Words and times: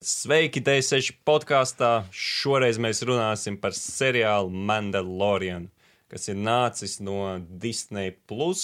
Sveiki, 0.00 0.62
D6 0.64 1.10
podkāstā. 1.28 2.06
Šoreiz 2.08 2.78
mēs 2.80 3.02
runāsim 3.04 3.58
par 3.60 3.74
seriālu 3.76 4.48
Mandalorian, 4.48 5.66
kas 6.08 6.30
ir 6.32 6.38
nācis 6.40 6.96
no 7.04 7.34
Disney. 7.60 8.14
Plus. 8.30 8.62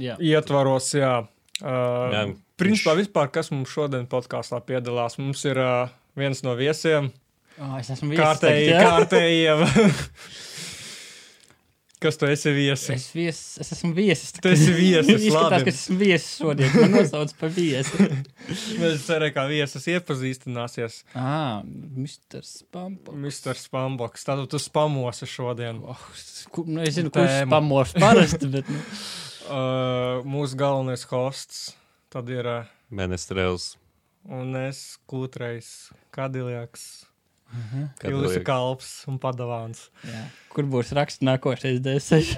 Jā. 0.00 0.16
Ietvaros, 0.16 0.94
jā. 0.96 1.26
Uh, 1.58 2.08
Jā. 2.14 2.22
Principā, 2.58 2.94
vispār, 2.96 3.28
kas 3.34 3.50
mums 3.52 3.68
šodien 3.74 4.06
podkāstā 4.08 4.62
piedalās, 4.64 5.18
mums 5.20 5.44
ir 5.44 5.60
uh, 5.60 5.90
viens 6.18 6.40
no 6.46 6.56
viesiem, 6.58 7.12
Oh, 7.58 7.72
es 7.74 7.88
esmu 7.90 8.14
jā? 8.14 8.22
kārtējiem. 8.22 9.64
kas 12.02 12.16
tu 12.20 12.26
esi 12.30 12.52
viesi? 12.54 12.92
Es, 12.94 13.06
vies, 13.14 13.38
es 13.62 13.72
esmu 13.76 13.90
viesis. 13.96 14.32
Tu 14.38 14.50
esi 14.52 14.72
viesis, 14.76 15.24
Izskatās, 15.28 15.64
ka 15.64 15.72
es 15.72 15.80
esmu 15.84 15.98
viesis 16.00 16.28
šodien. 16.40 16.72
Man 16.76 16.94
nosauc 16.96 17.32
par 17.40 17.52
viesi. 17.54 18.08
Mēs 18.80 19.06
ceram, 19.06 19.32
ka 19.34 19.46
viesis 19.50 19.88
iepazīstināsies. 19.94 21.00
ah, 21.18 21.62
Mr. 21.64 22.42
Spampo. 22.46 23.14
Mr. 23.18 23.58
Spamboks, 23.58 24.26
tad 24.28 24.44
tu 24.52 24.60
spamosi 24.62 25.26
šodien. 25.28 25.80
Oh, 25.84 26.04
ku, 26.54 26.64
nu, 26.68 26.82
es 26.86 26.98
zinu, 26.98 27.10
kurš 27.14 27.42
spamos 27.46 27.96
parasti, 27.98 28.50
bet 28.58 28.68
nu, 28.72 28.82
Uh, 29.48 30.18
mūsu 30.28 30.58
galvenais 30.60 31.06
hosts 31.08 31.70
tad 32.12 32.28
ir 32.28 32.44
uh, 32.44 32.66
Menestrēls. 32.92 33.78
un 34.28 34.52
es 34.60 34.98
kūtreiz 35.08 35.88
Kadiljaks, 36.12 36.82
Kad 37.98 38.10
Julis 38.12 38.36
liek- 38.36 38.44
Kalps 38.46 38.90
un 39.08 39.18
Padavāns. 39.18 39.88
jā. 40.04 40.24
kur 40.52 40.64
būs 40.68 40.92
raksts 40.96 41.24
nākošais 41.24 41.80
D6? 41.84 42.36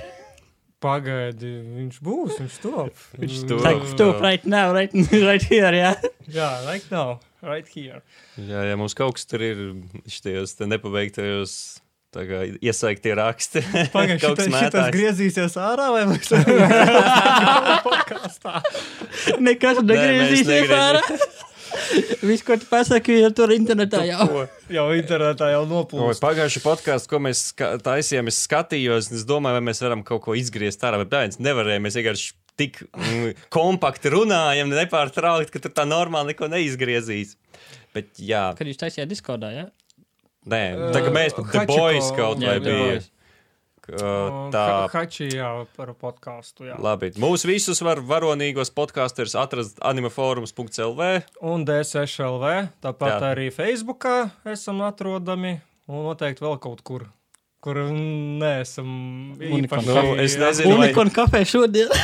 Pagaidi, 0.80 1.50
viņš 1.76 1.98
būs, 2.00 2.38
viņš 2.40 2.54
top. 2.62 2.94
Viņš 3.20 3.40
top. 3.50 3.60
Tak, 3.66 3.82
stop 3.90 4.22
right 4.24 4.46
now, 4.48 4.70
right, 4.72 4.94
right 5.28 5.42
here, 5.44 5.72
jā. 5.76 5.90
Jā, 6.32 6.48
right 6.64 6.86
now, 6.94 7.18
right 7.44 7.68
here. 7.68 8.00
Jā, 8.40 8.62
ja 8.70 8.78
mums 8.80 8.94
kaut 8.96 9.18
kas 9.18 9.28
tur 9.28 9.44
ir 9.44 9.60
šajos 10.08 10.56
te 10.56 10.64
nepabeigtajos. 10.70 11.58
Tā 12.10 12.24
kā 12.26 12.38
iesaiktie 12.58 13.12
raksti. 13.14 13.60
Pagaidi, 13.94 14.16
Kaut 14.24 14.40
kas 14.40 14.48
mētājs. 14.50 14.88
griezīsies 14.96 15.52
ārā 15.62 15.90
vai 15.94 16.00
mēs 16.10 16.26
podkāstā? 17.86 18.56
Nekas 19.38 19.78
Nē, 19.84 19.94
negriezīsies 19.94 20.72
ārā. 20.74 21.02
Viss, 22.22 22.42
ko 22.46 22.56
tu 22.60 22.66
pasaki, 22.70 23.16
ir 23.24 23.32
tur 23.36 23.50
internetā 23.54 24.02
jau. 24.08 24.26
Ko? 24.30 24.42
Jau 24.72 24.86
internetā 24.96 25.48
jau 25.54 25.62
Oi, 25.64 25.70
noplūst. 25.72 26.22
Pagājušajā 26.22 26.64
podkāstā, 26.64 27.10
ko 27.10 27.20
mēs 27.26 27.42
taisījām, 27.86 28.30
es 28.30 28.38
skatījos, 28.46 29.10
un 29.10 29.18
es 29.20 29.26
domāju, 29.28 29.58
vai 29.58 29.64
mēs 29.70 29.82
varam 29.84 30.04
kaut 30.06 30.22
ko 30.26 30.36
izgriezt 30.38 30.84
ārā. 30.86 31.00
Bet 31.02 31.10
bērns 31.14 31.40
nevarēja. 31.42 31.82
Mēs 31.84 31.98
vienkārši 31.98 32.30
tik 32.60 32.82
mm, 32.92 33.30
kompakti 33.54 34.12
runājam, 34.12 34.70
nepārtraukti, 34.74 35.54
ka 35.54 35.62
tur 35.66 35.72
tā 35.80 35.86
normāli 35.88 36.34
neko 36.34 36.50
neizgriezīs. 36.52 37.36
Bet, 37.96 38.12
jā, 38.22 38.50
Kad 38.58 38.68
jūs 38.70 38.78
taisījāt 38.78 39.08
Discordā, 39.10 39.48
jā? 39.56 39.64
nē, 40.50 40.60
tā 40.94 41.00
kā 41.04 41.10
mēs 41.14 41.34
pat 41.36 41.48
The 41.50 41.62
Hachiko- 41.64 41.78
Boys 41.80 42.12
kaut 42.16 42.38
vai 42.44 42.54
Jā, 42.54 42.60
The 42.60 42.68
bija. 42.68 42.84
Boys. 43.00 43.08
Uh, 43.08 43.16
Tā, 44.54 44.64
Hači, 44.92 45.28
jā, 45.34 45.50
par 45.76 45.92
podkāstu. 45.98 46.66
Jā. 46.68 46.76
labi. 46.78 47.10
Mūsu 47.20 47.48
visus 47.50 47.80
var 47.82 48.00
varonīgos 48.00 48.70
podkāstus 48.74 49.34
atrast 49.38 49.78
animaforums.lv. 49.82 51.08
Un 51.42 51.64
D6LV, 51.68 52.68
tāpat 52.84 53.16
Jā. 53.16 53.32
arī 53.32 53.48
Facebookā 53.54 54.30
esam 54.52 54.80
atrodami 54.86 55.56
un 55.90 56.04
noteikti 56.10 56.44
vēl 56.44 56.58
kaut 56.62 56.84
kur. 56.86 57.08
Kur 57.60 57.76
neesam 57.92 59.36
īpaši. 59.36 59.84
Nu, 59.90 60.14
es 60.22 60.36
nezinu, 60.40 60.78
vai- 60.78 60.86
Unikonu 60.88 61.12
kafē 61.12 61.42
šodien. 61.44 61.90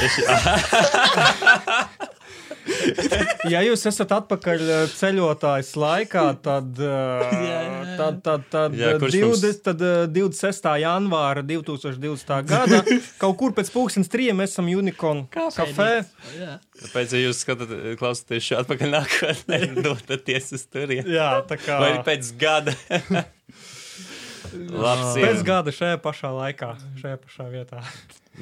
Ja 3.53 3.61
jūs 3.62 3.84
esat 3.89 4.11
atpakaļ 4.17 4.62
eh, 4.67 4.81
ceļotājs 4.98 5.69
laikā, 5.79 6.25
tad, 6.42 6.81
eh, 6.83 7.92
tad, 7.98 8.19
tad, 8.27 8.47
tad, 8.51 8.75
Jā, 8.75 8.92
jā, 8.95 8.98
kurš 9.03 9.15
20, 9.15 9.27
mums- 9.27 9.61
tad 9.67 9.84
eh, 9.87 10.06
26. 10.17 10.69
janvāra 10.83 11.45
2020. 11.47 12.34
gada 12.51 12.81
kaut 13.23 13.37
kur 13.41 13.55
pēc 13.57 13.70
pusdienas 13.75 14.11
trijiem 14.12 14.42
esam 14.45 14.69
Unicorn 14.73 15.25
kafē. 15.30 15.91
Jā. 16.39 16.57
Pēc 16.92 17.13
tam, 17.13 17.19
ja 17.20 17.23
jūs 17.29 17.45
skatāt, 17.45 17.73
klausāties 18.01 18.48
šādi 18.51 18.64
atpakaļ 18.67 18.92
nākotnē, 18.96 19.61
dodaties 19.86 20.52
uz 20.58 20.67
turieni. 20.73 21.07
Jā, 21.17 21.30
tā 21.48 21.61
kā 21.63 21.79
Vai 21.83 21.92
pēc 22.07 22.35
gada. 22.41 22.75
Labs 24.57 25.17
pēc 25.19 25.42
gada 25.46 25.73
šajā 25.75 25.98
pašā 26.02 26.30
laikā, 26.33 26.75
šajā 27.01 27.19
pašā 27.23 27.48
vietā. 27.52 27.83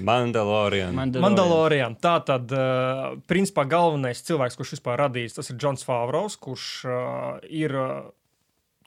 Mandalorian. 0.03 0.97
Mandalorian. 1.23 1.97
Tā 2.03 2.17
tad, 2.27 2.51
uh, 2.55 3.15
principā, 3.31 3.67
galvenais 3.69 4.23
cilvēks, 4.27 4.59
kurš 4.59 4.77
vispār 4.77 4.99
radījis, 5.05 5.37
tas 5.39 5.51
ir 5.53 5.59
Džons 5.61 5.87
Favros, 5.87 6.39
kurš 6.43 6.69
uh, 6.89 7.45
ir, 7.47 7.75
uh, 7.79 8.09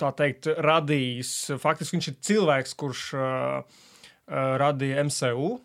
tā 0.02 0.12
teikt, 0.18 0.50
radījis. 0.68 1.34
Faktiski 1.64 1.98
viņš 1.98 2.10
ir 2.12 2.18
cilvēks, 2.30 2.76
kurš 2.80 3.06
uh, 3.16 3.24
uh, 3.64 4.52
radīja 4.64 5.06
MCU. 5.08 5.56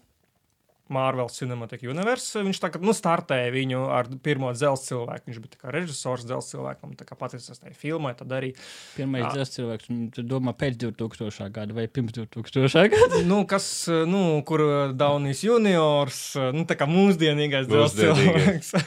Marvel 0.93 1.29
Cinematic 1.33 1.85
Universe. 1.87 2.43
Viņš 2.43 2.61
tā 2.63 2.73
kā 2.75 2.81
nu, 2.83 2.95
startēja 2.97 3.53
viņu 3.55 3.85
ar 3.95 4.11
pirmo 4.25 4.51
dzelzceļa 4.55 4.89
cilvēku. 4.89 5.29
Viņš 5.31 5.41
bija 5.45 5.61
kā 5.61 5.75
režisors 5.75 6.27
dzelzceļa 6.27 6.51
cilvēkam, 6.53 6.95
tā 6.99 7.07
kā 7.09 7.17
pateicis 7.19 7.63
tajā 7.63 7.75
filmai. 7.79 8.15
Tad 8.19 8.35
arī, 8.35 8.53
Pirmais 8.97 9.29
dzels 9.33 9.55
cilvēks, 9.57 9.91
un 9.93 10.03
tu 10.15 10.25
domā 10.27 10.55
pēc 10.59 10.81
2000. 10.83 11.49
gada 11.55 11.77
vai 11.77 11.87
pirms 11.89 12.17
2000. 12.19 12.85
gada? 12.93 13.23
nu, 13.33 13.43
kas, 13.49 13.67
nu, 14.09 14.25
kur 14.49 14.65
Daunijas 14.97 15.45
juniors, 15.47 16.23
nu, 16.57 16.67
tā 16.69 16.79
kā 16.79 16.89
mūsdienīgais 16.91 17.71
dzelzceļa 17.71 18.19
cilvēks. 18.21 18.75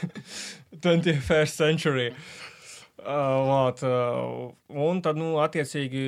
21st 0.86 1.56
century. 1.56 2.10
Lāt, 3.06 3.82
un 4.66 5.00
tad, 5.04 5.18
nu, 5.20 5.36
attiecīgi, 5.38 6.00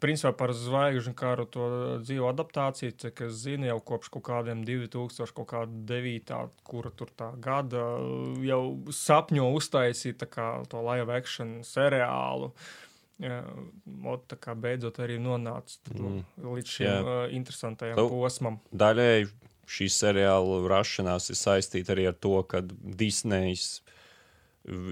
principā 0.00 0.32
par 0.38 0.54
zvaigžņu 0.56 1.12
karu 1.18 1.44
to 1.52 1.66
dzīvo 2.00 2.30
adaptāciju, 2.30 2.94
cik 3.02 3.20
es 3.26 3.42
zinu, 3.42 3.68
jau 3.68 3.76
kopš 3.90 4.08
kaut 4.14 4.24
kādiem 4.30 4.62
2000, 4.64 5.34
kaut 5.36 5.50
kāda 5.50 5.82
9, 5.92 6.32
kura 6.64 6.92
tur 6.96 7.12
tā 7.12 7.28
gada, 7.42 7.84
jau 8.46 8.62
sapņo 8.88 9.50
uztaisīt 9.58 10.24
kā 10.32 10.48
to 10.72 10.80
live 10.88 11.12
action 11.12 11.58
seriālu. 11.66 12.52
Jā, 13.20 13.40
ot, 14.04 14.26
tā 14.28 14.36
kā 14.40 14.52
beidzot 14.56 14.98
arī 15.00 15.16
nonāca 15.20 15.78
mm. 15.94 16.18
līdz 16.44 16.72
šim 16.72 16.84
Jā. 16.84 16.96
uh, 17.00 17.20
interesantajam 17.32 17.96
Nu, 17.96 18.10
posmam. 18.12 18.58
Daļēji 18.76 19.30
šī 19.72 19.88
seriāla 19.92 20.58
rašanās 20.68 21.30
ir 21.32 21.38
saistīta 21.40 21.94
arī 21.94 22.10
ar 22.10 22.18
to, 22.20 22.34
ka 22.44 22.60
Disney's 22.64 23.80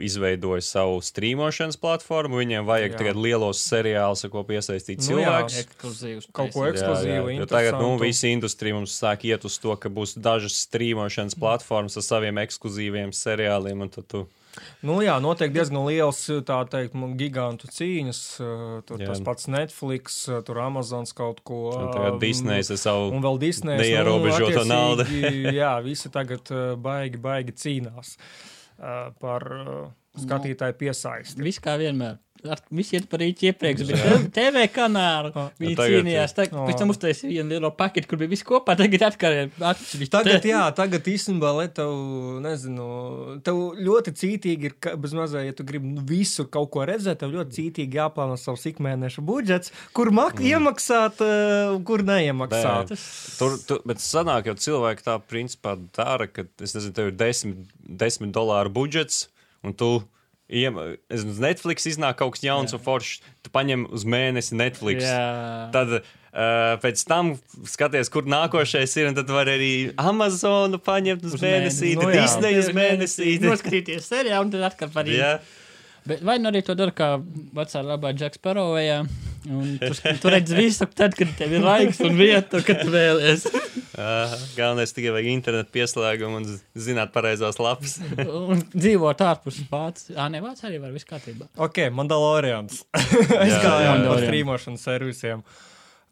izveidoja 0.05 0.63
savu 0.63 1.01
strīmošanas 1.03 1.79
platformu. 1.81 2.39
Viņiem 2.39 2.67
vajag 2.69 2.93
Jā. 2.95 2.99
tagad 3.01 3.19
lielos 3.19 3.63
seriālus, 3.67 4.23
ar 4.27 4.31
ko 4.31 4.45
piesaistīt 4.47 5.03
Nu 5.03 5.19
jā, 5.19 5.25
cilvēkus. 5.25 5.59
Ekskluzīvs. 5.65 6.29
Kaut 6.37 6.55
ko 6.55 6.69
ekskluzīvu, 6.71 7.35
Jo 7.41 7.49
tagad 7.51 7.81
nu, 7.83 7.97
visa 7.99 8.31
industrija 8.31 8.77
mums 8.79 8.95
sāk 8.95 9.27
iet 9.27 9.45
uz 9.45 9.59
to, 9.59 9.75
ka 9.77 9.91
būs 9.91 10.15
dažas 10.21 10.61
strīmošanas 10.69 11.35
platformas 11.39 11.99
ar 11.99 12.07
saviem 12.07 12.39
ekskluzīviem 12.45 13.11
seriāliem. 13.15 13.83
un 13.83 13.91
tad 13.91 14.07
Tu, 14.07 14.27
Nu, 14.87 15.01
jā, 15.03 15.17
noteikti 15.19 15.57
diezgan 15.57 15.83
liels, 15.83 16.21
tā 16.47 16.61
teikt, 16.71 16.95
gigantu 17.19 17.67
cīņas. 17.67 18.21
Tur 18.87 19.01
Jā. 19.03 19.09
tas 19.11 19.21
pats 19.27 19.49
Netflix, 19.51 20.29
tur 20.47 20.61
Amazons 20.63 21.11
kaut 21.13 21.41
ko. 21.43 21.73
un 21.75 21.91
tagad 21.91 22.21
Disneys 22.23 22.71
ar 22.71 22.79
savu 22.79 23.11
Un 23.11 23.23
vēl 23.25 23.41
Disneys. 23.43 23.81
neierobežoto 23.83 24.63
naudu. 24.63 25.03
jā, 25.61 25.75
visi 25.83 26.07
tagad 26.15 26.47
baigi, 26.79 27.19
baigi 27.19 27.57
cīnās 27.65 28.15
uh, 28.15 28.54
par 28.77 29.43
uh, 29.53 29.91
skatītāju 30.21 30.79
piesaisti. 30.79 31.43
Viss 31.43 31.63
kā 31.63 31.79
vienmēr. 31.81 32.21
Ar- 32.45 32.61
Visi 32.75 32.99
iet 32.99 33.07
par 33.09 33.23
rītu 33.23 33.47
iepriekš, 33.49 33.87
bet 33.89 34.27
TV 34.37 34.67
kanālu 34.73 35.31
viņi 35.33 35.71
Nu, 35.71 35.77
tagad- 35.79 35.95
cīnījās. 35.95 36.35
Tagad, 36.37 36.59
pēc 36.69 36.79
tam 36.79 36.93
uztaisīja 36.93 37.31
vienu 37.31 37.55
lielo 37.55 37.71
paketu, 37.73 38.09
kur 38.11 38.21
bija 38.21 38.29
viss 38.35 38.45
kopā. 38.45 38.77
Tagad 38.77 39.07
atsevišķi. 39.09 40.11
Tagad, 40.13 40.45
jā, 40.45 40.61
tagad 40.77 41.09
īstenībā, 41.09 41.55
lai 41.57 41.69
tev, 41.73 41.95
nezinu, 42.45 43.41
tev 43.47 43.81
ļoti 43.81 44.13
cītīgi 44.21 44.69
ir, 44.69 44.77
bez 45.01 45.17
mazā, 45.17 45.45
ja 45.47 45.57
tu 45.57 45.65
gribi 45.65 45.95
nu, 45.95 46.05
visur 46.05 46.51
kaut 46.53 46.71
ko 46.75 46.85
redzēt, 46.85 47.23
tev 47.23 47.33
ļoti 47.33 47.57
cītīgi 47.59 48.01
jāplāno 48.03 48.37
savs 48.37 48.67
ikmēneša 48.69 49.25
budžets, 49.25 49.73
kur 49.97 50.13
mak 50.13 50.37
mm. 50.37 50.53
iemaksāt, 50.53 51.25
uh, 51.25 51.81
kur 51.87 52.05
neiemaksāt. 52.05 52.93
Bet, 52.93 53.09
tur, 53.39 53.57
tur, 53.65 53.85
bet 53.89 54.05
sanāk, 54.05 54.53
jau 54.53 54.59
cilvēki 54.69 55.07
tā 55.07 55.17
principā 55.25 55.79
dara, 55.97 56.29
ka, 56.29 56.45
es 56.61 56.77
nezinu, 56.77 56.93
tev 56.93 57.13
ir 57.15 57.17
10, 57.25 57.57
10 57.89 58.37
dolāru 58.37 58.75
budžets, 58.75 59.31
un 59.65 59.75
tu 59.77 59.95
es 60.49 61.25
uz 61.25 61.39
Netflix 61.41 61.87
iznāk 61.89 62.19
kaut 62.21 62.37
kas 62.37 62.45
jauns 62.45 62.71
Jā. 62.75 62.77
un 62.79 62.85
foršs. 62.85 63.23
Tu 63.43 63.51
paņem 63.55 63.87
uz 63.97 64.05
mēnesi 64.05 64.55
Netflix. 64.61 65.03
Jā. 65.09 65.71
Tad 65.75 65.97
uh, 65.97 66.77
pēc 66.85 67.01
tam 67.09 67.33
skaties, 67.67 68.11
kur 68.13 68.29
nākošais 68.29 68.95
ir, 69.01 69.11
tad 69.17 69.33
var 69.33 69.49
arī 69.51 69.73
Amazonu 69.99 70.79
paņemt 70.85 71.25
uz, 71.25 71.35
Uz 71.39 71.43
mēnesi. 71.43 71.95
no 71.97 72.07
Nu 72.07 72.13
jā. 72.13 72.23
Disney 72.23 72.61
uz 72.61 72.71
mēnesī. 72.77 73.37
Noskatīties 73.45 74.09
seriālu 74.13 74.47
un 74.51 74.55
tad 74.55 74.69
atkal 74.71 74.93
rītu. 75.01 75.19
Jā, 75.19 75.39
Bet 76.05 76.21
vai 76.21 76.37
nu 76.37 76.51
arī 76.51 76.61
to 76.61 76.75
dara 76.77 76.93
kā 76.93 77.07
vecā 77.57 77.81
labā 77.81 78.11
Džeks 78.13 78.37
Parovējā? 78.45 78.99
Un 79.49 79.79
Tur, 79.81 79.97
tur 80.21 80.35
redz 80.37 80.53
visu, 80.53 80.85
tad, 80.93 81.17
kad 81.17 81.31
tev 81.39 81.57
ir 81.57 81.65
laiks 81.65 82.03
un 82.05 82.17
vieta, 82.21 82.61
kad 82.65 82.85
tu 82.85 82.93
vēlies. 82.93 83.47
Aha, 83.95 84.39
Galvenais 84.57 84.91
tikai 84.97 85.13
vajag 85.15 85.29
internetu 85.31 85.71
pieslēgumu 85.77 86.41
un 86.41 86.49
zināt 86.87 87.13
pareizās 87.15 87.61
lapas. 87.63 87.99
Un 88.51 88.65
dzīvot 88.75 89.23
ārpus 89.27 89.61
Vācijas. 89.71 90.15
Jā, 90.17 90.27
ne 90.35 90.41
Vācijā 90.45 90.71
arī 90.73 90.81
var 90.83 90.95
viss 90.97 91.07
kārtībā. 91.09 91.47
Ok, 91.63 91.85
Mandalorians. 91.95 92.83
Es 92.99 93.55
gāju 93.63 93.87
jā, 93.87 93.93
ar 93.95 94.03
jā. 94.09 94.17
streamošanas 94.25 94.89
servisiem. 94.91 95.45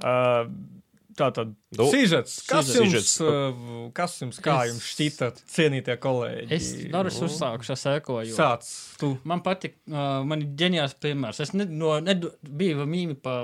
Uh, 0.03 0.47
Tā 1.13 1.29
tad 1.35 1.51
Nu, 1.77 1.87
sižets. 1.93 2.39
Kas 2.49 2.71
sižets. 2.73 3.19
jums, 3.21 3.29
uh, 3.29 3.91
kas 3.93 4.15
jums, 4.23 4.39
kā 4.41 4.55
Es- 4.63 4.71
jums 4.73 4.87
šķita, 4.95 5.29
cienītie 5.55 5.97
kolēģi? 6.01 6.47
Es 6.57 7.19
uzsākt 7.21 7.69
ar 7.69 7.77
sekoju. 7.81 8.33
Sāc, 8.37 8.69
tu. 9.01 9.11
Man 9.29 9.43
patīk, 9.45 9.75
uh, 9.91 10.23
man 10.25 10.41
ir 10.45 10.55
ģeniāls 10.63 10.97
piemērs. 11.03 11.43
Es 11.45 11.53
ne, 11.53 11.67
no, 11.69 11.99
nedu, 12.01 12.33
biju 12.43 12.87
mīmī 12.89 13.19
pa 13.21 13.37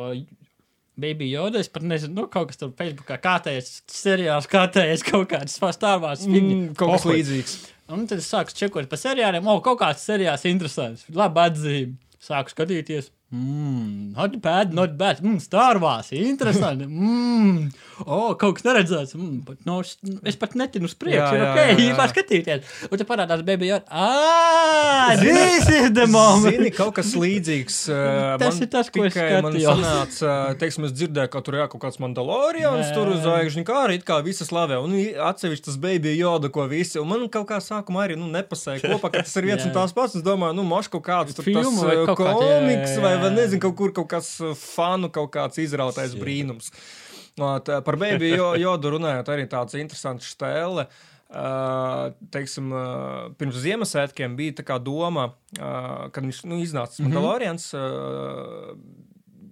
Baby 0.99 1.31
Yoda. 1.31 1.63
Es 1.63 1.71
pat 1.73 1.85
nezinu, 1.87 2.15
nu, 2.17 2.27
kaut 2.33 2.51
kas 2.51 2.61
tur 2.61 2.73
Facebookā 2.79 3.21
kārtējies 3.23 3.71
seriāls, 3.93 4.49
kārtējies 4.51 5.05
kaut 5.07 5.29
kāds 5.31 5.59
stāvās. 5.59 6.27
Mm, 6.27 6.73
kaut 6.79 6.97
kas 6.97 7.07
līdzīgs. 7.09 7.59
Un 7.95 8.05
tad 8.09 8.21
es 8.21 8.29
sāku 8.29 8.53
čekot 8.57 8.89
par 8.91 9.01
seriāliem. 9.01 9.47
O, 9.49 9.61
kaut 9.65 9.79
kāds 9.81 10.05
seriāls 10.05 10.45
interesants. 10.51 11.07
Labi 11.15 11.45
atzīme. 11.47 11.95
Sāku 12.19 12.51
skatīties. 12.51 13.13
Mmm, 13.31 14.15
not 14.17 14.35
bad, 14.43 14.73
not 14.75 14.97
bad. 14.99 15.21
Mmm, 15.23 15.39
Stāvās, 15.45 16.11
interesanti. 16.17 16.89
Mmm, 16.89 17.69
oh, 18.07 18.35
kaut 18.39 18.59
kas 18.59 18.67
neredzēts. 18.69 19.17
Mm, 19.19 19.41
pat, 19.47 19.63
no, 19.69 19.81
es 19.83 20.39
pat 20.39 20.55
netinu 20.59 20.89
uz 20.91 20.95
priekšu. 20.99 21.35
Jā, 21.35 21.39
Ir 21.39 21.43
jā, 21.43 21.51
ok, 21.51 21.59
jā, 21.59 21.87
jā. 21.91 21.97
var 21.99 22.13
skatīties. 22.13 22.75
Un 22.91 23.01
te 23.01 23.07
parādās 23.09 23.45
baby. 23.47 23.71
Yoda. 23.73 23.85
Ah, 23.91 25.15
this 25.19 25.69
is 25.69 25.91
the 25.97 26.07
moment. 26.11 26.55
Zini, 26.55 26.71
kaut 26.75 26.95
kas 26.99 27.13
līdzīgs. 27.19 27.81
Tas 28.43 28.61
ir 28.63 28.71
tas, 28.71 28.89
ko 28.93 29.05
es 29.07 29.15
tikai 29.17 29.41
man 29.45 29.53
skatījos. 29.53 29.81
sanāca, 29.83 30.35
teiksim, 30.61 30.87
es 30.89 30.95
dzirdēju, 30.97 31.31
ka 31.33 31.43
tur 31.45 31.59
ir 31.59 31.67
kaut 31.73 31.83
kāds 31.83 31.99
mandalorians, 32.03 32.87
Jā. 32.87 32.95
tur 32.97 33.11
uz 33.13 33.21
zvaigžņu 33.25 33.65
kā 33.69 33.81
arī 33.87 33.99
it 33.99 34.07
kā 34.09 34.21
visi 34.25 34.47
slavē, 34.47 34.79
un 34.85 34.95
atsevišķi 35.29 35.67
tas 35.69 35.79
baby 35.81 36.15
joda, 36.19 36.51
ko 36.55 36.67
visi, 36.71 37.01
un 37.03 37.09
man 37.11 37.27
kaut 37.33 37.49
kā 37.51 37.59
sākumā 37.65 38.07
arī, 38.07 38.19
nu, 38.21 38.29
nepasēja 38.33 38.85
kopā, 38.93 39.11
ka 39.15 39.25
tas 39.27 39.35
ir 39.41 39.49
viens 39.51 39.65
un 39.65 39.73
Jā. 39.73 39.77
tās 39.81 39.97
pats, 39.97 40.17
es 40.19 40.25
domāju, 40.27 40.57
nu, 40.59 40.67
moš 40.69 40.91
kaut 40.93 41.05
kāds 41.09 41.37
tur 41.37 41.47
Filmu 41.49 41.75
tas 41.75 41.83
vai 41.83 41.97
jā, 41.99 42.07
jā, 42.07 42.15
komiks, 42.15 42.95
jā, 42.95 43.03
vai, 43.05 43.13
jā. 43.17 43.21
vai 43.25 43.35
nezinu, 43.37 43.63
kaut 43.67 43.77
kur 43.81 43.95
kaut 43.97 44.17
uh, 44.19 44.55
fanu, 44.59 45.11
kaut 45.15 45.33
kāds 45.35 45.61
izrautais 45.63 46.17
brīnums. 46.19 46.71
Ot, 46.73 47.08
uh, 47.39 47.81
Par 47.85 47.97
baby 47.97 48.33
jo- 48.35 48.57
jodu 48.59 48.97
runājot, 48.97 49.31
arī 49.35 49.47
tāds 49.51 49.79
interesants 49.79 50.35
stēle. 50.35 50.89
Uh, 51.29 52.15
teiksim, 52.33 52.71
uh, 52.73 53.27
pirms 53.37 53.59
Ziemassvētkiem 53.61 54.37
bija 54.37 54.63
tā 54.63 54.79
doma, 54.81 55.27
uh, 55.61 56.09
kad 56.09 56.25
viņš 56.25 56.45
nu, 56.49 56.57
iznāca 56.65 56.97
mm 56.97 57.05
-hmm. 57.05 57.13
Mandalorians. 57.13 57.75
Uh, 57.75 58.75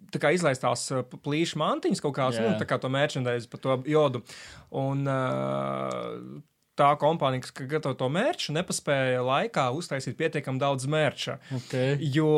Tā 0.06 0.20
kā 0.22 0.30
izlaistās 0.32 0.92
plīša 1.24 1.58
mantiņas 1.58 2.00
kaut 2.00 2.14
kādas, 2.16 2.38
Jā. 2.38 2.48
nu, 2.48 2.56
tā 2.56 2.64
kā 2.64 2.78
to 2.80 2.88
merchandise 2.88 3.48
par 3.48 3.60
to 3.60 3.82
jodu. 3.84 4.22
Un 4.70 5.06
uh, 5.06 6.40
tā 6.76 6.90
kompānija, 7.00 7.44
kas 7.44 7.54
gatavo 7.70 7.96
to 7.98 8.08
mērķu, 8.12 8.52
nepaspēja 8.56 9.22
laikā 9.24 9.66
uztaisīt 9.76 10.16
pietiekami 10.18 10.60
daudz 10.60 10.86
mērķa. 10.92 11.36
Okay. 11.58 11.96
Jo, 12.14 12.28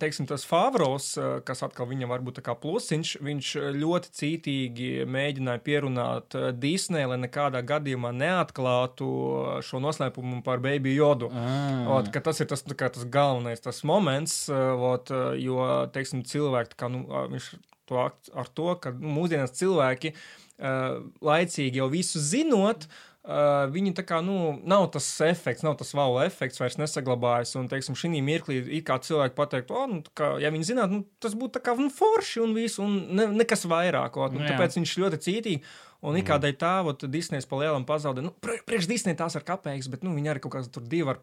teiksim, 0.00 0.28
tas 0.30 0.46
Favros, 0.48 1.12
kas 1.46 1.64
atkal 1.66 1.88
viņam 1.90 2.12
var 2.12 2.24
būt 2.24 2.40
tā 2.40 2.44
kā 2.46 2.56
plusiņš, 2.60 3.14
viņš 3.26 3.52
ļoti 3.76 4.12
cītīgi 4.20 4.90
mēģināja 5.10 5.64
pierunāt 5.66 6.36
Disney, 6.60 7.08
lai 7.10 7.20
nekādā 7.20 7.62
gadījumā 7.66 8.12
neatklātu 8.16 9.10
šo 9.66 9.82
noslēpumu 9.84 10.40
par 10.46 10.62
Baby 10.64 10.96
Jodu. 10.96 11.30
Ah. 11.32 11.98
Ot, 11.98 12.12
tas 12.16 12.40
ir 12.40 12.48
tas, 12.50 12.64
kā 12.64 12.88
tas 12.92 13.08
galvenais 13.08 13.60
tas 13.64 13.82
moments, 13.88 14.46
ot, 14.50 15.12
jo, 15.40 15.60
teiksim, 15.92 16.24
cilvēki, 16.28 16.80
kā, 16.80 16.88
nu, 16.92 17.04
viņš 17.34 17.52
to 17.90 18.00
ar 18.00 18.48
to, 18.54 18.72
ka 18.80 18.94
nu, 18.94 19.12
mūsdienās 19.18 19.56
cilvēki 19.58 20.14
laicīgi 20.60 21.80
jau 21.80 21.86
visu 21.92 22.20
zinot, 22.20 22.84
Uh, 22.84 23.09
viņi 23.24 23.92
tā 23.98 24.04
kā, 24.08 24.22
nu, 24.24 24.54
nav 24.64 24.86
tas 24.94 25.06
efekts, 25.26 25.64
nav 25.66 25.74
tas 25.76 25.92
wow 25.92 26.16
efekts 26.24 26.60
vairs 26.60 26.78
nesaglabājas. 26.80 27.52
Un, 27.60 27.68
teiksim, 27.68 27.98
šī 27.98 28.14
mirklī, 28.24 28.62
it 28.78 28.86
kā 28.88 28.96
cilvēki 29.04 29.36
pateikt, 29.36 29.70
o, 29.70 29.84
nu, 29.90 30.00
kā, 30.16 30.32
ja 30.40 30.52
viņi 30.54 30.70
zinātu, 30.72 31.00
nu, 31.00 31.04
tas 31.20 31.36
būtu 31.36 31.58
tā 31.58 31.64
kā 31.68 31.76
nu, 31.76 31.90
forši 31.92 32.40
un 32.46 32.56
viss, 32.56 32.80
un 32.80 32.96
ne, 33.12 33.28
nekas 33.42 33.66
vairāk. 33.68 34.16
ot, 34.16 34.32
Nu, 34.32 34.40
Nu, 34.40 34.48
tāpēc 34.48 34.78
viņš 34.78 34.96
ļoti 35.02 35.20
cītīgi. 35.26 35.62
Un 36.00 36.16
it 36.16 36.24
kādai 36.24 36.54
tā, 36.56 36.78
ot, 36.88 37.02
Disneja 37.12 37.44
pa 37.44 37.58
lielam 37.60 37.82
pazaudē. 37.84 38.22
Nu, 38.24 38.30
pri- 38.40 38.62
priekš 38.64 38.86
Disneja 38.88 39.18
tās 39.18 39.34
ir 39.36 39.42
kapeiks, 39.44 39.84
bet 39.92 40.00
nu, 40.02 40.14
viņi 40.16 40.30
arī 40.32 40.40
kaut 40.40 40.54
kāds 40.54 40.70
tur 40.72 40.80
divi 40.88 41.10
ar 41.12 41.18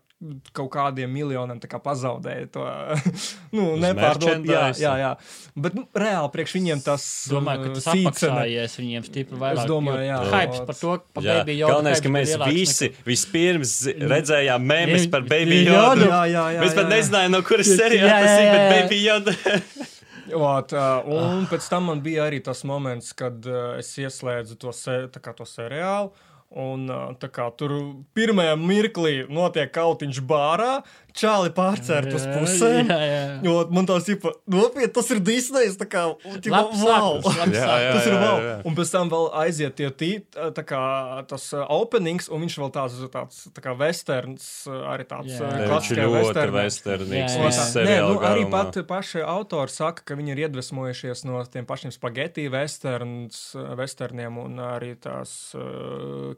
kaut 0.53 0.69
kādiem 0.75 1.09
miljoniem 1.09 1.57
tā 1.63 1.65
kā 1.71 1.79
pazaudēja 1.81 2.45
to. 2.53 2.65
nu, 3.57 3.71
nepārdot. 3.81 4.45
Jā, 4.45 4.67
jā, 4.77 4.91
jā. 5.01 5.09
Bet 5.57 5.73
nu, 5.79 5.87
reāli 5.97 6.29
priekš 6.35 6.53
viņiem 6.59 6.83
tas. 6.85 7.07
Domāju, 7.33 7.63
ka 7.65 7.71
uh, 7.71 7.73
tas 7.79 7.89
apmaksājies 7.95 8.77
viņiem 8.83 9.07
stipri 9.09 9.41
vairāk. 9.41 9.63
Es 9.65 9.71
domāju, 9.73 10.05
jā. 10.11 10.19
Hypes 10.35 10.61
par 10.69 10.79
to, 10.83 10.93
ka 11.01 11.25
Jā, 11.25 11.39
Baby 11.41 11.57
Yoda 11.57 11.73
galvenais, 11.73 12.03
ka 12.05 12.13
mēs 12.13 12.35
visi 12.45 12.91
nekā- 12.91 13.09
vispirms 13.09 13.75
redzējām 14.13 14.61
mēmus 14.75 15.07
Viņ- 15.07 15.11
par 15.17 15.25
Baby 15.33 15.63
Jodu. 15.65 16.05
Jodu. 16.05 16.09
Jā, 16.13 16.21
jā, 16.37 16.45
jā, 16.53 16.61
Mēs 16.61 16.77
pat 16.77 16.85
jā, 16.85 16.89
jā. 16.89 16.95
nezinājām, 16.95 17.33
no 17.33 17.41
kuras 17.49 17.73
Jā, 17.73 17.81
seriāla 17.81 18.13
jā, 18.13 18.23
tas 18.23 18.37
ir, 18.37 18.49
bet. 18.53 18.73
Baby 18.77 19.03
Joda. 19.09 19.37
Ot, 20.35 20.73
un 21.07 21.45
pēc 21.47 21.67
tam 21.71 21.91
man 21.91 22.01
bija 22.03 22.25
arī 22.27 22.41
tas 22.43 22.63
moments, 22.67 23.13
kad 23.15 23.45
es 23.77 23.93
ieslēdzu 24.01 24.57
to, 24.59 24.73
se, 24.75 25.05
to 25.37 25.47
seriālu. 25.47 26.11
Un 26.47 26.87
kā 27.19 27.49
tur 27.59 27.73
pirmajā 28.15 28.53
mirklī 28.55 29.13
notiek 29.27 29.71
kautiņš 29.75 30.21
bārā, 30.23 30.77
čāli 31.17 31.49
pārcērt 31.55 32.13
uz 32.13 32.25
pusēm. 32.29 32.89
Jā, 32.91 32.97
jā. 33.09 33.21
Jo 33.45 33.55
man 33.73 33.87
tās 33.89 34.07
ir 34.11 34.19
nopietni, 34.49 34.89
tas 34.93 35.09
ir 35.13 35.21
Disneja. 35.25 35.73
Tā 35.81 35.87
kā 35.89 36.03
Labs 36.47 36.83
wow! 36.85 37.17
sākums, 37.25 37.55
Jā, 37.57 37.65
sākums. 37.65 37.83
jā. 37.83 37.91
Tas 37.97 38.07
ir 38.11 38.17
vēl. 38.21 38.45
Un 38.69 38.77
pēc 38.77 38.93
tam 38.93 39.11
vēl 39.13 39.27
aiziet 39.43 39.75
tie 39.79 39.89
tī, 39.97 40.11
tā 40.57 40.63
kā 40.67 40.81
tas 41.29 41.47
uh, 41.57 41.65
openings, 41.73 42.29
un 42.33 42.45
viņš 42.45 42.57
vēl 42.63 42.71
tāds, 42.77 42.99
tāds 43.13 43.41
tā 43.57 43.63
kā 43.65 43.73
westerns, 43.79 44.47
uh, 44.69 44.83
arī 44.93 45.07
tāds 45.09 45.33
Jā. 45.33 45.49
uh, 45.49 46.13
westernē. 46.13 46.63
westernīgs. 46.67 47.37
Jā, 47.37 47.51
jā. 47.51 47.85
Nē, 47.87 47.97
nu, 48.07 48.21
arī 48.31 48.45
pat 48.53 48.77
paši 48.89 49.23
autori 49.25 49.73
saka, 49.73 50.05
ka 50.07 50.17
viņi 50.19 50.35
ir 50.35 50.43
iedvesmojušies 50.47 51.25
no 51.27 51.41
tiem 51.51 51.65
pašiem 51.69 51.93
spaghetti 51.95 52.47
westerns, 52.53 53.51
westerniem 53.79 54.37
un 54.41 54.61
arī 54.69 54.93
tās 55.01 55.35
uh, 55.57 56.33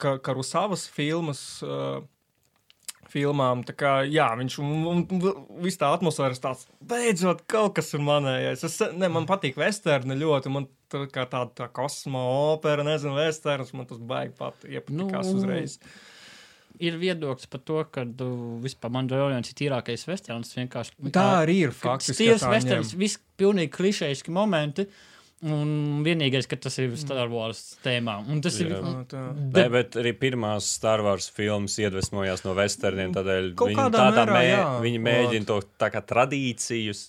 ka, 0.00 0.18
karusavas 0.24 0.86
filmas. 0.92 1.42
Uh, 1.64 2.00
Filmām, 3.10 3.64
tā 3.66 3.74
kā, 3.74 3.92
jā, 4.06 4.28
viņš 4.38 4.56
un, 4.62 4.74
un, 4.86 5.00
viss 5.64 5.80
tā 5.80 5.88
atmosfēra 5.96 6.36
ir 6.36 6.42
tāds, 6.44 6.68
beidzot, 6.92 7.40
kaut 7.50 7.74
kas 7.80 7.88
ir 7.96 8.04
manējais. 8.06 8.62
Es, 8.68 8.76
ne, 8.94 9.08
man 9.10 9.26
patīk 9.26 9.58
westerni 9.58 10.14
ļoti, 10.20 10.52
man 10.54 10.68
tā 10.92 11.02
kā 11.10 11.24
tāda 11.30 11.50
tā 11.62 11.66
kosmo 11.74 12.22
opera, 12.52 12.84
nezinu, 12.86 13.16
westerns, 13.18 13.74
man 13.74 13.88
tas 13.90 13.98
baigi 13.98 14.36
pat 14.38 14.62
iepatikās 14.68 15.30
Nu, 15.32 15.40
uzreiz. 15.40 15.78
Ir 16.80 16.96
viedoklis 16.96 17.50
par 17.50 17.60
to, 17.66 17.80
ka 17.92 18.06
uh, 18.06 18.28
vispār 18.62 18.92
Mandalorians 18.94 19.50
ir 19.50 19.58
tīrākais 19.58 20.06
vienkārši- 20.06 21.10
Tā 21.12 21.26
arī 21.42 21.58
ir 21.66 21.74
faktiski. 21.76 22.30
Westerns, 22.32 22.94
ņem. 22.94 23.00
viss 23.02 23.18
pilnīgi 23.36 23.74
klišejiski 23.74 24.32
momenti. 24.32 24.86
Un 25.42 26.02
vienīgais, 26.04 26.44
ka 26.46 26.56
tas 26.60 26.74
ir 26.82 26.92
Star 27.00 27.30
Wars 27.32 27.76
tēmā. 27.84 28.18
Un 28.28 28.42
tas 28.44 28.58
ir. 28.60 28.74
Jā. 28.74 28.80
Nu, 28.84 29.04
tā. 29.08 29.22
Nē, 29.32 29.62
bet 29.72 29.96
arī 29.96 30.12
pirmās 30.20 30.66
Star 30.76 31.00
Wars 31.00 31.30
filmas 31.32 31.78
iedvesmojās 31.80 32.44
no 32.44 32.52
westerniem. 32.58 33.14
Tādēļ 33.16 33.54
Kaut 33.56 33.72
viņi, 33.72 33.86
tādā 33.94 34.26
mērā, 34.28 34.34
mē, 34.36 34.82
viņi 34.84 35.00
mēģina 35.06 35.48
to 35.48 35.56
tā 35.80 35.88
kā 35.94 36.02
tradīcijas. 36.04 37.06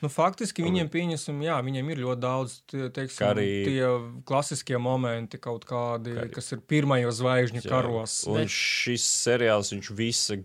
Nu, 0.00 0.08
faktiski 0.08 0.62
viņiem 0.62 0.88
pieņemsim, 0.88 1.40
jā, 1.42 1.56
viņiem 1.66 1.88
ir 1.90 2.00
ļoti 2.04 2.20
daudz 2.22 2.52
teiksim, 2.70 3.18
Kā 3.18 3.32
arī- 3.34 3.64
tie 3.66 3.88
klasiskie 4.24 4.78
momenti, 4.78 5.36
kaut 5.42 5.64
kādi, 5.66 6.14
Kā 6.14 6.22
arī- 6.24 6.32
kas 6.36 6.52
ir 6.52 6.58
pirmajos 6.62 7.18
zvaigžņu 7.20 7.60
Jā. 7.64 7.68
karos. 7.68 8.24
Un 8.30 8.38
Bet- 8.38 8.48
šis 8.54 9.02
seriāls, 9.02 9.72
viņš 9.74 9.90
visa, 9.98 10.36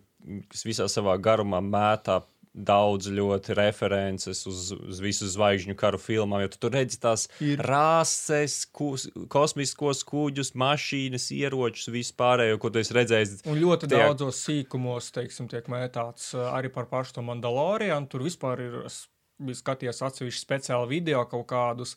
visā 0.66 0.90
savā 0.90 1.16
garumā 1.22 1.62
mētā 1.62 2.24
daudz 2.54 3.08
ļoti 3.14 3.54
references 3.56 4.42
uz, 4.50 4.72
uz 4.74 5.00
visu 5.04 5.28
zvaigžņu 5.30 5.76
karu 5.80 6.00
filmām, 6.02 6.42
jo 6.44 6.50
tu 6.56 6.58
tur 6.66 6.74
redzi 6.74 6.98
tās 7.00 7.28
Ir. 7.46 7.62
rases, 7.62 8.64
kus, 8.74 9.06
kosmiskos 9.32 10.02
kuģus, 10.08 10.54
mašīnas, 10.58 11.30
ieročus, 11.36 11.92
vispārējo, 11.94 12.58
ko 12.60 12.72
tu 12.74 12.82
esi 12.82 12.96
redzējis. 12.98 13.36
Un 13.46 13.62
ļoti 13.62 13.88
Tiek- 13.92 14.02
daudzos 14.02 14.42
sīkumos, 14.48 15.12
teiksim, 15.16 15.48
tiek 15.52 15.70
mētāts 15.72 16.34
uh, 16.36 16.50
arī 16.58 16.74
par 16.74 16.90
pašu 16.90 17.20
to 17.20 17.26
Mandalorianu. 17.30 18.10
Tur 18.10 18.26
vispār 18.26 18.66
ir, 18.66 18.80
es 18.90 19.04
biju 19.40 19.56
skatījies 19.62 20.02
atsevišķi 20.10 20.42
speciāli 20.44 20.90
video 20.98 21.22
kaut 21.30 21.46
kādus. 21.54 21.94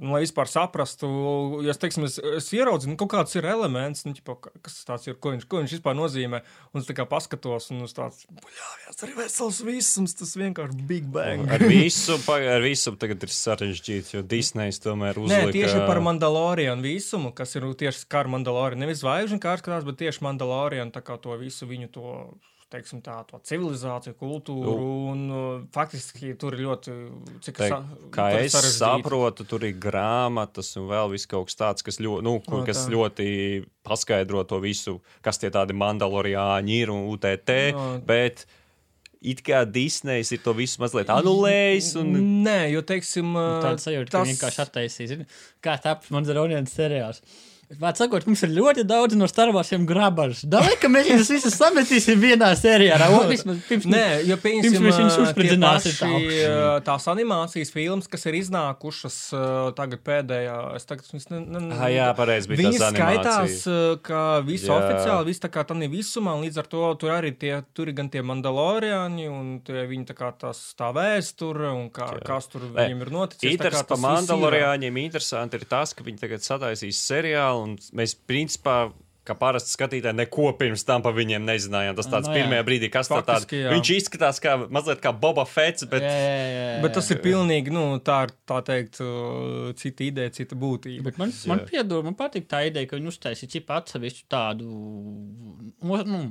Nu, 0.00 0.14
lai 0.14 0.22
vispār 0.22 0.48
saprastu, 0.48 1.08
ja 1.66 1.74
teiksim, 1.76 2.06
es, 2.08 2.14
es 2.16 2.46
ieraudzīju, 2.56 2.94
nu, 2.94 2.98
kaut 3.00 3.10
kāds 3.12 3.36
ir 3.36 3.44
elements, 3.50 4.06
nu, 4.06 4.14
ķipa, 4.16 4.38
kas 4.64 4.78
tas 4.88 5.04
ir, 5.04 5.18
ko 5.20 5.34
viņš, 5.34 5.44
ko 5.50 5.60
viņš 5.60 5.74
vispār 5.76 5.96
nozīmē. 5.98 6.40
Un 6.72 6.80
es 6.80 6.88
tā 6.88 6.96
kā 6.96 7.04
paskatos, 7.08 7.68
un 7.74 7.84
uz 7.84 7.92
tāds, 7.96 8.22
tas 8.86 9.04
ir 9.04 9.12
vesels 9.18 9.60
visums, 9.66 10.16
tas 10.16 10.32
vienkārši 10.40 10.86
Big 10.88 11.10
Bang. 11.12 11.44
Ar 11.52 11.64
visu, 11.68 12.16
ar 12.32 12.64
visu 12.64 12.94
tagad 13.00 13.26
ir 13.26 13.34
sarežģīts, 13.36 14.14
jo 14.16 14.24
Disneys 14.24 14.80
tomēr 14.80 15.20
uzlika. 15.20 15.50
Nē, 15.50 15.56
tieši 15.58 15.84
par 15.84 16.00
Mandalorianu 16.08 16.88
visumu, 16.88 17.34
kas 17.36 17.52
ir 17.58 17.68
tieši 17.84 18.08
kā 18.08 18.24
ar 18.24 18.32
Mandalorianu. 18.32 18.86
Nevis 18.86 19.04
zvaigžņu 19.04 19.42
kārtas, 19.44 19.84
bet 19.84 20.00
tieši 20.00 20.24
Mandalorianu, 20.24 20.94
tā 20.94 21.04
kā 21.04 21.20
to 21.20 21.36
visu 21.40 21.68
viņu 21.68 21.92
to 21.92 22.16
teiksim, 22.72 23.02
tā, 23.04 23.18
to 23.28 23.38
civilizāciju, 23.48 24.14
kultūru. 24.20 24.72
Un, 25.12 25.20
uh, 25.30 25.60
faktiski 25.74 26.32
tur 26.40 26.56
ir 26.56 26.64
ļoti. 26.66 26.94
Cik 27.44 27.60
Te, 27.60 27.68
sa- 27.68 27.82
kā 28.14 28.30
tur 28.32 28.38
ir 28.40 28.46
es 28.48 28.56
sarežģīti. 28.56 28.80
saprotu, 28.80 29.46
tur 29.48 29.66
ir 29.68 29.76
grāmatas 29.82 30.72
un 30.80 30.88
vēl 30.90 31.12
viss 31.12 31.28
kaut 31.30 31.46
kas 31.50 31.58
tāds, 31.60 31.84
kas, 31.86 32.00
ļo, 32.00 32.18
nu, 32.24 32.38
kur, 32.46 32.62
No, 32.62 32.66
kas 32.66 32.86
tā. 32.86 32.94
ļoti 32.96 33.28
paskaidro 33.84 34.42
to 34.48 34.58
visu, 34.64 34.96
kas 35.22 35.38
tie 35.42 35.50
tādi 35.54 35.76
mandaloriāņi 35.76 36.80
ir 36.82 36.90
un 36.94 37.06
UTT. 37.12 37.54
No. 37.76 37.86
Bet 38.06 38.46
it 39.22 39.38
kā 39.46 39.60
Disney's 39.70 40.32
ir 40.34 40.40
to 40.42 40.52
visu 40.58 40.80
mazliet 40.82 41.06
anulējis. 41.14 41.92
Un, 42.00 42.12
Nē, 42.42 42.72
jo, 42.72 42.80
teiksim, 42.82 43.36
uh, 43.36 43.60
Tāda 43.62 43.78
sajūta, 43.78 44.10
ka 44.10 44.24
viņi 44.24 44.34
vienkārši 44.34 44.62
attaisīs. 44.64 45.12
Kā 45.62 45.76
taps 45.80 46.10
Mandaronians 46.10 46.72
seriāls. 46.74 47.20
Vārds 47.80 48.02
sakot, 48.02 48.26
mums 48.28 48.42
ir 48.44 48.52
ļoti 48.52 48.84
daudz 48.88 49.16
no 49.16 49.28
starvārsiem 49.30 49.86
grabarus. 49.88 50.42
Davai, 50.48 50.74
ka 50.80 50.90
mēs 50.92 51.08
viņus 51.08 51.30
visus 51.32 51.56
sametīsim 51.56 52.20
vienā 52.20 52.50
seriālā. 52.58 53.08
O, 53.16 53.22
vismaz 53.32 53.60
pirms 53.68 53.86
Nē, 53.88 54.04
jo 54.28 54.36
Pirms 54.42 54.76
mēs 54.82 54.98
viņus 55.00 55.16
tie 55.16 55.24
uzspridzināsim 55.24 56.02
ā, 56.06 56.80
tās 56.86 57.06
animācijas 57.12 57.72
filmas, 57.74 58.08
kas 58.10 58.26
ir 58.28 58.38
iznākušas 58.40 59.18
ā, 59.36 59.44
tagad 59.78 60.02
pēdējā. 60.04 60.56
Es 60.78 60.88
tagad 60.88 61.08
viņas 61.12 61.28
ne, 61.32 61.40
ne, 61.46 61.62
Ah, 61.78 61.88
jā, 61.92 62.08
pareizi 62.18 62.50
bija 62.50 62.62
Viņi 62.62 62.82
tās 62.82 62.96
skaitās, 62.96 63.56
ka 64.06 64.22
visu 64.46 64.68
Jā. 64.70 64.78
oficiāli, 64.78 65.30
viss 65.30 65.42
tā 65.42 65.50
kā 65.52 65.64
tā 65.66 65.76
visumā, 65.92 66.34
un 66.36 66.44
līdz 66.46 66.60
ar 66.62 66.68
to 66.70 66.82
tur 67.00 67.14
arī 67.14 67.32
tie, 67.38 67.54
tur 67.74 67.90
ir 67.90 67.96
gan 67.98 68.10
tie 68.12 68.22
mandaloriāņi, 68.26 69.28
un 69.32 69.48
tie 69.66 69.86
viņi 69.88 70.08
tā 70.12 70.16
kā 70.18 70.30
tās 70.38 70.60
tā 70.78 70.90
vēsture, 70.94 71.72
un 71.72 71.88
kā, 71.94 72.08
Jā. 72.18 72.22
kas 72.26 72.48
tur 72.52 72.66
Nē, 72.68 72.74
viņiem 72.76 73.04
ir 73.06 73.12
noticis. 73.14 73.42
tā 73.42 73.48
kā 73.48 73.54
Interesants 73.56 73.88
par 73.88 73.96
tas 73.96 74.02
viss 74.02 74.06
ir. 74.06 74.16
Mandaloriāņiem 74.20 75.00
interesanti 75.04 75.60
ir 75.60 75.66
tas, 75.70 75.94
ka 75.96 76.06
viņi 76.06 76.22
tagad 76.22 76.44
sataisīs 76.46 77.00
seriālu, 77.08 77.61
un 77.62 77.78
mēs 77.96 78.18
principā. 78.28 78.82
Kā 79.22 79.36
parasti 79.38 79.70
skatītāji, 79.70 80.16
neko 80.18 80.48
pirms 80.58 80.82
tam 80.82 80.98
par 81.04 81.12
viņiem 81.14 81.44
nezinājām. 81.46 81.94
Tas 81.94 82.08
tāds 82.10 82.26
Nu 82.26 82.32
jā. 82.34 82.40
pirmajā 82.40 82.64
brīdī, 82.66 82.88
kas 82.90 83.06
tā 83.06 83.20
tāds 83.22 83.44
viņš 83.70 83.90
izskatās 83.94 84.40
kā 84.42 84.56
mazliet 84.66 84.98
kā 84.98 85.12
Boba 85.14 85.44
Fets, 85.46 85.84
bet 85.86 86.02
Jā, 86.02 86.08
jā, 86.10 86.32
jā, 86.42 86.56
jā. 86.72 86.80
Bet 86.82 86.96
tas 86.96 87.10
ir 87.14 87.20
pilnīgi, 87.22 87.70
nu, 87.70 87.84
tā 88.02 88.16
ir, 88.26 88.32
tā 88.50 88.58
teikt, 88.66 88.98
cita 89.78 90.02
ideja, 90.08 90.32
cita 90.34 90.58
būtība. 90.58 91.04
Bet 91.06 91.20
man, 91.22 91.30
man 91.52 91.62
piedod, 91.70 92.02
man 92.08 92.18
patīk 92.18 92.48
tā 92.50 92.64
ideja, 92.66 92.90
ka 92.90 92.98
viņi 92.98 93.12
uztaisīja 93.14 93.52
čipu 93.54 93.76
atsevišķu 93.78 94.26
tādu, 94.34 94.66
o- 95.86 96.02
nu, 96.02 96.24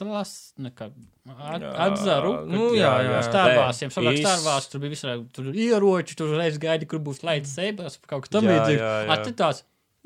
atlas, 0.00 0.52
nekā, 0.58 0.88
at, 1.28 1.62
Jā, 1.62 1.72
atzaru. 1.88 2.32
nu, 2.46 2.70
jā, 2.78 2.92
jā. 3.04 3.18
Stāvāsiem, 3.26 3.90
savāk 3.94 4.16
Īs- 4.18 4.24
stāvās, 4.24 4.68
tur 4.70 4.80
bija 4.80 4.94
visādi, 4.94 5.26
tur 5.34 5.44
ieroči, 5.52 6.16
tur 6.16 6.36
reiz 6.38 6.58
gaidi, 6.62 6.86
kur 6.88 6.98
būs 7.00 7.22
laids 7.26 7.50
seibās, 7.58 7.98
kaut 8.06 8.22
kas 8.26 8.30
tam 8.30 8.44
Jā, 8.44 8.56
līdzīgs. 8.62 8.80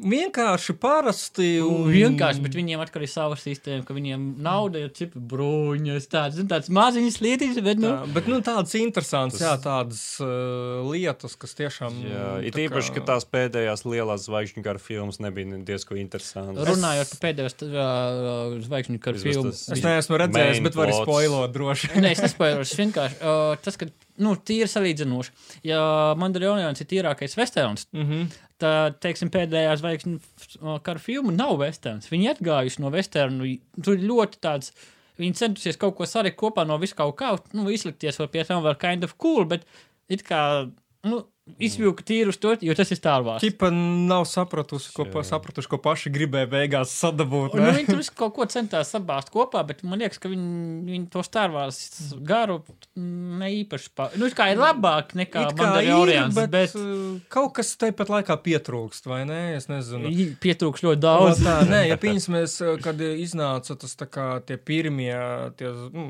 Vienkārši 0.01 0.73
parasti. 0.81 1.49
Un 1.63 1.85
vienkārši, 1.93 2.41
bet 2.43 2.55
viņiem 2.57 2.81
atkal 2.83 3.05
ir 3.05 3.11
sava 3.13 3.37
sistēma, 3.39 3.85
ka 3.87 3.95
viņiem 3.95 4.23
nauda 4.43 4.81
ir 4.87 4.89
cipa 4.97 5.21
bruņas, 5.21 6.07
tāds, 6.11 6.39
zin, 6.41 6.49
tāds 6.51 6.71
maziņas 6.73 7.19
lietas, 7.23 7.61
bet, 7.63 7.79
nu, 7.83 7.91
Tā, 7.93 8.09
bet 8.17 8.27
nu, 8.31 8.39
tādas 8.43 8.73
interesantas, 8.81 9.43
jā, 9.45 9.53
tādas 9.63 10.01
uh, 10.25 10.81
lietas, 10.89 11.37
kas 11.39 11.55
tiešām. 11.61 12.01
Jā, 12.09 12.25
nu, 12.41 12.49
it 12.49 12.57
tā 12.57 12.65
īpaši, 12.65 12.95
kā- 12.97 13.03
ka 13.03 13.07
tās 13.13 13.29
pēdējās 13.29 13.85
lielās 13.87 14.25
zvaigžņu 14.27 14.65
kara 14.65 14.81
filmas 14.83 15.21
nebija 15.23 15.61
diezgan 15.69 16.01
interesantas. 16.03 16.67
runājot 16.73 17.13
par 17.13 17.23
pēdējos 17.29 17.59
uh, 17.69 18.59
zvaigžņu 18.67 18.99
Vismaz 19.03 19.23
filmu. 19.29 19.53
tas- 19.53 19.69
Es 19.77 19.85
neesmu 19.85 20.19
redzējis, 20.25 20.63
bet 20.67 20.75
varu 20.81 20.97
spoilot 21.05 21.53
droši. 21.53 21.93
Nē, 22.01 22.17
es. 22.17 22.25
Es 22.33 22.75
vienkārši 22.81 23.21
uh, 23.21 23.55
tas, 23.63 23.77
ka 23.77 23.87
nu, 24.21 24.35
tīri 24.37 24.69
salīdzinoši. 24.69 25.35
Ja 25.67 25.83
Mandalorians 26.19 26.83
ir 26.83 26.89
tīrākais 26.91 27.37
westerns, 27.39 27.87
Mm 27.93 28.09
-hmm. 28.09 28.33
tad, 28.59 28.99
teiksim, 29.01 29.31
pēdējā 29.31 29.77
zvaigžņu 29.77 30.17
uh, 30.17 30.81
kara 30.83 30.99
filma 30.99 31.33
nav 31.33 31.57
westerns. 31.59 32.11
Viņi 32.11 32.35
atgājuši 32.35 32.81
no 32.81 32.91
westernu. 32.91 33.59
Tur 33.83 33.95
ir 33.95 34.09
ļoti 34.11 34.39
tāds. 34.41 34.73
Viņi 35.19 35.35
centusies 35.35 35.77
kaut 35.77 35.97
ko 35.97 36.07
salikt 36.07 36.39
kopā 36.41 36.67
no 36.67 36.79
vis 36.79 36.95
kaut 36.95 37.17
kā, 37.17 37.39
nu, 37.53 37.69
izlikties 37.71 38.19
vēl 38.19 38.29
pie 38.29 38.45
tam 38.45 38.63
vēl 38.63 38.79
kind 38.79 39.05
of 39.05 39.17
cool, 39.19 39.45
bet 39.45 39.67
it 40.09 40.23
kā, 40.23 40.71
nu, 41.05 41.27
izvilka 41.59 42.05
tīru 42.07 42.33
to, 42.39 42.55
jo 42.63 42.75
tas 42.79 42.91
ir 42.95 42.99
Star 42.99 43.25
Wars. 43.27 43.43
Kipa 43.43 43.69
nav 43.73 44.25
sapratusi, 44.31 44.93
ko, 44.95 45.07
pa, 45.11 45.25
sapratuši, 45.27 45.71
ko 45.73 45.79
paši 45.83 46.13
gribēja 46.15 46.47
beigās 46.51 46.93
sadabūt. 46.95 47.57
Un, 47.57 47.65
nu, 47.67 47.73
viņi 47.75 47.89
tur 47.91 48.03
kaut 48.23 48.37
ko 48.37 48.47
centās 48.51 48.93
sabāzt 48.95 49.33
kopā, 49.35 49.65
bet 49.67 49.83
man 49.87 49.99
liekas, 50.03 50.21
ka 50.23 50.31
viņi, 50.31 50.85
viņi 50.87 51.09
to 51.13 51.25
starvās 51.27 51.81
garu 52.23 52.61
mm, 52.63 53.41
ne 53.43 53.51
īpaši. 53.63 53.91
Pa... 53.99 54.09
Nu, 54.21 54.31
kā 54.37 54.53
ir 54.55 54.63
labāk 54.63 55.17
nekā 55.19 55.49
Mandalorians, 55.51 56.37
bet, 56.37 56.53
bet, 56.55 56.77
uh, 56.79 57.19
kaut 57.33 57.57
kas 57.59 57.75
tepat 57.81 58.13
laikā 58.13 58.39
pietrūkst, 58.45 59.11
vai 59.11 59.25
ne? 59.29 59.41
Es 59.59 59.67
nezinu. 59.71 60.13
bet 60.15 60.39
pietrūks 60.43 60.87
ļoti 60.87 61.03
No 61.03 61.03
daudz. 61.03 61.43
tā, 61.43 61.57
nē, 61.67 61.83
ja 61.91 61.99
pieņemsimies, 62.05 62.57
kad 62.85 63.03
iznāca 63.03 63.75
tas 63.83 63.99
tā 63.99 64.07
kā 64.07 64.29
tie 64.47 64.61
pirmie, 64.63 65.11
tie 65.59 65.75
nu, 65.91 66.07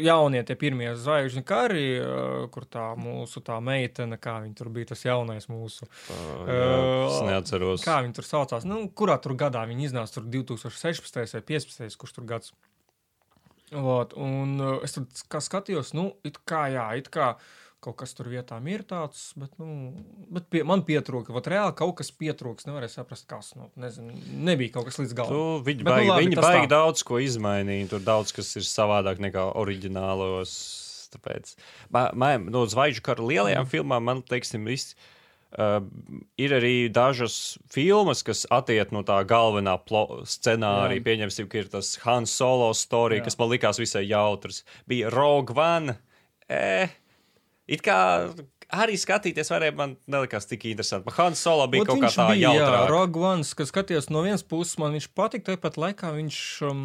jaunie, 0.00 0.40
tie 0.48 0.56
pirmie 0.58 0.94
zvaigžņu 0.96 1.44
kari, 1.48 1.86
eh, 2.00 2.48
kur 2.54 2.64
tā 2.64 2.88
mūsu 2.96 3.44
tā 3.44 3.60
meitene, 3.64 4.16
kā 4.16 4.37
viņa 4.44 4.58
tur 4.58 4.70
bija, 4.74 4.90
tas 4.92 5.04
jaunais 5.06 5.48
mūsu. 5.50 5.88
Jā, 6.48 6.72
es 7.08 7.20
Uh, 7.20 7.28
neatceros. 7.28 7.84
Kā 7.86 8.00
viņi 8.04 8.16
tur 8.18 8.28
saucās? 8.28 8.66
Nu, 8.68 8.80
kurā 8.90 9.18
tur 9.22 9.36
gadā 9.38 9.64
viņi 9.68 9.90
iznāca? 9.90 10.18
Tur 10.18 10.26
2016. 10.38 11.20
vai 11.20 11.44
2015. 11.52 11.98
kurš 12.00 12.18
tur 12.18 12.26
gads. 12.28 12.52
Vot, 13.68 14.14
un 14.16 14.56
uh, 14.64 14.76
es 14.86 14.96
kā 15.28 15.42
skatījos, 15.44 15.92
nu, 15.96 16.10
it 16.24 16.38
kā 16.48 16.68
jā, 16.72 16.88
it 16.96 17.10
kā 17.12 17.34
kaut 17.84 17.94
kas 18.00 18.14
tur 18.16 18.26
vietām 18.32 18.66
ir 18.70 18.82
tāds, 18.88 19.28
bet, 19.38 19.52
nu, 19.60 19.92
bet 20.34 20.48
pie, 20.50 20.64
man 20.66 20.82
pietrūka. 20.86 21.30
Vat 21.36 21.46
reāli 21.50 21.76
kaut 21.78 21.94
kas 22.00 22.10
pietrūks, 22.10 22.66
nevarēja 22.66 22.96
saprast, 22.96 23.28
kas. 23.30 23.52
Nu, 23.58 23.68
nezinu, 23.78 24.16
nebija 24.48 24.74
kaut 24.74 24.88
kas 24.88 24.98
līdz 24.98 25.14
galam. 25.14 25.62
viņi 25.66 25.84
Bet 25.84 25.86
nu 25.86 25.92
baigi, 25.92 26.10
labi, 26.10 26.26
viņi 26.26 26.40
baigi 26.42 26.66
tā. 26.66 26.72
daudz 26.74 27.04
ko 27.06 27.20
izmainīja. 27.22 27.92
Tur 27.92 28.02
daudz 28.02 28.34
kas 28.34 28.50
ir 28.58 28.66
savādāk 28.66 29.22
nekā 29.22 29.46
oriģinālos. 29.62 30.56
Tāpēc 31.14 31.54
man, 31.94 32.10
man, 32.18 32.50
no 32.54 32.64
zvaigžņu 32.68 33.04
kara 33.06 33.24
lielajām 33.24 33.64
mm. 33.64 33.72
filmām 33.72 34.10
man 34.10 34.24
teiksim, 34.26 34.68
viss. 34.68 34.96
Uh, 35.48 35.80
ir 36.36 36.52
arī 36.52 36.90
dažas 36.92 37.56
filmas, 37.72 38.20
kas 38.20 38.44
attiek 38.52 38.90
no 38.92 39.00
tā 39.08 39.22
galvenā 39.24 39.78
scenārija. 40.28 41.04
Pieņemsim, 41.06 41.48
ka 41.48 41.62
ir 41.62 41.70
tas 41.72 41.94
Han 42.02 42.28
Solo 42.28 42.68
Jā. 43.22 43.24
kas 43.24 43.38
man 43.40 43.54
likās 43.54 43.80
visai 43.80 44.04
jautrs. 44.10 44.60
Bija 44.90 45.08
Rogue 45.14 45.56
One. 45.56 45.96
Eh, 46.52 46.92
it 47.64 47.80
kā 47.84 48.28
arī 48.74 48.96
skatīties, 49.00 49.48
varēja 49.52 49.74
man 49.78 49.94
nelikās 50.10 50.46
tik 50.48 50.64
interesanti. 50.70 51.06
Man 51.08 51.14
Han 51.18 51.34
Solo 51.38 51.66
bija 51.72 51.82
Ot 51.82 51.88
kaut 51.88 52.00
kā 52.02 52.08
viņš 52.08 52.16
tā 52.18 52.26
bija, 52.32 52.52
jā, 52.58 53.12
One, 53.28 53.44
kas 53.56 53.70
skatījās 53.72 54.10
no 54.12 54.22
vienas 54.26 54.42
puses, 54.44 54.76
man 54.78 54.92
viņš 54.96 55.06
patika, 55.16 55.54
tāpat 55.56 55.78
laikā 55.80 56.10
viņš 56.16 56.38
um, 56.68 56.82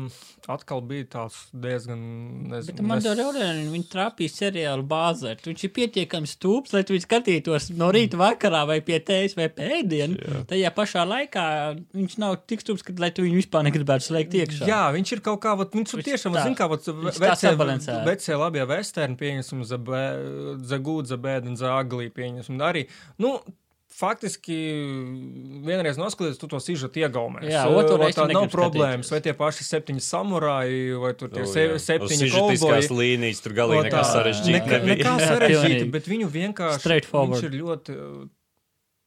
atkal 0.51 0.81
bija 0.81 1.05
tāds 1.17 1.37
diezgan, 1.53 2.01
Bet 2.49 2.67
nezinu, 2.69 2.85
man 2.87 3.01
nes- 3.01 3.07
liekas, 3.07 3.71
viņi 3.73 3.87
trāpīja 3.91 4.31
seriālu 4.33 4.85
bāzē. 4.87 5.35
Viņš 5.43 5.63
ir 5.67 5.73
pietiekami 5.75 6.29
stūps, 6.29 6.73
lai 6.73 6.83
tu 6.87 6.95
viņu 6.95 7.05
skatītos 7.07 7.69
no 7.75 7.91
rīta 7.91 8.19
vakarā 8.21 8.63
vai 8.69 8.79
pie 8.81 8.99
tējas 8.99 9.35
vai 9.39 9.49
pēdienu. 9.49 10.45
Tajā 10.47 10.71
pašā 10.75 11.03
laikā 11.07 11.45
viņš 11.93 12.17
nav 12.23 12.37
tik 12.47 12.63
stūps, 12.63 12.83
ka 12.87 12.95
lai 12.97 13.11
tu 13.11 13.23
viņu 13.27 13.41
vispār 13.41 13.67
negribētu 13.67 14.07
slēgt 14.07 14.33
iekšā. 14.39 14.67
Jā, 14.71 14.81
viņš 14.95 15.15
ir 15.17 15.23
kaut 15.25 15.41
kā, 15.43 15.57
vat, 15.59 15.71
viņš 15.75 15.93
ir 15.93 16.01
Viņš 16.03 16.09
tiešām, 16.11 16.33
tā- 16.37 16.43
zin 16.47 16.55
kā, 16.55 16.69
vat, 16.69 16.87
vecie, 17.19 17.55
vecie 18.07 18.35
labie 18.39 18.65
vesterni, 18.65 19.17
pieņemsim, 19.19 19.63
Zagūdza, 20.63 21.17
Bēdena, 21.19 21.57
Zāglī, 21.73 22.07
pieņemsim, 22.13 22.61
arī, 22.61 22.87
nu, 23.21 23.37
Faktiski, 23.93 24.55
vienreiz 25.61 25.99
noskatīties, 26.01 26.39
tu 26.41 26.47
to 26.49 26.57
sižetu 26.57 26.97
iegaumēsi. 27.03 27.51
Jā, 27.53 27.67
otru 27.69 27.99
reizi 28.01 28.17
tā 28.17 28.25
nav 28.31 28.47
problēmas. 28.49 29.11
Vai 29.13 29.19
tie 29.21 29.35
paši 29.37 29.67
septiņi 29.67 30.01
samurāji, 30.01 30.79
vai 30.97 31.11
tur 31.19 31.29
tie 31.29 31.43
se, 31.45 31.65
septiņi 31.77 32.31
kauboji. 32.33 32.87
līnijas 32.97 33.43
tur 33.45 33.53
galīgi 33.59 33.83
Nekā, 34.55 34.71
nebija. 34.71 34.95
nekā 34.95 35.13
Jā, 35.13 35.27
sarežģīti, 35.35 35.91
bet 35.93 36.09
viņu 36.09 36.31
vienkārši 36.33 36.89
viņš 37.13 37.45
ir 37.51 37.59
ļoti 37.59 37.97
uh, 37.99 38.25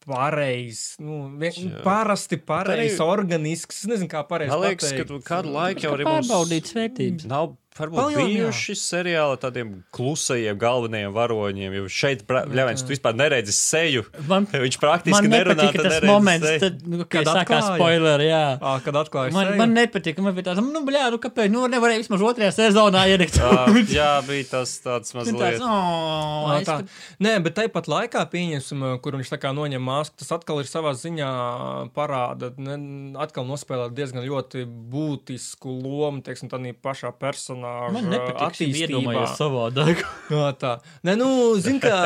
pareizs, 0.06 0.84
nu, 1.02 1.18
parasti 1.82 2.38
pareizs, 2.38 3.00
organisks. 3.02 3.82
Es 3.82 3.90
nezinu, 3.90 4.06
kā 4.12 4.22
pareizi 4.28 4.54
Man 4.54 4.68
liekas, 4.68 4.92
ka 4.92 5.02
pateikt. 5.02 5.10
tu 5.10 5.18
kādu 5.26 5.50
laiku 5.56 5.82
jau 5.82 5.90
Kā 5.90 5.98
arī 5.98 6.06
mums 6.06 6.30
pārbaudīt 6.30 6.70
vērtības. 6.78 7.26
nav 7.26 7.56
varbūt 7.78 7.98
Palielam, 8.00 8.26
jā. 8.30 8.34
bijuši 8.46 8.74
seriāli 8.80 9.34
ar 9.36 9.40
tādiem 9.42 9.70
klusajiem 9.96 10.58
galvenajiem 10.60 11.12
varoņiem. 11.16 11.76
Jo 11.78 11.86
šeit, 11.92 12.24
Bļaviens, 12.28 12.82
tu 12.86 12.92
vispār 12.94 13.16
neredzi 13.18 13.54
seju. 13.56 14.04
Man, 14.30 14.46
Viņš 14.66 14.78
praktiski 14.82 15.16
man 15.16 15.30
nerunā, 15.32 15.66
nepatika 15.68 15.84
tas 15.88 16.06
moments, 16.08 16.46
seju. 16.48 16.62
tad, 16.66 16.80
nu, 16.88 17.04
kad 17.10 17.30
sākās 17.30 17.68
spoileri. 17.74 18.28
Jā. 18.30 18.42
Ā, 18.60 18.74
kad 18.86 18.98
atklāja 19.02 19.34
Man, 19.36 19.50
seju. 19.50 19.60
man 19.60 19.74
nepatika, 19.76 20.24
man 20.24 20.36
bija 20.38 20.48
tāds, 20.50 20.62
nu, 20.64 20.82
bļā, 20.88 21.04
nu, 21.14 21.20
kāpēc, 21.22 21.50
nu, 21.52 21.64
nevarēja 21.72 22.02
vismaz 22.04 22.24
otrajā 22.30 22.52
sezonā 22.56 23.04
ielikt. 23.12 23.40
Jā, 23.40 23.66
jā, 24.00 24.10
bija 24.26 24.48
tas 24.54 24.76
tāds 24.84 25.12
Un 25.16 25.22
tāds, 25.22 25.32
mazliet. 25.36 25.62
oh, 25.66 26.50
Ā, 26.52 26.60
es 26.62 26.68
tā. 26.68 26.78
pat- 26.80 27.20
Nē, 27.26 27.36
bet 27.46 27.56
tāpat 27.58 27.86
laikā, 27.90 28.22
pieņemsim, 28.32 28.82
kur 29.04 29.16
viņš 29.18 29.30
tā 29.34 29.38
kā 29.42 29.52
noņem 29.56 29.82
masku, 29.82 30.18
tas 30.20 30.32
atkal 30.36 30.60
ir 30.62 30.68
savā 30.70 30.92
ziņā 30.98 31.30
parāda, 31.96 32.50
ne, 32.60 32.76
atkal 33.22 33.46
nospēlēt 33.48 33.94
diezgan 33.96 34.24
ļoti 34.26 34.64
būtisku 34.92 35.72
lomu, 35.82 36.22
teiksim, 36.26 36.50
tādā 36.52 36.72
pašā 36.82 37.10
personā 37.20 37.65
šī 37.96 38.44
attīstībā. 38.46 38.86
iedomājies 38.86 39.34
savādāk. 39.38 40.02
No 40.32 40.40
tā. 40.58 40.72
Nē, 41.06 41.12
nu, 41.20 41.26
zin, 41.62 41.76
kā, 41.82 41.96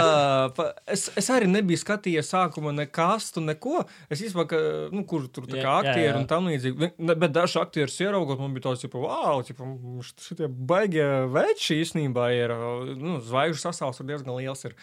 pa- 0.56 0.70
es, 0.92 1.06
es 1.16 1.28
arī 1.32 1.46
nebiju 1.48 1.80
skatījies 1.80 2.28
sākuma 2.34 2.72
nekastu, 2.76 3.40
neko. 3.40 3.86
Es 4.12 4.20
īstenībā, 4.20 4.44
ka, 4.50 4.60
nu, 4.92 5.06
kur 5.08 5.24
tur 5.32 5.46
tā 5.48 5.62
kā 5.62 5.78
aktieri 5.80 6.18
un 6.18 6.26
tam 6.28 6.50
līdzīgi. 6.50 6.90
Bet 7.16 7.32
daži 7.32 7.62
aktieri 7.62 7.94
ieraugot, 8.04 8.42
man 8.42 8.52
bija 8.56 8.66
tāds, 8.68 8.84
ka, 8.84 9.00
wow, 9.00 9.40
tipa, 9.46 9.64
šitie 10.04 10.50
baigie 10.52 11.08
veči 11.32 11.80
īstenībā 11.80 12.28
ir. 12.36 12.52
Nu, 13.00 13.16
zvaigžņu 13.24 13.64
sastāvs 13.64 14.02
ir 14.04 14.10
diezgan 14.12 14.36
liels. 14.36 14.66
Ir. 14.68 14.76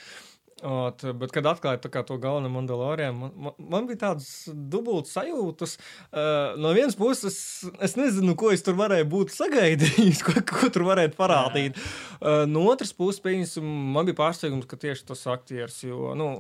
Ot, 0.66 1.04
bet, 1.22 1.30
kad 1.36 1.46
kā 1.62 2.02
to 2.08 2.16
galveno 2.18 2.50
mandaloriju, 2.50 3.14
man, 3.14 3.34
man, 3.46 3.54
man 3.76 3.86
bija 3.90 4.00
tādas 4.08 4.48
dubultas 4.50 5.14
sajūtas. 5.14 5.76
Uh, 6.10 6.58
no 6.58 6.72
vienas 6.74 6.98
puses, 6.98 7.30
es, 7.30 7.78
es 7.90 7.94
nezinu, 8.00 8.34
ko 8.40 8.50
es 8.56 8.66
tur 8.66 8.74
varēju 8.80 9.06
būt 9.12 9.36
sagaidījis, 9.36 10.24
ko, 10.26 10.34
ko 10.50 10.72
tur 10.74 10.88
varētu 10.90 11.14
parādīt. 11.20 11.78
Uh, 12.18 12.48
no 12.50 12.66
otras 12.72 12.96
puses, 12.98 13.22
pieņemsim, 13.22 13.70
man 13.94 14.10
bija 14.10 14.18
pārsteigums, 14.24 14.66
ka 14.70 14.82
tieši 14.82 15.06
tas 15.12 15.26
aktieris, 15.30 15.84
jo, 15.86 16.16
nu, 16.18 16.32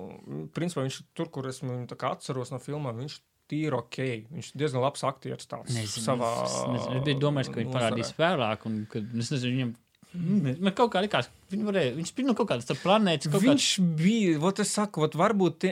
principā 0.55 0.87
viņš 0.87 1.01
tur, 1.17 1.29
kur 1.33 1.51
es 1.51 1.61
viņu 1.61 1.85
atceros 2.09 2.55
no 2.55 2.61
filmām, 2.63 2.97
viņš 3.03 3.19
tīri 3.51 3.77
ok. 3.77 3.97
Viņš 4.33 4.53
ir 4.53 4.61
diezgan 4.63 4.83
labs 4.83 5.03
aktieris 5.07 5.49
tāds 5.49 5.75
Nezinu, 5.75 6.05
savā. 6.09 6.31
es, 6.45 6.55
nezinu, 6.73 7.03
es 7.13 7.21
domājis, 7.21 7.51
ka 7.53 7.61
nozarē. 7.61 7.75
parādīs 7.77 8.15
vēlāk, 8.17 8.65
un 8.69 8.79
kad 8.91 9.13
es 9.13 9.31
nezinu, 9.33 9.53
viņam. 9.53 9.75
Man 10.17 10.73
kaut 10.73 10.89
kā 10.93 11.01
likās, 11.03 11.27
viņi 11.51 11.65
varēja. 11.67 11.93
Viņš 11.97 12.11
bija 12.17 12.27
no 12.27 12.35
kaut 12.37 12.51
starp 12.63 12.81
planētas. 12.83 13.31
Kaut 13.31 13.43
Viņš 13.45 13.67
bija, 13.99 14.37
vot 14.43 14.59
es 14.63 14.71
saku, 14.75 15.01
vot 15.05 15.15
varbūt, 15.19 15.57
tie, 15.63 15.71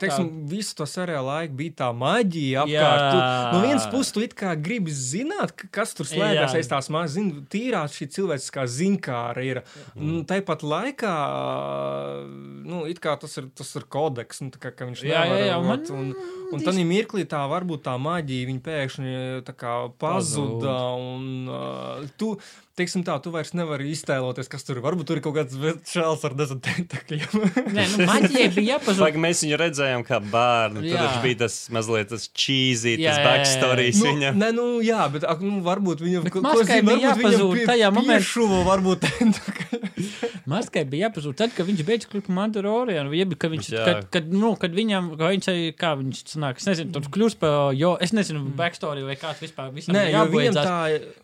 teiksim, 0.00 0.30
visu 0.50 0.74
to 0.78 0.86
seriālu 0.88 1.26
laiku 1.30 1.56
bija 1.58 1.76
tā 1.82 1.88
maģija 1.96 2.64
apkārt. 2.64 3.04
Tu, 3.10 3.20
no 3.56 3.62
vienas 3.64 3.86
puses, 3.92 4.12
tu 4.14 4.24
it 4.24 4.34
kā 4.38 4.54
gribi 4.58 4.94
zināt, 4.94 5.54
ka- 5.56 5.68
kas 5.80 5.94
tur 5.98 6.06
slēpjas 6.08 6.54
aiz 6.58 6.70
tās 6.70 6.90
mazas, 6.94 7.16
zin, 7.18 7.32
tīrā 7.50 7.82
šī 7.90 8.08
cilvēciskā 8.16 8.66
zinkāra 8.70 9.44
ir. 9.44 9.62
Mm. 9.96 10.22
Tāpat 10.30 10.62
laikā, 10.66 11.14
nu, 12.66 12.84
it 12.90 13.00
kā 13.02 13.14
tas 13.20 13.36
ir, 13.40 13.48
tas 13.56 13.70
ir 13.78 13.86
kodeks, 13.92 14.42
nu, 14.44 14.50
tā 14.54 14.60
kā, 14.62 14.72
ka 14.76 14.88
viņš 14.88 15.04
Jā, 15.06 15.24
nevar, 15.24 15.38
jā, 15.40 15.46
jā, 15.50 15.56
man- 15.62 15.70
vot, 15.72 15.90
un, 15.96 16.12
un 16.56 16.64
tad 16.66 16.78
mirklī 16.86 17.24
tā 17.28 17.42
varbūt 17.50 17.84
tā 17.86 17.96
maģija, 18.00 18.48
viņa 18.50 18.62
pēkšņi 18.66 19.14
tā 19.46 19.54
kā 19.58 19.74
pazuda, 20.00 20.76
un 21.00 21.48
uh, 21.50 22.06
tu, 22.20 22.34
teiksim 22.78 23.04
tā, 23.06 23.16
tu 23.24 23.32
vairs 23.34 23.54
nevari 23.56 23.90
iztēloties, 23.94 24.50
kas 24.52 24.66
tur 24.66 24.78
ir. 24.78 24.84
Varbūt 24.84 25.08
tur 25.08 25.15
ir 25.16 25.22
kaut 25.24 25.36
kāds 25.38 25.56
čels 25.90 26.24
ar 26.28 26.34
nezinu 26.38 26.62
tentakļiem. 26.66 27.46
Nē, 27.76 27.86
nu, 27.94 28.06
maģijai 28.10 28.48
bija 28.54 28.76
jāpazūd. 28.76 29.02
Vai 29.02 29.22
mēs 29.26 29.42
viņu 29.46 29.58
redzējām 29.62 30.04
kā 30.06 30.20
bērnu? 30.22 30.82
Tur 30.84 30.90
Jā. 30.92 31.02
viņš 31.06 31.18
bija 31.24 31.40
tas 31.44 31.56
mazliet 31.74 32.12
tas 32.12 32.28
cheesy, 32.36 32.96
tas 33.02 33.20
backstories 33.24 34.00
Nu, 34.02 34.10
viņam. 34.12 34.38
nē, 34.42 34.50
nu, 34.56 34.66
jā, 34.84 35.06
bet 35.12 35.26
ak, 35.28 35.42
nu, 35.44 35.60
varbūt 35.66 36.04
viņam 36.04 36.28
ko 36.32 36.44
maskai 36.44 36.80
zinu, 36.80 36.88
bija 36.92 37.12
varbūt 37.12 37.24
viņam 37.24 37.32
jāpazūd 37.32 37.70
tajā 37.72 37.92
momentā. 37.96 38.18
piešuva, 38.20 38.62
varbūt 38.70 39.06
tentakļi. 39.06 39.82
Maskai 40.52 40.84
bija 40.86 41.08
jāpazūd 41.08 41.34
tad, 41.40 41.50
kad 41.56 41.66
viņš 41.66 41.80
beidz 41.88 42.06
kļūt 42.06 42.28
par 42.28 42.36
Mandalorianu. 42.36 43.10
Jeb, 43.16 43.32
kad 43.40 43.50
viņš, 43.50 43.68
Jā. 43.72 43.82
kad, 43.88 44.04
kad, 44.14 44.28
nu, 44.30 44.52
kad 44.60 44.74
viņam, 44.76 45.08
kā 45.18 45.32
viņš, 45.32 45.48
kā 45.80 45.90
viņš 45.98 46.20
sanāk, 46.30 46.60
es 46.62 46.68
nezinu, 46.68 46.92
tur 46.94 47.08
kļūst 47.16 47.40
par, 47.40 47.72
jo 47.74 47.94
es 48.04 48.12
nezinu, 48.14 48.44
backstory 48.58 49.02
vai 49.06 49.16
kāds 49.18 49.42
vispār 49.42 49.72
visam 49.74 49.96
Nē, 49.96 50.04
jo 50.12 50.22
viņam 50.30 50.58
tā, 50.60 50.76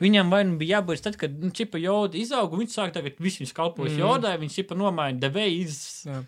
Viņam 0.03 0.33
vai 0.33 0.41
nu 0.49 0.57
bija 0.59 0.81
jābūt 0.81 1.05
tad, 1.05 1.17
kad 1.21 1.35
nu, 1.39 1.53
čipa 1.55 1.79
joda 1.79 2.19
izauga, 2.19 2.57
un 2.57 2.65
viņš 2.65 2.75
sāk 2.75 2.95
tagad 2.97 3.19
visu 3.23 3.43
viņu 3.45 3.53
kalpojas 3.83 3.99
mm. 3.99 4.03
jodai, 4.03 4.39
viņš 4.43 4.55
čipa 4.59 4.77
nomaina 4.79 5.19
devējas. 5.23 5.79
Jā. 6.07 6.19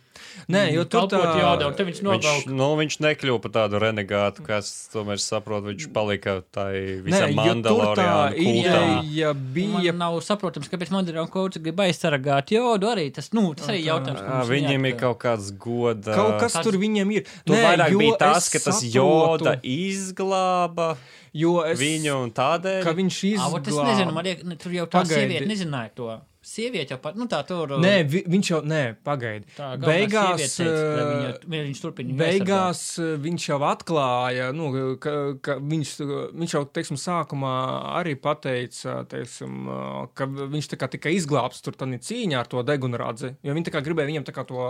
Nē, 0.51 0.63
jo 0.75 0.85
tur 0.87 1.07
tā, 1.11 1.21
jodā, 1.39 1.67
un 1.69 1.75
viņš 1.75 2.01
Viņš, 2.01 2.03
novelk. 2.07 2.47
nu, 2.51 2.69
viņš 2.79 2.97
nekļuva 3.03 3.41
par 3.43 3.53
tādu 3.55 3.81
renegātu, 3.83 4.45
kas, 4.47 4.71
tomēr 4.93 5.19
saprotu, 5.23 5.71
viņš 5.73 5.89
palika 5.95 6.37
tai 6.55 7.01
visam 7.05 7.35
mandaloriānu 7.39 8.37
kultam. 8.39 9.01
ideja 9.07 9.33
bija 9.35 9.95
Man 9.95 9.99
nav 9.99 10.21
saprotams, 10.25 10.71
kāpēc 10.71 10.93
Mandalorian 10.95 11.31
kaut 11.31 11.59
grib 11.63 11.83
aizsargāt 11.83 12.55
jodu 12.55 12.91
arī. 12.93 13.09
Tas, 13.15 13.33
nu, 13.35 13.53
tas 13.55 13.71
arī 13.73 13.85
jautājums. 13.87 14.21
ka 14.23 14.29
Ā, 14.31 14.39
mums 14.39 14.53
Viņiem 14.55 14.89
ir 14.91 14.97
kaut 15.01 15.19
kāds 15.23 15.51
goda. 15.59 16.15
kaut 16.15 16.41
kas 16.41 16.53
Tas- 16.53 16.65
tur 16.67 16.79
viņam 16.79 17.11
ir. 17.15 17.27
Tur 17.47 17.57
vairāk 17.57 17.99
bija 17.99 18.19
tas, 18.19 18.49
ka 18.49 18.59
tas 18.59 18.83
joda 18.83 19.59
izglāba 19.63 20.97
jo 21.35 21.65
es, 21.67 21.79
viņu 21.81 22.15
un 22.23 22.31
tādēļ. 22.31 22.83
ka 22.87 22.95
viņš 22.95 23.19
Ā, 23.35 23.51
vot 23.51 23.67
es 23.67 23.73
izglāba. 23.75 23.89
nezinu, 23.91 24.13
man 24.15 24.25
liek, 24.25 24.45
ne, 24.45 24.57
tur 24.57 24.73
jau 24.73 24.87
tā 24.87 25.03
Pagaidi. 25.03 25.15
sieviete 25.15 25.47
nezināja 25.51 25.91
to. 25.95 26.21
Sieviete 26.45 26.93
jau 26.93 26.99
pat, 27.01 27.17
nu 27.17 27.25
tā 27.31 27.39
tur. 27.49 27.71
Nē, 27.81 27.93
vi, 28.05 28.21
viņš 28.29 28.51
jau, 28.51 28.59
nē, 28.69 28.81
pagaidi. 29.07 29.49
tā 29.57 29.71
Beigās, 29.81 30.43
teica, 30.59 30.67
eh, 30.69 31.39
viņa, 31.49 31.63
viņš 31.71 31.81
turpina. 31.81 32.17
Beigās 32.19 32.83
eh, 33.01 33.15
viņš 33.25 33.47
jau 33.49 33.59
atklāja, 33.71 34.51
nu, 34.57 34.69
ka, 35.01 35.15
ka 35.41 35.57
viņš, 35.63 35.95
viņš 36.37 36.57
jau, 36.59 36.63
teiksim, 36.69 37.01
sākumā 37.01 37.55
arī 37.95 38.13
pateica, 38.21 39.01
teiksim, 39.09 39.73
ka 40.13 40.29
viņš 40.29 40.71
tā 40.75 40.81
kā 40.81 40.91
tika 40.93 41.15
izglābts 41.17 41.65
tur 41.65 41.81
tādā 41.81 41.97
cīņā 42.05 42.45
ar 42.45 42.53
to 42.53 42.61
degunradzi, 42.67 43.35
jo 43.41 43.57
viņi 43.57 43.71
tā 43.71 43.75
kā 43.79 43.85
gribēja 43.87 44.13
viņam 44.13 44.29
tā 44.29 44.37
kā 44.37 44.45
to, 44.49 44.69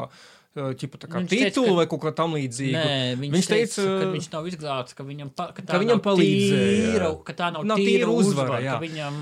ķipa, 0.55 0.99
tā 1.03 1.09
kā 1.11 1.19
Viņš 1.19 1.31
teica, 1.33 1.47
titulu 1.51 1.67
ka- 1.73 1.79
vai 1.81 1.87
kaut 1.91 2.01
ko 2.05 2.11
tam 2.15 2.35
līdzīgu. 2.39 2.79
Nē, 2.79 2.99
viņš, 3.19 3.33
Viņš 3.35 3.49
teica, 3.51 3.75
teica, 3.75 3.99
ka 4.01 4.11
viņš 4.15 4.29
nav 4.35 4.47
izglābts, 4.51 4.95
ka 4.95 5.03
viņam, 5.05 5.31
pa, 5.35 5.47
ka 5.51 5.63
tā 5.63 5.73
ka 5.75 5.81
viņam 5.83 6.03
palīdzēja, 6.05 6.93
Tīra, 6.95 7.09
ka 7.27 7.33
tā 7.35 7.49
nav, 7.53 7.65
Nav 7.67 7.81
tīra 7.83 8.07
tīra 8.07 8.13
uzvara, 8.15 8.59
uzvara. 8.61 8.79
Viņam, 8.85 9.15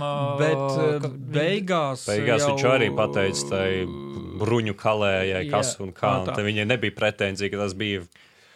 Bet 0.43 1.03
ka 1.03 1.09
beigās, 1.39 2.05
Beigās 2.11 2.45
jau... 2.45 2.53
viņš 2.53 2.67
arī 2.75 2.91
pateica 2.97 3.49
tai 3.49 3.69
bruņu 4.43 4.75
kalējai, 4.77 5.49
kas 5.51 5.75
Jā. 5.77 5.81
un 5.87 5.95
kā. 5.97 6.13
Un 6.21 6.29
tā. 6.29 6.37
viņai 6.45 6.69
nebija 6.69 6.93
pretenzija, 6.97 7.49
ka 7.53 7.65
tas 7.65 7.73
bija. 7.79 8.05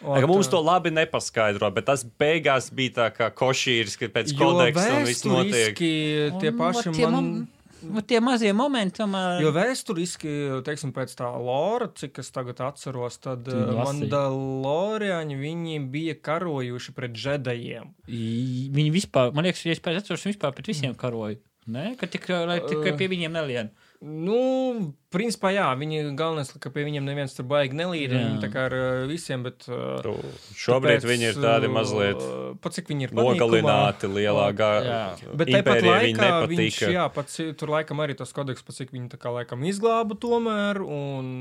O, 0.05 0.13
Ka 0.13 0.27
mums 0.29 0.45
tā. 0.45 0.53
to 0.53 0.61
labi 0.61 0.91
nepaskaidro, 0.93 1.71
bet 1.73 1.87
tas 1.89 2.03
beigās 2.05 2.69
bija 2.69 2.93
tā 2.99 3.07
kā 3.09 3.31
košīrs, 3.33 3.97
ka 3.97 4.05
pēc 4.13 4.35
kodeksa 4.37 4.99
viss 5.01 5.25
notiek. 5.25 5.73
tie 5.73 6.51
paši 6.53 6.93
tie 6.93 7.09
man... 7.09 7.47
vat 7.83 8.07
Tie 8.07 8.19
mazie 8.23 8.53
momenti, 8.53 8.97
tomēr. 9.01 9.41
Jo 9.43 9.51
vēsturiski, 9.55 10.31
teiksim, 10.65 10.91
pēc 10.95 11.13
tā 11.19 11.29
lora, 11.37 11.87
cik 11.93 12.19
es 12.23 12.31
tagad 12.31 12.59
atceros, 12.65 13.17
tad 13.23 13.47
uh, 13.47 13.53
lasīji. 13.53 14.07
Mandaloriāņi 14.09 15.37
viņi 15.39 15.77
bija 15.91 16.15
karojuši 16.21 16.93
pret 16.97 17.11
džedajiem. 17.13 17.91
I- 18.07 18.69
Viņi 18.73 18.91
vispār, 18.93 19.33
man 19.33 19.45
liekas, 19.45 19.65
ja 19.65 19.71
es 19.75 19.79
pēc 19.83 20.01
atceros, 20.01 20.23
viņi 20.25 20.35
vispār 20.37 20.53
pret 20.55 20.65
visiem 20.67 20.93
Mm. 20.93 20.97
karoja. 20.97 21.37
Ne? 21.67 21.95
Ka 21.99 22.07
tikai, 22.07 22.45
lai 22.47 22.59
tikai 22.61 22.95
pie 22.97 23.07
viņiem 23.11 23.31
nelien. 23.31 23.69
Nu, 24.05 24.93
principā, 25.09 25.49
jā, 25.55 25.65
viņi 25.79 26.11
galvenais, 26.19 26.51
ka 26.61 26.69
pie 26.69 26.83
viņiem 26.85 27.05
neviens 27.07 27.33
tur 27.33 27.47
baigi 27.49 27.73
nelīd, 27.79 28.11
viņi 28.13 28.41
tā 28.43 28.49
kā 28.53 28.67
ar 28.69 28.75
uh, 28.77 29.05
visiem, 29.09 29.41
bet. 29.47 29.65
Tu- 29.65 30.13
Šobrīd 30.53 31.01
viņi 31.09 31.31
ir 31.31 31.39
tādi 31.41 31.71
mazliet 31.73 32.21
Uh, 32.21 32.51
pat 32.61 32.77
cik 32.77 32.91
viņi 32.91 33.07
ir 33.07 33.15
nogalināti 33.17 34.09
lielā 34.11 34.45
gārā. 34.53 34.99
Bet 35.33 35.49
tāpat 35.49 35.81
laikā 35.87 36.29
viņš, 36.53 36.79
jā, 36.93 37.07
pats, 37.15 37.39
tur 37.57 37.73
laikam 37.73 38.03
arī 38.05 38.13
tas 38.21 38.33
kodeks, 38.37 38.61
pats 38.67 38.83
cik 38.83 38.93
viņi 38.93 39.09
tā 39.15 39.17
kā 39.21 39.33
laikam 39.33 39.65
izglāba 39.65 40.13
tomēr, 40.21 40.81
un 40.85 41.33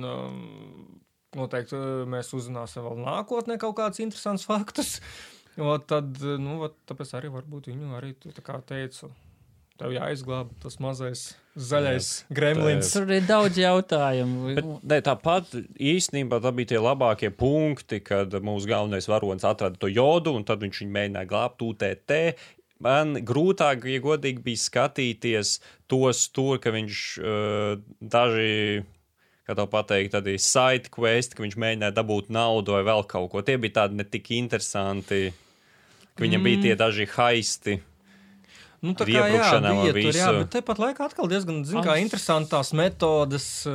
noteikti 1.37 1.77
mēs 2.09 2.33
uzzināsim 2.37 2.85
vēl 2.87 3.01
nākotnē 3.05 3.59
kaut 3.61 3.77
kādus 3.77 4.01
interesantus 4.01 4.47
faktus. 4.49 4.97
O, 5.61 5.77
tad, 5.81 6.17
nu, 6.41 6.59
vat, 6.65 6.75
tāpēc 6.89 7.13
arī 7.17 7.31
varbūt 7.33 7.69
viņu 7.73 7.95
arī 7.97 8.15
tu 8.21 8.33
tā 8.33 8.43
kā 8.45 8.59
teicu. 8.65 9.09
Tev 9.81 9.93
jāizglāb 9.93 10.53
tas 10.63 10.79
mazais 10.81 11.35
zaļais 11.57 12.09
gremlins. 12.33 12.91
Tur 12.93 13.11
ir 13.17 13.25
daudz 13.27 13.59
jautājumu. 13.61 14.57
Bet, 14.59 14.69
ne, 14.93 14.99
tāpat 15.05 15.55
īstenībā 15.77 16.41
tā 16.45 16.53
bija 16.57 16.75
tie 16.75 16.83
labākie 16.83 17.31
punkti, 17.33 18.03
kad 18.05 18.35
mūsu 18.45 18.69
galvenais 18.71 19.09
varonis 19.09 19.47
atrada 19.49 19.81
to 19.81 19.91
jodu, 19.91 20.35
un 20.37 20.45
tad 20.47 20.63
viņš 20.65 20.83
viņu 20.85 20.97
mēģināja 20.99 21.31
glābt 21.31 21.65
UTT. 21.65 22.15
Man 22.85 23.17
grūtāk, 23.25 23.87
ja 23.89 24.03
godīgi 24.05 24.45
bija 24.45 24.61
skatīties 24.67 25.57
tos 25.89 26.27
tur, 26.29 26.61
ka 26.61 26.75
viņš 26.75 27.03
uh, 27.23 27.81
daži, 28.05 28.85
kā 29.49 29.57
tā 29.57 29.65
pateikt, 29.73 30.13
tādi 30.13 30.37
side 30.43 30.93
quest, 30.93 31.33
ka 31.33 31.45
viņš 31.47 31.57
mēģināja 31.57 31.97
dabūt 31.97 32.29
naudu 32.37 32.77
vai 32.77 32.85
vēl 32.85 33.07
kaut 33.09 33.33
ko. 33.33 33.41
Tie 33.41 33.57
bija 33.63 33.81
tādi 33.81 34.03
ne 34.03 34.05
tik 34.05 34.29
interesanti, 34.37 35.31
ka 36.13 36.27
viņam 36.27 36.43
mm. 36.43 36.51
bija 36.51 36.65
tie 36.67 36.81
daži 36.85 37.09
haisti. 37.17 37.81
Nu, 38.85 38.93
tā 38.93 39.07
kā 39.09 39.13
jā, 39.13 39.23
bija 39.25 39.43
ar 39.49 39.63
tur, 39.65 39.97
jā, 39.97 40.27
visu. 40.29 40.41
bet 40.43 40.51
tāpat 40.53 40.81
laikā 40.83 41.07
atkal 41.09 41.29
diezgan, 41.31 41.63
zin, 41.65 41.81
kā 41.87 41.95
interesantās 42.03 42.73
metodas, 42.77 43.47
uh, 43.71 43.73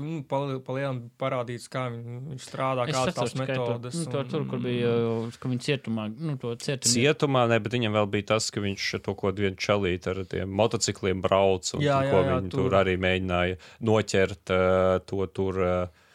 nu, 0.00 0.22
palielam 0.28 1.02
parādīts, 1.20 1.66
kā 1.68 1.84
viņ, 1.92 2.06
viņš 2.32 2.46
strādā, 2.48 2.86
Es 2.88 2.96
kādas 2.96 3.18
tās 3.18 3.34
metodas. 3.36 3.98
nu, 4.00 4.06
to 4.14 4.22
tur, 4.30 4.46
kur 4.48 4.62
bija, 4.64 4.88
uh, 4.88 5.36
ka 5.38 5.52
viņi 5.52 5.60
cietumā, 5.68 6.08
nu, 6.16 6.38
to 6.40 6.54
cietumā. 6.56 6.94
Cietumā, 6.94 7.44
ne, 7.52 7.60
bet 7.60 7.76
viņam 7.76 7.98
vēl 8.00 8.08
bija 8.16 8.28
tas, 8.32 8.48
ka 8.54 8.64
viņš 8.64 8.88
to 9.04 9.14
ko 9.20 9.34
vienu 9.36 9.60
čalīt 9.60 10.08
ar 10.08 10.24
tiem 10.24 10.48
motocikliem 10.62 11.20
brauc, 11.24 11.68
un 11.76 11.84
Jā, 11.84 12.00
jā, 12.00 12.08
jā, 12.08 12.10
ko 12.14 12.24
jā, 12.24 12.34
viņi 12.40 12.50
tur. 12.54 12.64
tur 12.64 12.78
arī 12.80 12.96
mēģināja 13.04 13.60
noķert 13.84 14.54
uh, 14.56 14.98
to 15.06 15.26
tur 15.36 15.60
uh, 15.60 16.06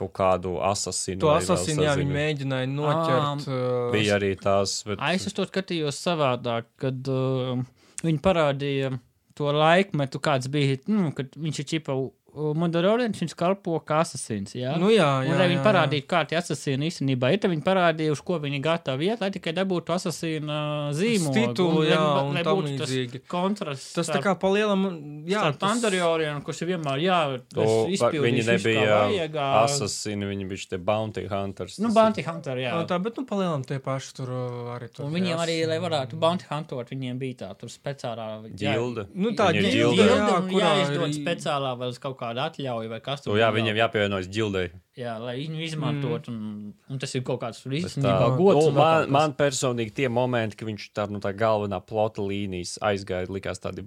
kaut 0.00 0.14
kādu 0.16 0.54
asasinu. 0.64 1.20
To 1.20 1.34
asasinu, 1.34 1.82
jā, 1.84 1.96
viņi 1.98 2.14
mēģināja 2.14 2.70
noķert. 2.70 3.44
uh, 3.50 3.90
Bija 3.92 4.16
arī 4.16 4.30
tās, 4.40 4.78
bet 4.88 5.02
Es 5.10 5.26
to 5.36 5.44
skatījos 5.44 5.98
savādāk, 6.06 6.70
kad 6.80 7.10
uh, 7.12 7.60
viņi 8.04 8.22
parādīja 8.24 8.92
to 9.38 9.52
laikmetu, 9.54 10.20
kāds 10.22 10.50
bija, 10.52 10.78
nu, 10.90 11.10
kad 11.16 11.32
viņš 11.38 11.62
ir 11.62 11.68
čipa 11.74 11.96
Mandalorians 12.34 13.18
viņš 13.20 13.34
kalpo 13.38 13.78
kā 13.86 14.00
asasins. 14.04 14.54
Jā? 14.54 14.76
Nu, 14.80 14.88
jā, 14.92 15.06
jā, 15.24 15.30
un, 15.32 15.38
lai 15.38 15.46
jā, 15.46 15.50
viņi 15.52 15.58
jā. 15.58 15.64
parādītu, 15.66 16.06
kā 16.10 16.20
tie 16.30 16.36
asasini 16.38 16.88
īstenībā 16.90 17.32
ir, 17.34 17.40
viņi 17.50 17.64
parādīja, 17.66 18.12
uz 18.14 18.20
ko 18.22 18.38
viņi 18.42 18.60
gatavi 18.62 19.08
iet, 19.10 19.20
lai 19.20 19.30
tikai 19.34 19.52
dabūtu 19.56 19.94
asasina 19.96 20.90
zīmolu. 20.96 21.34
titulu, 21.34 21.80
un 21.82 21.86
jā, 21.90 21.98
lai, 22.00 22.24
un 22.28 22.34
lai 22.38 22.44
tam 22.46 22.60
būtu 22.60 22.76
līdzīgi. 22.78 23.20
tas 23.24 23.30
kontrasts. 23.34 23.92
Tas 23.98 24.08
tā 24.12 24.20
kā 24.22 24.34
palielam, 24.38 24.84
jā, 25.26 25.40
Jā, 25.40 25.52
tas- 25.58 25.68
Mandalorian, 25.70 26.42
kurš 26.42 26.62
ir 26.62 26.68
vienmēr, 26.76 27.02
jā, 27.02 27.18
izpildīšu 27.50 28.22
viņi 28.24 28.42
kā 28.44 28.50
nebija 28.52 29.00
vajag, 29.00 29.36
asasini, 29.64 30.28
viņi 30.30 30.48
bija 30.50 30.68
tie 30.74 30.78
bounty 30.78 31.26
hunters. 31.30 31.78
Nu, 31.80 31.90
Bounty 31.94 32.22
Hunter, 32.22 32.56
jā. 32.60 32.70
Jā, 32.74 32.86
tā, 32.86 32.98
bet 33.02 33.16
nu 33.16 33.24
palielam 33.26 33.64
tie 33.66 33.78
paši 33.82 34.14
tur 34.14 34.30
uh, 34.30 34.76
arī 34.76 34.88
tur. 34.92 35.06
Un 35.06 35.12
viņiem 35.14 35.34
jā, 35.34 35.40
arī, 35.44 35.56
lai 35.68 35.78
varētu 35.82 36.18
bounty 36.20 36.46
huntot, 36.50 36.88
viņiem 36.92 37.18
bija 37.18 37.34
tā 37.44 37.50
tur 37.58 37.68
speciālā 37.72 38.44
ir 38.46 38.54
ģilde. 38.60 39.06
Nu, 39.14 39.32
tā 39.36 39.50
ģildē. 39.56 40.06
jā, 40.06 40.40
kurā 40.50 40.72
ir- 40.84 41.16
speciālā 41.20 41.74
vēl 41.80 41.88
uz 41.94 41.98
kaut 41.98 42.18
kādu 42.30 42.44
atļauju 42.46 42.90
vai 42.92 43.00
kas 43.04 43.24
tur 43.24 43.36
jā, 43.38 43.50
vēl. 43.50 43.60
viņiem 43.60 43.80
jāpievienojas 43.82 44.30
ģildei. 44.32 44.66
Jā, 44.98 45.18
lai 45.22 45.36
viņu 45.40 45.62
izmantot, 45.66 46.30
mm. 46.30 46.40
un, 46.40 46.74
un 46.90 47.02
tas 47.02 47.14
ir 47.14 47.24
kaut 47.26 47.42
kāds 47.42 47.62
īstenībā 47.66 48.16
tā- 48.22 48.34
gods. 48.38 48.66
Nu, 48.70 48.74
man, 48.78 49.04
kas. 49.04 49.14
man 49.18 49.36
personīgi 49.38 49.96
tie 50.00 50.10
momenti, 50.12 50.58
ka 50.60 50.68
viņš 50.68 50.90
tā, 50.96 51.06
nu, 51.12 51.20
tā 51.22 51.34
galvenā 51.36 51.82
plota 51.84 52.24
līnijas 52.24 52.78
aizgāja, 52.84 53.30
likās 53.30 53.62
tādi 53.62 53.86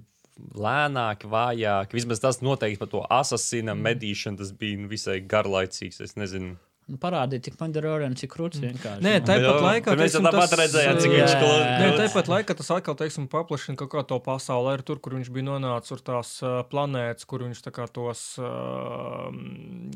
lēnāki, 0.58 1.30
vājāki. 1.30 1.98
Vismaz 1.98 2.22
tas 2.22 2.40
noteikti 2.44 2.80
par 2.80 2.90
to 2.92 3.02
asasina 3.12 3.76
medīšanu, 3.78 4.40
tas 4.40 4.54
bija 4.58 4.80
nu, 4.82 4.90
visai 4.90 5.20
garlaicīgs. 5.22 6.02
Es 6.04 6.16
nezinu. 6.20 6.56
Nu, 6.84 6.98
Parādīt, 7.00 7.46
cik 7.46 7.54
Mandalorians 7.56 8.20
ir 8.26 8.28
krūts 8.28 8.58
vienkārši. 8.60 9.00
Nē, 9.00 9.12
nu. 9.16 9.24
tāpat 9.24 9.46
Jā, 9.46 9.52
laikā. 9.64 9.92
mēs 9.96 10.16
jau 10.18 10.20
tāpat 10.26 10.52
redzējām, 10.60 10.98
cik 11.00 11.14
viņš 11.14 11.32
jā, 11.32 11.54
Nē, 11.80 11.86
tāpat 11.96 12.28
laikā 12.28 12.56
tas 12.58 12.68
atkal, 12.76 12.96
teiksim, 13.00 13.24
paplašina 13.32 13.78
kaut 13.80 13.90
kā 13.94 14.02
to 14.10 14.18
pasauli, 14.20 14.74
arī 14.74 14.84
tur, 14.84 15.00
kur 15.00 15.16
viņš 15.16 15.30
bija 15.32 15.46
nonācis, 15.48 15.94
tur 15.94 16.02
tās 16.04 16.34
planētas, 16.68 17.24
kur 17.30 17.46
viņš 17.46 17.64
tā 17.64 17.72
kā 17.72 17.88
tos, 17.88 18.26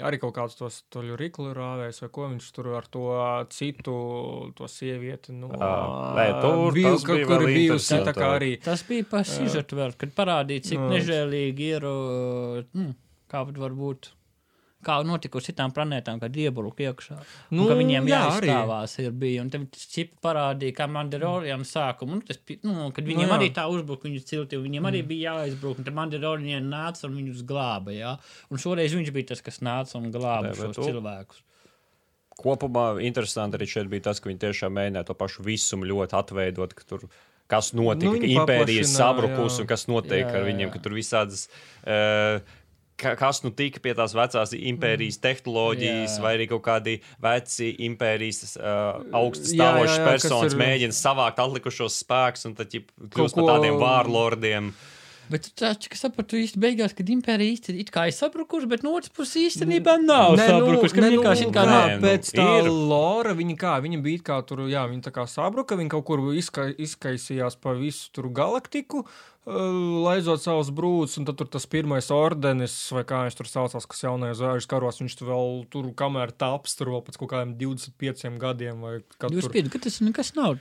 arī 0.01 0.23
kaut 0.25 0.33
kādus 0.41 0.57
tos 0.63 0.81
toļu 0.97 1.21
riklu 1.21 1.53
rāvējs, 1.61 2.01
vai 2.07 2.11
ko 2.17 2.31
viņš 2.33 2.49
tur 2.57 2.73
ar 2.81 2.89
to 2.89 3.05
citu, 3.53 3.99
to 4.57 4.73
sievieti, 4.73 5.37
nu, 5.37 5.53
nē, 5.53 6.29
tur 6.41 6.73
bija, 6.73 6.97
bija 6.97 7.29
kur 7.29 7.45
vēl 7.45 7.49
bijusi 7.53 8.01
tā 8.09 8.17
kā 8.17 8.33
arī. 8.41 8.55
Tas 8.65 8.81
bija 8.89 9.05
pa 9.13 9.27
sižetu 9.29 9.77
vēl, 9.77 9.93
kad 10.01 10.17
parādīja, 10.17 10.71
cik 10.73 10.81
Nu. 10.81 10.93
nežēlīgi 10.97 11.73
ir, 11.77 11.85
mm, 12.73 12.95
kā 13.29 13.45
var 13.45 13.77
būt. 13.77 14.15
Kā 14.85 15.01
notikusi 15.03 15.51
citām 15.51 15.73
planētām, 15.75 16.21
kad 16.23 16.37
iebruk 16.39 16.79
iekšā. 16.79 17.17
Nu, 17.51 17.65
Nu, 17.65 17.67
ka 17.67 17.75
viņiem 17.75 18.07
jā, 18.07 18.19
arī. 18.31 18.47
jāizstāvās 18.47 18.93
ir 19.03 19.11
bija. 19.11 19.43
Un 19.43 19.51
tas 19.51 19.87
čipa 19.91 20.21
parādīja, 20.29 20.77
kā 20.77 20.87
Mandalorian 20.87 21.65
sākumu. 21.67 22.21
Nu, 22.21 22.21
tas, 22.23 22.39
nu, 22.63 22.93
kad 22.95 23.05
viņiem 23.05 23.27
Nu, 23.27 23.33
jā. 23.35 23.39
arī 23.41 23.49
tā 23.57 23.65
uzbruka 23.67 24.07
viņu 24.07 24.23
cilti, 24.23 24.57
un 24.57 24.63
viņiem 24.69 24.87
arī 24.87 25.03
bija 25.03 25.33
jāizbruk. 25.35 25.79
Un 25.83 25.85
tad 25.89 25.95
Mandalorian 25.99 26.71
nāca 26.71 27.05
un 27.11 27.17
viņus 27.19 27.43
glāba. 27.43 27.91
Jā? 27.91 28.15
Un 28.51 28.59
šoreiz 28.63 28.95
viņš 28.95 29.11
bija 29.13 29.27
tas, 29.35 29.43
kas 29.43 29.59
nāca 29.59 29.97
un 29.99 30.13
glāba 30.15 30.53
Nē, 30.53 30.55
šos 30.55 30.77
tu- 30.79 30.87
cilvēkus. 30.87 31.43
Kopumā 32.39 33.03
interesanti 33.03 33.59
arī 33.59 33.67
šeit 33.67 33.89
bija 33.91 34.05
tas, 34.13 34.21
ka 34.23 34.31
viņi 34.31 34.39
tiešām 34.45 34.71
mēģināja 34.79 35.09
to 35.11 35.15
pašu 35.19 35.43
visumu 35.43 35.89
ļoti 35.91 36.15
atveidot, 36.21 36.75
ka 36.79 36.85
tur 36.87 37.09
kas 37.51 37.73
notika, 37.75 38.13
Nu, 38.13 38.15
nu, 38.15 38.21
ka 38.21 38.27
impērija 38.45 38.85
sabrukusi 38.87 39.59
jā. 39.59 39.61
un 39.65 39.67
kas 39.67 39.87
notiek 39.89 40.21
Jā, 40.23 40.29
ar 40.37 40.43
jā, 40.45 40.47
viņiem, 40.53 40.69
jā. 40.69 40.73
ka 40.75 40.79
tur 40.85 40.93
visādas. 40.95 41.49
Uh, 41.83 42.39
Kas 42.99 43.45
nu 43.45 43.53
tika 43.55 43.79
pie 43.79 43.93
tās 43.95 44.11
vecās 44.17 44.51
impērijas 44.59 45.21
tehnoloģijas, 45.23 46.17
Jā. 46.17 46.23
vai 46.25 46.33
arī 46.35 46.49
kaut 46.51 46.65
kādi 46.67 46.97
veci 47.23 47.69
impērijas 47.87 48.57
uh, 48.59 48.99
augstas 49.15 49.53
stāvošas 49.55 50.01
personas 50.03 50.53
ir- 50.57 50.59
mēģina 50.59 50.97
savākt 50.99 51.39
atlikušos 51.45 52.01
spēkus 52.03 52.49
un 52.51 52.57
tad 52.59 52.75
kļūst 52.75 53.39
ko- 53.39 53.45
par 53.47 53.53
tādiem 53.61 53.79
vārlordiem. 53.79 54.73
Bet 55.29 55.45
tu 55.45 55.53
taču, 55.61 55.91
ka 55.93 55.99
sapratu 56.01 56.39
īsti 56.41 56.61
beigās, 56.63 56.95
kad 56.97 57.09
impērija 57.13 57.55
īsti 57.55 57.75
it 57.83 57.93
kā 57.93 58.07
ir 58.09 58.17
sabrukusi, 58.17 58.69
bet 58.71 58.85
no 58.87 58.95
otras 58.97 59.13
puses 59.13 59.37
īstenībā 59.43 59.99
nav 60.01 60.39
Nē, 60.39 60.47
sabrukusi. 60.49 60.97
Ka 60.97 61.05
nē, 61.05 61.11
vienkārši 61.17 61.47
it 61.49 61.55
kā 61.55 61.65
nē, 61.69 61.75
nav. 61.75 61.89
nu, 61.93 62.05
pēc 62.07 62.31
tā 62.39 62.47
ir. 62.63 62.71
lora 62.73 63.35
viņa 63.37 63.57
kā, 63.61 63.75
viņa 63.85 64.03
bija 64.05 64.25
kā 64.31 64.39
tur, 64.49 64.65
jā, 64.73 64.87
viņa 64.89 65.09
tā 65.09 65.13
kā 65.19 65.27
sabruka, 65.29 65.77
viņa 65.81 65.93
kaut 65.97 66.07
kur 66.09 66.25
izka, 66.33 66.71
izkaisījās 66.73 67.59
pa 67.61 67.75
visu 67.77 68.09
tur 68.17 68.31
galaktiku, 68.33 69.05
uh, 69.05 69.19
laizot 70.05 70.43
savus 70.45 70.73
brūdus, 70.75 71.19
un 71.21 71.29
tad 71.29 71.39
tur 71.41 71.49
tas 71.53 71.69
pirmais 71.71 72.09
ordenis, 72.15 72.77
vai 72.95 73.05
kā 73.09 73.23
viņš 73.27 73.39
tur 73.39 73.51
saucās, 73.51 73.87
kas 73.89 74.05
jaunais 74.05 74.41
zvaigžņu 74.41 74.73
karos, 74.73 75.03
viņš 75.03 75.19
tur 75.21 75.31
vēl 75.33 75.55
tur, 75.73 75.93
kamēr 75.99 76.33
taps, 76.37 76.77
tur 76.79 76.93
vēl 76.95 77.05
pēc 77.07 77.21
kaut 77.21 77.33
kādiem 77.33 77.55
25 77.61 78.41
gadiem, 78.41 78.83
vai 78.85 78.99
kad 79.17 79.33
Jūs 79.33 79.49
piedat, 79.53 79.73
ka 79.75 79.85
tas 79.89 80.01
nekas 80.05 80.35
nav. 80.39 80.59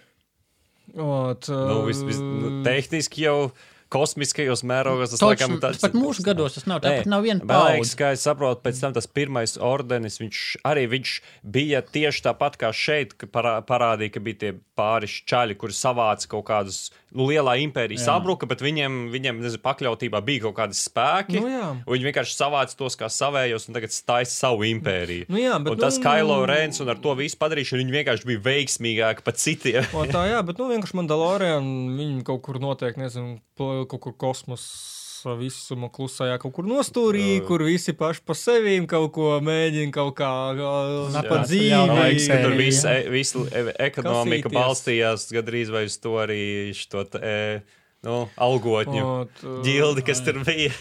Ot, 0.95 1.49
Nu, 1.51 1.82
vis, 1.88 1.99
vis, 2.08 2.19
nu, 2.23 2.62
tehniski 2.63 3.25
jau 3.25 3.49
kosmiskajos 3.93 4.63
mērogos 4.67 5.13
tas 5.13 5.23
laikam 5.23 5.56
Točs, 5.56 5.63
tāds 5.63 5.84
pat 5.86 5.97
mūsu 5.97 6.23
gados 6.26 6.58
tas 6.58 6.67
nav. 6.69 6.82
Tāpat 6.84 7.10
nav 7.10 7.23
viena 7.26 7.43
man 7.43 7.71
liekas, 7.71 7.93
paudze. 7.93 7.97
ka 8.00 8.12
es 8.15 8.26
saprotu, 8.28 8.62
pēc 8.65 8.82
tam 8.84 8.95
tas 8.97 9.08
pirmais 9.08 9.56
ordenis, 9.63 10.19
viņš 10.21 10.43
arī 10.67 10.86
viņš 10.91 11.13
bija 11.58 11.82
tieši 11.86 12.26
tāpat 12.28 12.60
kā 12.62 12.71
šeit, 12.76 13.15
parādīja, 13.32 14.13
ka 14.15 14.23
bija 14.23 14.41
tie 14.43 14.54
pāris 14.78 15.21
čaļi, 15.30 15.58
kuri 15.62 15.78
savāca 15.78 16.34
kaut 16.36 16.47
kādus, 16.50 16.82
nu, 17.17 17.27
lielā 17.32 17.58
impērija 17.63 18.01
sabruka, 18.01 18.47
bet 18.49 18.62
viņiem, 18.63 19.08
viņiem 19.13 19.41
nezinu, 19.43 19.62
pakļautībā 19.63 20.21
bija 20.25 20.45
kaut 20.47 20.58
kādi 20.60 20.77
spēki. 20.77 21.41
Nu, 21.41 21.51
jā. 21.51 21.69
viņi 21.88 22.10
vienkārši 22.10 22.38
savāca 22.38 22.77
tos 22.80 22.97
kā 22.99 23.10
savējos 23.12 23.67
un 23.67 23.77
tagad 23.77 23.95
stājas 23.95 24.36
savu 24.38 24.67
impēriju. 24.69 25.27
Nu, 25.32 25.41
jā, 25.41 25.56
bet, 25.63 25.73
un 25.75 25.82
tas 25.82 25.97
nu, 25.99 26.06
Kailo 26.06 26.39
Rens 26.49 26.84
un 26.84 26.93
ar 26.93 27.01
to 27.01 27.15
visu 27.19 27.39
padarīšanu, 27.41 27.84
viņi 27.84 27.97
vienkārši 27.97 28.30
bija 28.30 28.43
veiksmīgāki 28.51 29.25
par 29.25 29.38
citiem. 29.39 29.89
O, 29.97 30.06
tā 30.10 30.27
jā, 30.30 30.43
bet 30.45 30.62
nu, 30.62 30.69
vienkārši 30.73 31.01
Mandalorian 31.01 31.73
viņi 31.97 32.23
kaut 32.27 32.45
kur 32.47 32.62
notiek, 32.63 32.99
nezinu, 33.01 33.39
kaut 33.58 33.99
kur 34.03 34.15
kosmosa 34.27 35.07
visuma 35.35 35.89
klusajā, 35.91 36.37
kaut 36.39 36.53
kur 36.55 36.65
nostūrī, 36.69 37.41
kur 37.47 37.63
visi 37.67 37.93
paši 37.97 38.21
pa 38.25 38.33
sevi 38.37 38.77
kaut 38.87 39.11
ko 39.17 39.39
mēģina 39.43 39.91
kaut 39.91 40.15
kā 40.15 40.29
Jā, 40.55 40.75
jā, 40.93 41.81
jā, 41.89 41.97
liekas, 42.07 42.27
ka 42.27 42.37
tur 42.43 42.53
Impērija. 42.53 42.57
viss 42.63 42.85
e- 42.85 43.09
visa 43.09 43.39
e- 43.51 43.75
ekonomika 43.89 44.47
Kasīties. 44.49 44.57
balstījās 44.61 45.27
gandrīz 45.35 45.73
vai 45.73 45.83
uz 45.89 45.97
to 45.97 46.15
arī 46.23 46.41
šo 46.77 47.03
e, 47.19 47.61
nu, 48.07 48.29
algotņu 48.37 49.03
Ot, 49.03 49.43
ģildi, 49.65 50.05
kas 50.07 50.21
tur 50.23 50.39
bija. 50.47 50.71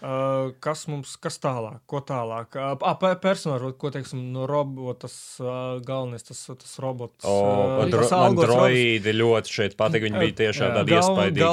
Uh, 0.00 0.52
kas 0.64 0.86
mums, 0.88 1.12
kas 1.20 1.36
tālāk, 1.42 1.80
ko 1.90 2.00
tālāk? 2.00 2.56
Uh, 2.56 2.94
pe- 3.00 3.14
personāžu, 3.20 3.72
ko 3.76 3.90
teiksim, 3.92 4.22
no 4.32 4.46
robotas 4.48 5.14
uh, 5.42 5.76
galvenais, 5.84 6.24
tas, 6.24 6.40
tas 6.56 6.72
robots. 6.80 7.20
O, 7.28 7.34
uh, 7.84 7.90
tas 7.92 8.14
man 8.16 8.38
droīdi 8.38 9.12
ļoti 9.18 9.52
šeit 9.58 9.76
patīk. 9.80 10.06
Viņi 10.08 10.22
bija 10.24 10.36
tiešām 10.44 10.72
tādi 10.80 10.96
iespaidīgi 10.96 11.44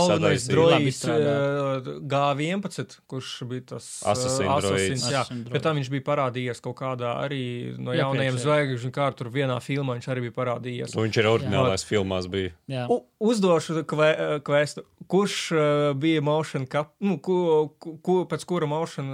uh, 1.12 2.02
G11, 2.08 2.98
kurš 3.08 3.34
bija 3.50 3.66
tas 3.74 3.90
Assassin 4.06 4.46
droids. 4.48 4.66
asasins, 4.72 5.08
Jā, 5.12 5.24
bet 5.52 5.64
tam 5.66 5.78
viņš 5.80 5.90
bija 5.94 6.06
parādījies 6.08 6.62
kaut 6.64 6.78
kādā 6.80 7.14
arī 7.24 7.42
no 7.82 7.96
jaunajiem 7.96 8.38
zvaigžņu 8.42 8.92
kārtu, 8.96 9.24
tur 9.24 9.32
vienā 9.34 9.58
filmā 9.64 9.98
viņš 9.98 10.10
arī 10.14 10.28
bija 10.28 10.36
parādījies. 10.38 10.96
Un 10.96 11.08
Viņš 11.08 11.20
ir 11.22 11.30
oriģinālais 11.32 11.86
filmās 11.88 12.28
bija. 12.32 12.54
Jā. 12.72 12.86
U, 12.92 13.02
uzdošu 13.24 13.84
kve, 13.90 14.12
kvestu. 14.48 14.84
Kurš 15.08 15.36
uh, 15.56 15.60
bija 15.96 16.20
motion 16.26 16.66
cap, 16.68 16.90
nu, 17.00 17.16
ku, 17.24 17.38
ku, 17.80 17.94
ku, 18.04 18.18
pēc 18.38 18.46
kura 18.48 18.70
motion, 18.70 19.10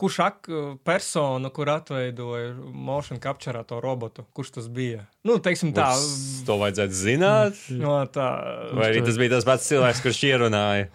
kurš 0.00 0.18
ak, 0.24 0.48
persona, 0.88 1.50
kur 1.52 1.68
atveidoja 1.68 2.54
motion 2.72 3.20
capture 3.20 3.62
to 3.68 3.78
robotu, 3.84 4.24
kurš 4.34 4.54
tas 4.56 4.68
bija? 4.72 5.04
Nu, 5.28 5.36
teiksim 5.38 5.70
tā. 5.76 5.90
Mums 5.92 6.42
To 6.48 6.56
vajadzētu 6.58 6.96
zināt. 7.04 7.60
No, 7.76 8.00
tā 8.10 8.28
Vai 8.74 8.88
arī 8.94 9.04
tas 9.04 9.20
bija 9.20 9.36
tas 9.36 9.44
pats 9.44 9.68
cilvēks, 9.70 10.00
kurš 10.02 10.22
ierunāja? 10.32 10.88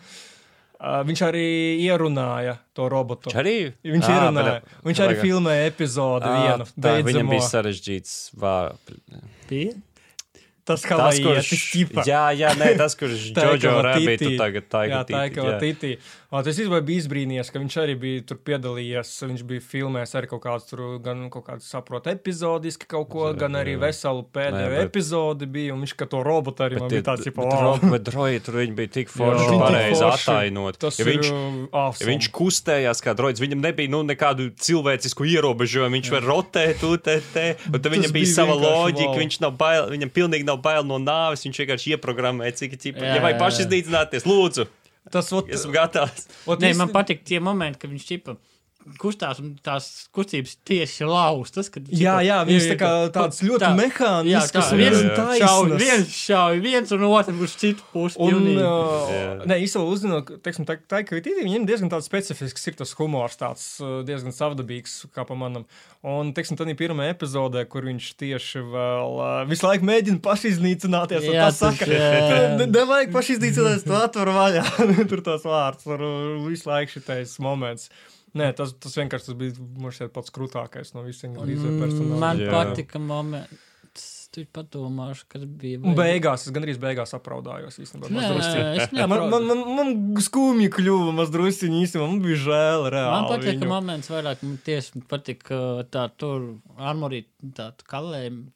Uh, 0.77 0.99
viņš 1.07 1.21
arī 1.25 1.45
ierunāja 1.87 2.59
to 2.77 2.85
robotu. 2.93 3.31
Viņš 3.31 3.39
arī, 3.41 3.53
Viņš 3.81 4.03
Ā, 4.05 4.11
ierunāja. 4.13 4.51
bet- 4.61 4.83
Viņš 4.85 4.99
arī 5.07 5.15
filmēja 5.23 5.69
epizodi 5.71 6.27
Ā, 6.29 6.35
vienu. 6.43 6.67
tā, 6.77 6.91
viņam 7.07 7.31
bija 7.33 7.45
sarežģīts 7.47 8.11
vārds. 8.37 8.99
Bija? 9.49 9.73
Tas, 10.67 10.83
kurš, 11.23 11.49
ķipa. 11.71 12.03
jā, 12.07 12.23
jā, 12.35 12.51
nē, 12.59 12.73
tas, 12.79 12.95
kurš 12.99 13.29
Džoģo 13.37 13.75
Rabbitu 13.87 14.33
tagad 14.39 14.63
Jā, 14.67 14.69
taiga 14.75 15.03
tā 15.07 15.25
ir 15.29 15.35
kā 15.37 15.59
Titi. 15.61 15.93
O, 16.27 16.41
tas 16.43 16.57
īstenībā 16.59 16.81
bija 16.83 16.99
izbrīnījies, 17.05 17.49
ka 17.53 17.59
viņš 17.61 17.75
arī 17.79 17.93
bija 17.95 18.23
tur 18.27 18.37
piedalījies. 18.43 19.11
Viņš 19.29 19.43
bija 19.47 19.61
filmējis 19.63 20.11
arī 20.19 20.27
kaut 20.27 20.41
kādas, 20.43 20.65
tur, 20.67 20.81
gan 20.99 21.21
kaut 21.31 21.45
kādas, 21.47 21.69
saprot, 21.71 22.09
epizodiski 22.11 22.83
kaut 22.91 23.07
ko, 23.13 23.29
Jā, 23.29 23.37
gan 23.45 23.55
arī 23.55 23.77
jā. 23.77 23.79
veselu 23.85 24.25
pēdējo 24.35 24.65
Nē, 24.67 24.73
bet- 24.75 24.89
epizodi 24.89 25.47
bija. 25.47 25.71
Un 25.77 25.85
viņš, 25.85 25.93
ka 26.01 26.07
to 26.11 26.19
robotu 26.27 26.65
arī 26.67 26.81
Bet, 26.81 26.89
bija 26.91 27.05
tāds, 27.07 27.23
tipo, 27.23 27.47
ro- 27.47 27.79
bet 27.93 28.03
droidi 28.09 28.43
tur 28.43 28.59
viņi 28.59 28.75
bija 28.75 28.91
tik 28.97 29.13
forši 29.13 29.45
Jā. 29.47 29.53
un 29.55 29.63
pareizi 29.63 30.03
attainot. 30.09 30.77
Tas 30.83 30.99
Ja 30.99 31.05
ir 31.05 31.11
viņš, 31.13 31.29
uh, 31.31 31.39
ja 31.71 31.85
awesome. 31.85 32.09
viņš 32.11 32.29
kustējās 32.35 33.03
kā 33.07 33.15
droids, 33.15 33.39
viņam 33.39 33.63
nebija 33.63 33.93
nu, 33.95 34.03
nekādu 34.03 34.49
cilvēcisku 34.67 35.23
ierobežojumu. 35.31 35.95
Viņš 35.95 36.11
var 36.11 36.27
rotēt, 36.27 36.83
te. 37.33 37.47
Un 37.71 37.79
tad 37.79 37.87
viņam 37.95 38.11
bija 38.11 38.33
sava 38.35 38.53
loģika. 38.59 39.15
Viņš 39.15 39.39
nav 39.47 39.55
bail, 39.57 39.87
viņam 39.95 40.11
pilnīgi 40.11 40.43
nav 40.43 40.56
bail 40.61 40.83
no 40.87 40.97
nāves. 41.01 41.45
Viņš 41.47 41.61
vienkārši 41.63 41.95
ieprogrammē, 41.95 42.51
cik. 42.57 42.75
Jā, 42.89 43.15
Ja 43.15 43.23
vajag 43.23 43.39
pašizdīdzināties, 43.41 44.27
lūdzu, 44.27 44.67
Tas, 45.11 45.29
ot, 45.31 45.47
esmu 45.55 45.71
gatavs. 45.71 46.25
ot, 46.45 46.59
Nē, 46.59 46.73
man 46.75 46.89
patīk 46.91 47.21
tie 47.23 47.39
momenti, 47.39 47.79
kad 47.79 47.91
viņš 47.93 48.07
čipa. 48.09 48.35
Kustās 49.01 49.39
un 49.43 49.53
tās 49.63 50.07
kustības 50.15 50.55
tieši 50.67 51.07
laustas. 51.09 51.69
Kad, 51.73 51.87
Jā, 51.91 52.17
jā, 52.25 52.37
viņas 52.47 52.67
tā 52.71 52.77
kā 52.79 52.91
tāds 53.15 53.41
ļoti 53.43 53.71
mehānisks 53.77 54.71
un 54.71 54.77
viens 54.81 54.99
jā, 55.01 55.25
jā. 55.37 55.47
šauj, 55.47 55.73
viens 55.81 56.15
šauj, 56.21 56.61
viens 56.63 56.93
un 56.95 57.05
otrs 57.09 57.41
uz 57.47 57.55
citu 57.59 57.83
pusi. 57.93 58.15
Un, 58.19 58.31
pilnīgi. 58.33 58.63
uh, 58.63 59.11
Jā. 59.11 59.33
nē, 59.49 59.59
īstenībā 59.65 59.93
uzzinot, 59.97 60.31
teiksim, 60.45 60.67
tā, 60.69 60.77
tā 60.87 61.03
ka 61.07 61.17
Vitī, 61.17 61.35
viņam 61.41 61.67
diezgan 61.69 61.91
tāds 61.93 62.07
specifisks 62.09 62.67
ir 62.71 62.77
tas 62.79 62.93
humors, 62.99 63.37
tāds 63.39 63.67
diezgan 64.07 64.35
savdabīgs, 64.35 65.05
kā 65.15 65.25
pa 65.27 65.35
manam. 65.39 65.65
Un, 66.07 66.29
teiksim, 66.37 66.55
tad 66.59 66.69
ir 66.71 66.77
pirmā 66.79 67.09
epizodē, 67.11 67.65
kur 67.67 67.83
viņš 67.89 68.11
tieši 68.21 68.61
vēl 68.71 69.15
uh, 69.17 69.39
visu 69.49 69.65
laiku 69.67 69.87
mēģina 69.89 70.21
pašiznīcināties. 70.23 71.25
un 71.27 71.33
Jā, 71.35 71.47
tas 71.49 71.57
saka, 71.59 71.87
jā. 71.89 72.57
"Ne- 72.59 72.67
nevajag 72.71 73.11
pašiznīcināties, 73.15 73.83
tu 73.87 73.95
atver 73.97 74.31
vaļā. 74.35 74.63
Tur 75.09 75.21
tas 75.25 75.43
vārds, 75.47 75.83
tur 75.83 76.01
visu 76.47 76.69
laiku 76.69 76.97
šitais 76.97 77.37
moments. 77.43 77.89
Nē, 78.37 78.51
tas, 78.57 78.73
tas 78.81 78.97
vienkārši 78.99 79.29
tas 79.29 79.37
bija 79.39 79.69
man 79.79 79.93
šķiet, 79.95 80.11
pats 80.15 80.33
krūtākais 80.35 80.93
no 80.97 81.05
visiem 81.05 81.37
Un 81.37 81.79
personāžiem. 81.79 82.19
Man 82.19 82.41
Jā. 82.43 82.51
patika 82.51 82.99
moments, 83.01 83.63
tu 84.33 84.43
padomāšu, 84.53 85.25
kas 85.31 85.45
bija. 85.47 85.79
Un 85.81 85.95
beigās, 85.97 86.43
es 86.45 86.53
gandrīz 86.53 86.79
beigās 86.81 87.15
apraudājos. 87.17 87.79
Īstenībā, 87.81 88.11
Nē, 88.13 88.27
es 88.83 88.93
Man, 88.97 89.23
man, 89.31 89.47
man, 89.47 89.63
man 89.77 90.21
skumji 90.23 90.69
kļuva 90.73 91.15
mazliet 91.15 91.63
īstenībā. 91.63 92.03
Man 92.03 92.21
bija 92.25 92.41
žēl, 92.43 92.89
reāli. 92.93 93.15
Man 93.15 93.31
patīk, 93.31 93.47
ka 93.47 93.63
viņu. 93.63 93.71
moments 93.71 94.11
vairāk 94.13 94.43
man 94.45 94.59
tieši 94.67 95.03
patīk 95.09 95.49
uh, 95.55 95.81
tā 95.93 96.05
tur 96.19 96.51
armorī, 96.77 97.23
tā 97.57 97.71
kalējuma, 97.89 98.51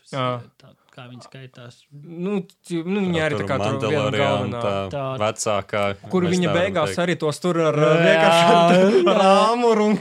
kā 0.91 1.05
viņi 1.09 1.23
skaitās. 1.25 1.77
Nu, 1.91 2.41
nu, 2.41 3.03
viņa 3.07 3.21
arī 3.27 3.39
tā 3.41 3.45
kā 3.49 3.57
tur 3.61 3.75
Mandalorian, 3.77 4.21
galvenā. 4.21 4.61
tā 4.61 4.73
Tā. 4.93 5.05
vecākā. 5.21 5.83
Kur 6.11 6.27
viņa 6.29 6.53
beigās 6.55 6.91
teikt. 6.91 7.03
arī 7.05 7.15
tos 7.21 7.39
tur 7.43 7.59
ar 7.69 7.77
vienkārši 7.79 9.03
ar 9.13 9.21
āmuru. 9.25 9.89
Un... 9.91 9.97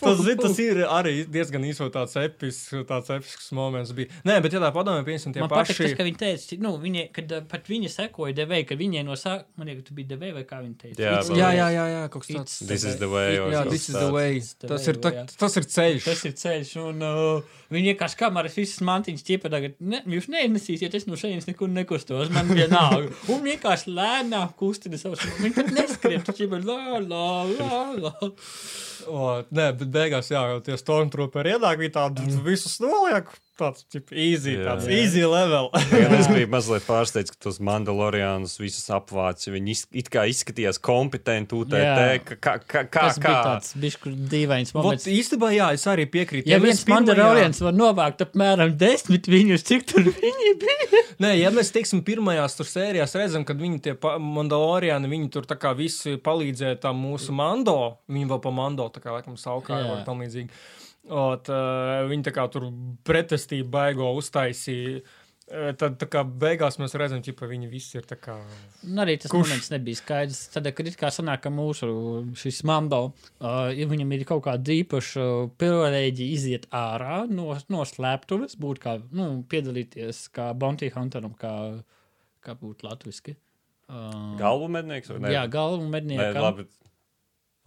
tas, 0.00 0.20
tas 0.42 0.58
ir 0.62 0.82
arī 0.86 1.14
diezgan 1.30 1.64
īsot 1.68 1.92
tāds 1.94 2.16
episks, 2.20 2.72
tāds 2.88 3.10
episks 3.14 3.50
moments. 3.56 3.92
Bija. 3.96 4.10
Nē, 4.26 4.38
bet 4.44 4.54
ja 4.56 4.62
tā 4.62 4.70
padomā, 4.74 5.04
piemēram, 5.06 5.34
tie 5.36 5.44
Man 5.44 5.50
patīk 5.52 5.74
paši. 5.74 5.86
tas, 5.88 5.96
ka 5.98 6.06
viņi 6.08 6.20
teica, 6.20 6.58
nu, 6.64 6.72
viņi, 6.82 7.06
kad 7.16 7.34
uh, 7.36 7.44
pat 7.50 7.70
viņi 7.70 7.90
sekoja 7.92 8.36
devēja, 8.40 8.68
ka 8.70 8.78
viņai 8.80 9.04
no 9.08 9.16
sākuma, 9.18 9.60
man 9.60 9.70
liekas, 9.72 9.86
tu 9.88 9.96
biji 9.98 10.10
devēja 10.14 10.36
vai 10.38 10.44
kā 10.48 10.60
viņi 10.64 10.76
teica. 10.84 11.00
Jā, 11.04 11.16
It's 11.20 11.30
Jā, 11.30 11.48
way. 11.50 11.58
jā, 11.60 11.68
jā, 11.76 11.84
jā, 11.94 12.02
kaut 12.12 12.24
kas 12.24 12.32
tāds. 12.36 12.56
This 12.70 12.84
is 12.88 12.96
the 13.00 13.08
way. 13.10 13.36
Jā, 13.36 13.64
this 13.68 13.88
is 13.90 13.96
the 13.96 14.10
way. 14.14 14.40
Tas 14.64 14.86
ir, 14.90 15.00
tas 15.00 15.56
ir 15.60 15.68
ceļš. 15.76 16.06
Tas 16.08 16.24
ir 16.28 16.36
ceļš, 16.40 16.72
un 16.86 17.04
uh, 17.06 17.49
viņi 17.70 17.92
vienkārši 17.92 18.18
kameras 18.20 18.56
visas 18.58 18.80
mantiņas 18.86 19.26
ķiepa 19.26 19.50
tagad, 19.52 19.76
ne, 19.80 20.00
jūs 20.10 20.28
neienesīsiet, 20.32 20.94
es 20.96 21.06
no 21.08 21.18
šejienes 21.20 21.48
nekur 21.50 21.70
nekustos, 21.72 22.32
man 22.34 22.50
vienalga. 22.50 23.12
Un 23.32 23.44
vienkārši 23.46 23.94
lēnām 23.96 24.54
kustina 24.58 25.00
savus, 25.00 25.26
viņi 25.40 25.54
pat 25.58 25.70
neskrien, 25.76 26.24
taču 26.26 26.48
ir 26.48 26.66
lā, 26.66 26.98
lā, 27.04 27.28
lā, 27.52 27.82
lā. 28.06 28.14
O, 29.10 29.28
nē, 29.54 29.70
bet 29.80 29.92
beigās, 29.94 30.32
jā, 30.32 30.42
tie 30.66 30.78
stormtrooperi 30.80 31.56
ienāk, 31.56 31.78
viņi 31.80 31.94
tādu 31.96 32.42
visus 32.46 32.80
noliek. 32.82 33.30
Tāds, 33.60 33.82
tip, 33.92 34.08
easy, 34.16 34.54
Jā. 34.56 34.70
tāds 34.70 34.86
Jā. 34.88 34.98
easy 35.02 35.24
level. 35.28 35.68
Gan 35.92 36.14
es 36.16 36.28
biju 36.32 36.48
mazliet 36.54 36.86
pārsteigts, 36.86 37.34
ka 37.34 37.42
tos 37.44 37.58
mandaloriānus 37.60 38.54
visus 38.60 38.86
apvāca. 38.96 39.50
Viņi 39.52 39.74
iz, 39.74 39.82
it 40.00 40.08
kā 40.12 40.24
izskatījās 40.30 40.80
kompetenti, 40.80 41.58
UTT. 41.60 41.76
Kā, 41.76 42.38
kā, 42.40 42.54
kā, 42.64 42.84
kā, 42.88 43.02
Tas 43.10 43.20
bija 43.20 43.42
tāds 43.44 43.74
bišķi 43.82 44.14
dīvains 44.32 44.72
Vot, 44.72 44.86
moments. 44.86 45.04
īstenībā, 45.12 45.52
jā, 45.58 45.68
es 45.76 45.84
arī 45.92 46.08
piekrītu. 46.08 46.48
Ja 46.48 46.56
mēs 46.62 46.80
viens 46.80 46.86
mandarauliens 46.94 47.60
var 47.66 47.76
novākt 47.76 48.24
apmēram 48.24 48.72
desmit 48.80 49.28
viņus, 49.30 49.66
cik 49.68 49.86
tur 49.92 50.08
viņi 50.08 50.54
bija? 50.64 51.04
Nē, 51.20 51.34
ja 51.36 51.52
mēs 51.52 51.68
teiksim, 51.74 52.00
pirmajās 52.06 52.56
tur 52.56 52.68
sērijās 52.70 53.12
redzam, 53.20 53.44
kad 53.44 53.60
viņi 53.60 53.82
tie 53.84 53.96
mandaloriani, 54.00 55.10
viņi 55.10 55.28
tur 55.34 55.44
tā 55.48 55.58
kā 55.60 55.74
visi 55.76 56.16
palīdzēja 56.16 56.80
tam 56.86 57.02
mūsu 57.04 57.34
mando, 57.36 57.76
viņi 58.08 58.30
vēl 58.30 58.40
pa 58.40 58.52
mando, 58.56 58.88
tā 58.94 59.02
kā 59.04 59.12
laikam 59.18 59.36
saukāja 59.40 59.90
vai 59.90 59.98
tam 60.06 60.24
līdzīgi. 60.24 60.48
Ot, 61.08 61.48
uh, 61.48 62.04
viņi 62.10 62.26
tā 62.28 62.32
kā 62.36 62.44
tur 62.52 62.68
pretestību 63.08 63.70
baigo 63.72 64.12
uztaisīja. 64.18 65.00
Eh, 65.50 65.72
Tad, 65.74 65.96
tā 65.98 66.06
kā 66.06 66.20
beigās 66.22 66.76
mēs 66.78 66.92
redzam, 67.00 67.22
ka 67.34 67.46
viņi 67.50 67.68
visi 67.72 67.96
ir 67.98 68.04
tā 68.06 68.14
kā. 68.20 68.36
Un 68.86 69.00
arī 69.02 69.16
tas 69.18 69.32
Kurš? 69.32 69.48
Moments 69.48 69.70
nebija 69.72 69.98
skaidrs. 69.98 70.44
Tad, 70.54 70.68
kad 70.76 70.86
it 70.86 70.98
kā 71.00 71.10
sanāk, 71.10 71.42
ka 71.42 71.50
mūsu 71.50 71.88
šis 72.38 72.60
mando, 72.68 73.00
uh, 73.40 73.66
ja 73.74 73.88
viņam 73.90 74.14
ir 74.14 74.22
kaut 74.28 74.44
kāda 74.46 74.76
īpaša 74.76 75.26
privilēģija 75.58 76.36
iziet 76.36 76.70
ārā 76.70 77.24
no, 77.26 77.48
no 77.72 77.82
slēptuves, 77.88 78.54
būt 78.62 78.82
kā, 78.84 78.96
nu, 79.10 79.28
piedalīties 79.50 80.28
kā 80.36 80.52
bounty 80.54 80.92
hunteram, 80.94 81.34
kā, 81.40 81.54
kā 82.46 82.54
būtu 82.60 82.86
latviski. 82.86 83.34
Uh, 83.90 84.36
Galvu 84.38 84.70
mednieks 84.70 85.10
vai 85.10 85.18
ne? 85.24 85.34
Jā, 85.34 85.48
galvu 85.50 85.82
labi. 86.46 86.70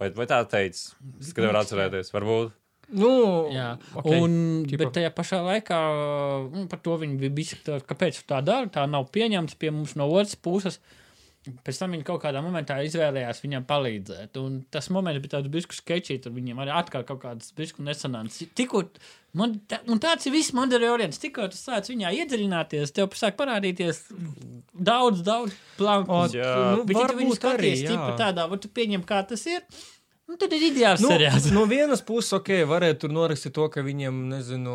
Vai, 0.00 0.08
vai 0.16 0.30
tā 0.30 0.40
teica? 0.48 0.94
Es 1.20 1.36
gribēju 1.36 1.60
atcerēties. 1.60 2.16
Varbūt. 2.16 2.56
Nu, 2.92 3.12
Jā, 3.52 3.70
ok, 3.94 4.02
okay, 4.02 4.18
un, 4.20 4.34
ķipa. 4.68 4.80
bet 4.82 4.92
tajā 4.98 5.12
pašā 5.16 5.40
laikā 5.44 5.78
nu, 6.52 6.66
par 6.70 6.82
to 6.84 6.98
viņi 7.00 7.16
bija 7.22 7.36
bijuši, 7.38 7.62
kāpēc 7.88 8.20
tā 8.28 8.42
dara. 8.44 8.68
Tā 8.72 8.84
nav 8.90 9.08
pieņemta 9.14 9.56
pie 9.60 9.72
mums 9.72 9.96
no 10.00 10.10
otras 10.12 10.36
puses. 10.36 10.80
Pēc 11.44 11.76
tam 11.76 11.92
viņi 11.92 12.06
kaut 12.08 12.22
kādā 12.22 12.40
momentā 12.40 12.78
izvēlējās 12.86 13.42
viņam 13.42 13.66
palīdzēt. 13.68 14.38
Un 14.40 14.62
tas 14.72 14.88
moments 14.92 15.20
bija 15.20 15.34
tāds 15.36 15.50
biskuits 15.52 15.82
sketčī, 15.82 16.16
tur 16.24 16.32
viņiem 16.32 16.62
arī 16.64 16.72
atkal 16.72 17.04
kaut 17.04 17.20
kādas 17.20 17.52
biskuits 17.56 17.84
nesanāca. 17.84 18.46
Tikko, 18.56 18.80
man, 19.36 19.58
tā, 19.68 19.82
un 19.92 20.00
tāds 20.00 20.24
ir 20.24 20.32
viss 20.32 20.54
mandarīns. 20.56 21.20
Tikko 21.20 21.50
tu 21.52 21.60
sāc 21.60 21.90
viņā 21.92 22.14
iedziļināties, 22.22 22.94
tev 22.96 23.12
sāk 23.20 23.36
parādīties 23.36 24.06
daudz, 24.72 25.20
daudz 25.26 25.52
planku. 25.76 26.22
Nu, 26.32 26.86
arī, 27.04 27.28
skaties 27.36 27.84
jā. 27.84 27.92
tipa 27.92 28.14
tādā, 28.24 28.48
vai 28.48 28.60
tu 28.64 28.72
pieņem, 28.72 29.04
kā 29.04 29.20
tas 29.28 29.44
ir, 29.44 29.60
nu, 30.28 30.36
tad 30.40 30.52
ir 30.56 30.62
ideāls 30.72 31.02
Nu, 31.04 31.10
seriāls. 31.12 31.50
no 31.52 31.64
vienas 31.68 32.00
puses, 32.02 32.32
ok, 32.32 32.48
varētu 32.66 33.04
tur 33.04 33.12
norakstīt 33.12 33.52
to, 33.54 33.68
ka 33.68 33.82
viņiem, 33.84 34.22
nezinu, 34.32 34.74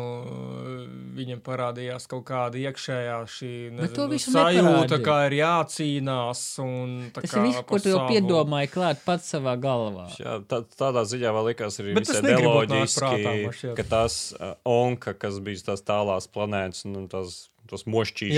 viņiem 1.18 1.40
parādījās 1.44 2.06
kaut 2.10 2.24
kāda 2.28 2.56
iekšējā 2.60 3.16
šī 3.34 3.50
nezinu, 3.76 4.06
sajūta, 4.22 4.62
neparādīja. 4.62 5.00
kā 5.04 5.16
ir 5.28 5.36
jācīnās. 5.40 6.42
Un, 6.64 6.94
tā 7.14 7.24
Tas 7.26 7.34
ir 7.36 7.42
viss, 7.48 7.62
ko 7.66 7.78
tu 7.82 7.90
jau 7.92 7.98
savu- 7.98 8.08
piedomāji 8.14 8.70
klāt 8.72 9.02
pats 9.04 9.34
savā 9.34 9.56
galvā. 9.60 10.06
Jā, 10.20 10.38
tā, 10.48 10.62
tādā 10.78 11.04
ziņā 11.04 11.34
vēl 11.36 11.50
likās 11.52 11.80
arī 11.82 11.96
visai 11.98 12.20
prātā, 12.22 12.32
man 12.32 12.42
neloģiski, 12.46 13.54
šķiet. 13.60 13.76
ka 13.76 13.82
tas 13.90 14.20
uh, 14.38 14.54
onka, 14.64 15.14
kas 15.18 15.40
bija 15.40 15.66
tās 15.72 15.82
tālās 15.82 16.28
planētas 16.30 16.86
un 16.86 17.08
tās. 17.10 17.49
Tos 17.70 17.86
mošķīšus 17.86 18.34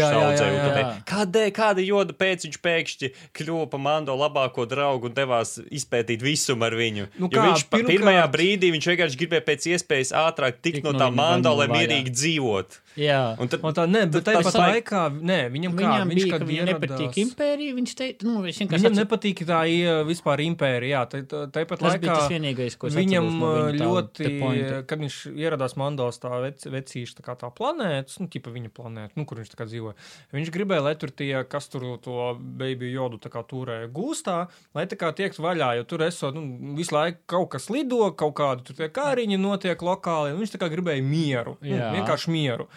te, 0.77 0.83
Kādēļ, 1.09 1.49
kāda 1.57 1.85
joda 1.85 2.17
pēc 2.17 2.45
viņš 2.47 2.59
pēkšņi 2.67 3.11
kļuva 3.39 3.67
par 3.73 3.81
Mando 3.81 4.17
labāko 4.19 4.67
draugu 4.69 5.09
un 5.09 5.17
devās 5.17 5.57
izpētīt 5.73 6.21
visumu 6.25 6.69
ar 6.69 6.77
viņu? 6.77 7.09
Nu 7.17 7.29
jo 7.29 7.33
kā, 7.33 7.47
viņš 7.49 7.65
pa, 7.71 7.79
pirmkārt- 7.79 7.93
pirmajā 7.95 8.27
brīdī 8.37 8.73
viņš 8.77 8.91
vienkārši 8.93 9.21
gribēja 9.23 9.47
pēc 9.49 9.69
iespējas 9.73 10.13
ātrāk 10.23 10.61
tikt 10.61 10.85
no 10.85 10.93
no 10.93 11.01
tā 11.01 11.09
viņa 11.09 11.17
Mando, 11.23 11.55
lai 11.57 11.69
mierīgi 11.73 12.13
dzīvot. 12.13 12.82
Jā. 12.97 13.37
Un 13.41 13.49
tad, 13.49 13.63
Un 13.65 13.73
tā, 13.73 13.87
ne, 13.89 14.05
bet 14.07 14.25
tāpat 14.25 14.43
tas- 14.45 14.55
laikā, 14.61 15.03
nē, 15.23 15.39
viņam, 15.51 15.73
kā, 15.73 15.83
Viņam 15.83 16.09
viņš, 16.13 16.23
bija, 16.23 16.31
kad 16.33 16.41
ka 16.43 16.47
viņam 16.47 16.67
ieradās- 16.67 16.81
nepatīk 16.83 17.15
impērija. 17.23 17.75
Viņš 17.79 17.93
teica, 18.01 18.23
nu, 18.29 18.35
viņš 18.43 18.57
vienkārši 18.61 18.83
Viņam 18.83 18.93
atcer- 18.93 19.01
nepatīk 19.03 19.39
tā 19.49 19.61
vispār 20.05 20.39
impērija. 20.45 20.93
Jā, 20.93 21.03
tā- 21.09 21.23
tā- 21.27 21.47
tāpat 21.53 21.79
Tas 21.79 21.97
bija 21.97 22.13
tas 22.15 22.29
laikā 22.29 22.33
vienīgais, 22.37 22.77
ko 22.79 22.87
es 22.89 22.95
viņam 22.95 23.39
no 23.39 23.53
viņa 23.73 23.81
ļoti, 23.81 24.87
kad 24.87 24.99
viņš 24.99 25.17
ieradās 25.37 25.77
Mandos, 25.77 26.19
tā 26.19 26.31
vec, 26.43 26.61
vecīša 26.65 27.15
tā 27.21 27.23
kā 27.25 27.37
tā 27.39 27.49
planēta, 27.55 28.21
nu, 28.21 28.27
tipa 28.29 28.51
viņa 28.51 28.71
planēta, 28.71 29.11
nu, 29.17 29.25
kur 29.25 29.39
viņš 29.39 29.51
tā 29.55 29.57
kā 29.63 29.67
dzīvoja. 29.67 29.95
Viņš 30.33 30.51
gribēja, 30.53 30.83
lai 30.83 30.95
tur 30.95 31.09
tie, 31.11 31.45
kas 31.49 31.69
tur 31.69 31.97
to 32.03 32.35
baby 32.41 32.93
jodu 32.93 33.19
tā 33.19 33.31
kā 33.33 33.43
turēja 33.47 33.89
gūstā, 33.93 34.49
lai 34.75 34.87
tā 34.87 34.97
kā 34.97 35.15
tiek 35.15 35.33
vaļā, 35.33 35.77
jo 35.79 35.85
tur 35.85 35.99
esot, 36.01 36.35
nu, 36.35 36.75
visu 36.77 36.93
laiku 36.95 37.19
kaut 37.27 37.51
kas 37.51 37.69
lido, 37.71 38.11
kaut 38.13 38.35
kādi 38.35 38.65
tur 38.65 38.75
tie 38.77 38.89
kāriņi 38.89 39.39
notiek 39.41 39.79
lokāli, 39.79 40.33
un 40.35 40.41
viņš 40.43 40.57
tā 40.57 40.61
kā 40.61 40.69
gribēja 40.71 41.03
mieru, 41.03 41.57
nu, 41.63 41.77
vienkārši 41.77 42.29
mieru. 42.29 42.69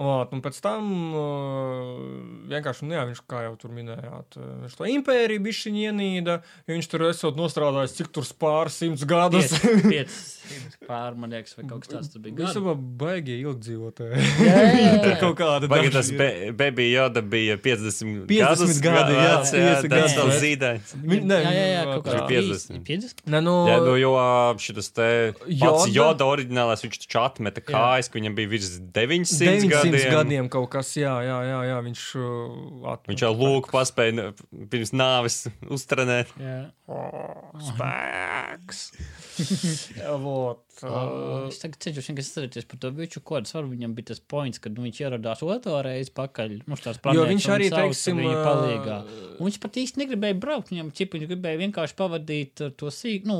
Ot, 0.00 0.30
un 0.32 0.40
pēc 0.40 0.56
tam 0.64 0.86
vienkārši, 2.48 2.86
nu, 2.88 2.94
jā, 2.96 3.02
viņš, 3.10 3.18
kā 3.28 3.42
jau 3.44 3.52
tur 3.60 3.74
minējāt, 3.76 4.38
uh, 4.40 4.46
viņš 4.64 4.76
to 4.78 4.86
impēriju 4.88 5.42
bišķiņ 5.44 5.74
ienīda, 5.82 6.36
jo 6.64 6.76
viņš 6.78 6.88
tur 6.88 7.04
esot 7.10 7.36
nostrādājis, 7.36 7.98
cik 7.98 8.08
tur 8.16 8.24
pāris 8.40 8.78
simts 8.80 9.04
gadus. 9.08 9.52
Piec- 9.60 10.16
piecas 10.48 10.78
pār, 10.88 11.18
man 11.20 11.34
liekas, 11.36 11.52
vai 11.58 11.66
kaut 11.68 11.84
kas 11.84 11.92
tāds 11.92 12.08
tur 12.12 12.24
bija. 12.24 12.38
Viņš 12.40 12.56
Gadu. 12.56 12.72
jau 12.72 12.74
baigi 13.02 13.36
ilgdzīvotāji. 13.42 14.22
Jā, 14.48 14.62
jā, 14.62 14.94
jā. 14.96 15.12
kaut 15.20 15.36
kāda 15.38 15.68
daži 15.70 15.92
tas 15.92 16.08
be, 16.16 16.30
Baby 16.56 16.88
Joda 16.94 17.20
bija 17.20 17.58
50, 17.60 18.24
50 18.32 18.48
gadus 18.48 18.80
gadi, 18.82 19.14
jā, 19.18 19.28
vecs, 19.28 19.52
jā, 19.52 19.68
50 19.84 19.92
tas 19.92 20.16
vēl. 20.16 20.80
Viņ- 21.12 21.28
ne, 21.28 21.38
jā, 21.44 21.52
jā, 21.52 21.68
jā, 21.68 21.84
kaut 21.90 22.08
tā. 22.08 22.16
kā 22.16 22.24
50. 22.32 22.80
50. 22.88 23.22
Ne, 23.32 23.42
nu, 23.44 23.54
Jā, 23.68 23.76
nu, 23.84 23.94
jo 24.00 24.12
šis 24.62 24.90
te 24.96 25.08
pats 25.36 25.52
Joda? 25.60 25.92
Joda 25.92 26.28
oriģinālais, 26.32 26.84
viņš 26.86 26.98
taču 27.04 27.20
atmeta 27.22 27.64
kājas, 27.64 28.08
ka 28.10 28.18
viņam 28.18 28.36
bija 28.40 28.52
virs 28.56 28.72
900 28.80 29.52
900 29.52 29.81
simts 29.82 30.06
gadiem. 30.10 30.50
kaut 30.52 30.70
kas, 30.72 30.94
jā, 30.98 31.14
jā, 31.26 31.38
jā, 31.48 31.60
jā 31.70 31.78
viņš 31.88 32.04
uh, 32.20 32.90
at... 32.94 33.06
Viņš 33.10 33.26
jau 33.26 33.32
lūk, 33.36 33.70
paspēja 33.74 34.32
pirms 34.72 34.94
nāves 34.96 35.42
uztrenēt. 35.68 36.32
Jā. 36.40 36.60
Oh, 36.92 37.52
spēks. 37.62 38.80
Vot. 40.24 40.64
Uh, 40.82 41.46
es 41.46 41.60
tagad 41.62 41.78
cenšos 41.84 42.08
vienkārši 42.10 42.32
atcerēties 42.32 42.66
par 42.68 42.80
to 42.82 42.90
biču 42.96 43.22
kodu. 43.24 43.48
Varbūt 43.54 43.76
viņam 43.76 43.94
bija 43.96 44.10
tas 44.10 44.20
points, 44.20 44.60
kad 44.62 44.74
nu, 44.76 44.84
viņš 44.86 45.00
ieradās 45.04 45.44
otro 45.46 45.78
reizi 45.86 46.12
pakaļ. 46.16 46.58
Tās 46.82 47.00
Jo 47.16 47.24
viņš 47.28 47.48
arī, 47.54 47.70
teiksim, 47.72 48.20
viņu 48.20 48.34
ā, 48.34 48.42
palīgā. 48.48 48.98
Un 49.38 49.46
viņš 49.46 49.58
pat 49.62 49.80
īsti 49.84 50.02
negribēja 50.02 50.38
braukt. 50.42 50.74
Viņam 50.74 50.92
čipi, 50.96 51.20
viņš 51.20 51.32
gribēja 51.32 51.62
vienkārši 51.62 51.98
pavadīt 52.02 52.66
uh, 52.66 52.74
to 52.76 52.92
sīk, 52.92 53.28
nu, 53.30 53.38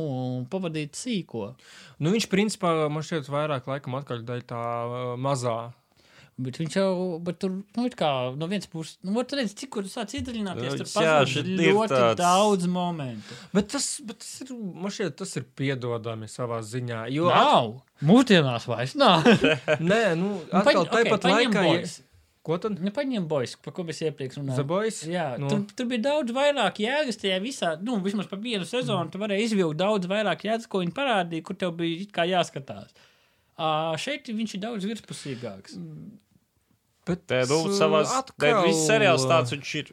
pavadīt 0.53 0.97
sīko. 0.97 1.53
nu, 1.99 2.15
viņš 2.15 2.31
principā 2.33 2.75
man 2.93 3.05
šķiet 3.05 3.33
vairāk 3.33 3.69
laikam 3.69 4.01
atkaļ 4.01 4.27
daļa 4.29 4.49
tā 4.55 4.63
uh, 4.63 5.15
mazā. 5.21 5.59
Bet 6.43 6.59
viņš 6.59 6.77
jau, 6.79 6.93
bet 7.23 7.39
tur, 7.43 7.53
nu, 7.77 7.87
kā 7.99 8.11
no 8.39 8.49
vienas 8.51 8.67
puses, 8.73 8.97
nu, 9.07 9.13
var 9.17 9.27
redz, 9.39 9.53
cik 9.59 9.71
kur 9.77 9.87
sāc 9.91 10.15
iedziļināties. 10.19 10.79
Tur 10.81 11.05
Jā, 11.05 11.17
ir 11.39 11.51
ļoti 11.61 11.93
tāds- 11.95 12.19
daudz 12.21 12.67
momentu. 12.73 13.37
Bet 13.55 13.69
tas, 13.75 13.89
bet 14.07 14.19
tas 14.25 14.33
ir, 14.43 14.55
man 14.57 14.91
šķiet, 14.91 15.17
tas 15.23 15.37
ir 15.39 15.45
piedodami 15.59 16.27
savā 16.33 16.63
ziņā. 16.67 17.05
Jo, 17.15 17.29
Nav! 17.31 17.75
Mūsdienās 18.03 18.67
vairs 18.67 18.97
nav. 18.99 19.23
nē, 19.93 20.01
nu, 20.19 20.33
atkal 20.51 20.83
paņem- 20.87 20.91
tāpat 20.97 21.21
ok, 21.21 21.29
paņem 21.29 21.53
laikā. 21.53 21.69
boys. 21.69 22.01
Ko 22.43 22.57
tad? 22.59 22.81
Nu, 22.83 22.91
paņem 22.91 23.29
boys, 23.31 23.53
par 23.63 23.71
ko 23.77 23.85
mēs 23.87 24.01
iepriekš 24.03 24.41
runājām. 24.41 25.05
Jā, 25.07 25.27
Nu. 25.39 25.47
nu. 25.47 25.51
tur, 25.53 25.61
tur 25.79 25.87
bija 25.93 26.03
daudz 26.09 26.33
vairāk 26.35 26.81
jēgas 26.83 27.21
tajā 27.23 27.37
visā. 27.45 27.77
Nu, 27.87 28.01
vismaz 28.03 28.27
par 28.27 28.41
vienu 28.43 28.67
sezonu 28.67 29.13
tu 29.15 29.21
varēji 29.23 29.47
izvilkt 29.47 29.79
daudz 29.79 30.11
vairāk 30.11 30.43
jēgas, 30.49 30.67
ko 30.67 30.81
viņi 30.83 30.97
parādīja, 30.97 31.45
kur 31.47 31.55
tev 31.55 31.77
bija 31.79 32.27
jāskatās. 32.33 32.91
Uh, 33.53 33.93
šeit 34.01 34.27
viņš 34.27 34.57
ir 34.57 34.61
daudz 34.65 34.89
virspusīgāks. 34.91 35.77
Bet, 37.07 37.25
Tē, 37.27 37.43
nu, 37.51 37.57
uh, 37.67 37.75
savās, 37.75 38.13
atkal, 38.15 38.63
viss 38.67 38.85
seriāls 38.87 39.25
tāds, 39.27 39.51
viņš 39.57 39.75
ir 39.81 39.93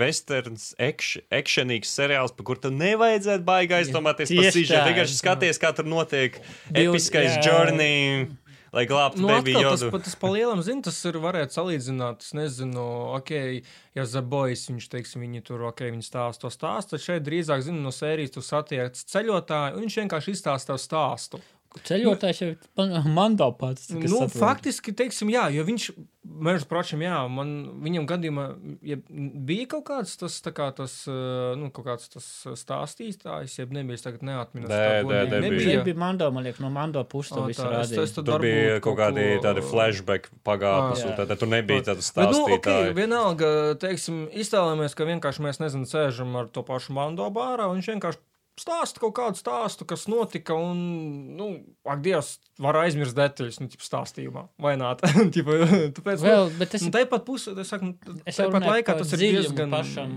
westerns, 0.00 0.68
ekšanīgs 0.78 1.90
seriāls, 1.98 2.34
par 2.36 2.46
kur 2.46 2.58
tu 2.62 2.70
nevajadzētu 2.74 3.42
baigi 3.46 3.74
aizdomāties 3.80 4.30
par 4.30 4.50
sižetu. 4.54 4.76
tā. 4.78 4.84
Vienkārši 4.90 5.16
skaties, 5.18 5.58
kā 5.62 5.72
tur 5.74 5.88
notiek 5.90 6.36
episkais 6.70 7.36
jā. 7.38 7.42
journey, 7.42 8.28
lai 8.70 8.84
glābtu 8.86 9.18
Nu, 9.24 9.26
baby 9.32 9.56
tas, 9.56 9.62
jodu. 9.82 9.90
pa- 9.90 9.98
tas 10.06 10.14
pa 10.14 10.30
lielam, 10.30 10.62
zinu, 10.62 10.82
tas 10.86 10.98
ir 11.10 11.18
varētu 11.18 11.56
salīdzināt, 11.58 12.22
es 12.22 12.32
nezinu, 12.38 12.84
ok, 13.18 13.32
ja 13.98 14.04
Zabojas, 14.06 14.68
viņš, 14.70 14.86
teiksim, 14.94 15.24
viņi 15.26 15.42
tur, 15.42 15.64
ok, 15.72 15.82
viņi 15.90 16.06
stāsta 16.06 16.46
to 16.46 16.50
stāstu, 16.54 16.94
tad 16.94 17.00
šeit 17.06 17.26
drīzāk, 17.26 17.62
zinu, 17.66 17.82
no 17.82 17.90
sērijas 17.90 18.30
tu 18.38 18.42
satiec 18.46 18.94
ceļotāju, 18.94 19.74
un 19.74 19.86
viņš 19.88 19.98
vienkārši 20.04 20.36
izstāsta 20.38 20.70
tavu 20.70 20.78
stāstu. 20.86 21.42
Ceļotājs 21.86 22.38
jau 22.42 22.48
ir 22.50 22.58
mando 23.18 23.46
pats. 23.58 23.90
Nu, 23.90 24.02
saprotu. 24.06 24.38
faktiski, 24.38 24.94
teiksim, 24.94 25.30
jā, 25.34 25.48
jo 25.54 25.62
viņš, 25.66 25.90
mēģinājums, 26.40 26.66
pročam, 26.70 27.02
jā, 27.04 27.16
man 27.30 27.50
viņam 27.84 28.06
gadījumā 28.10 28.44
ja 28.90 28.96
bija 29.10 29.66
kaut 29.74 29.84
kāds 29.90 30.16
tas, 30.20 30.38
tā 30.44 30.52
kā 30.56 30.70
tas, 30.76 30.94
nu, 31.60 31.68
kaut 31.76 31.86
kāds 31.86 32.08
tas 32.12 32.26
stāstītājs, 32.60 33.58
ja 33.60 33.66
nebija, 33.70 33.98
es 34.00 34.04
tagad 34.06 34.24
neatminos. 34.26 34.70
Nē, 34.70 34.78
tā 34.80 34.94
nē, 34.96 35.02
godīgi 35.06 35.42
nebija. 35.44 35.66
Šeit 35.68 35.84
bija 35.90 36.00
mando, 36.00 36.30
man 36.34 36.46
liekas, 36.46 36.62
no 36.64 36.70
mando 36.74 37.04
puses 37.04 37.34
to 37.36 37.44
visu 37.48 37.66
rādīja. 37.66 38.04
es 38.06 38.16
tad 38.16 38.26
Tur 38.30 38.40
bija 38.44 38.62
varbūt 38.76 38.84
kaut 38.88 38.98
kādi 39.02 39.26
ko- 39.36 39.44
tādi 39.48 39.66
flashback 39.70 40.30
pagātnes, 40.46 41.04
un 41.06 41.16
tad 41.20 41.36
tur 41.40 41.52
nebija 41.52 41.86
tādas 41.90 42.10
Bet, 42.14 42.30
nu, 42.32 42.42
ok, 42.46 42.66
stāstītāji. 42.66 42.96
vienalga, 42.98 43.52
teiksim, 43.82 44.24
iztēlojamies, 44.32 44.96
ka 44.96 45.04
vienkārši 45.08 45.46
mēs, 45.46 45.60
nezinu, 45.62 45.86
sēžam 45.90 46.34
ar 46.40 46.46
to 46.48 46.62
pašu 46.66 46.92
Mando 46.96 47.28
bārā, 47.30 47.68
un 47.70 47.78
viņš 47.80 47.92
vienkārši 47.94 48.18
stāsta 48.58 49.00
kaut 49.00 49.14
kādu 49.16 49.38
stāstu, 49.40 49.86
kas 49.88 50.06
notika, 50.10 50.54
un, 50.54 50.80
nu, 51.38 51.46
ak, 51.86 52.00
Dievs, 52.04 52.38
var 52.60 52.76
aizmirst 52.82 53.16
detaļas, 53.16 53.60
nu, 53.62 53.68
tipa, 53.72 53.84
stāstījumā, 53.86 54.48
vai 54.60 54.74
nē, 54.76 54.90
tāpēc, 55.96 56.20
Vēl, 56.24 56.50
bet 56.58 56.74
es, 56.76 56.82
nu, 56.84 56.90
tāpat 56.94 57.24
pusē, 57.24 57.54
es 57.62 57.70
saku, 57.72 57.92
nu, 57.94 58.18
es 58.28 58.36
jau 58.40 58.50
tāpat 58.50 58.66
laikā 58.68 58.96
tas 59.00 59.14
ir 59.16 59.22
diezgan, 59.24 59.70
pašam 59.72 60.12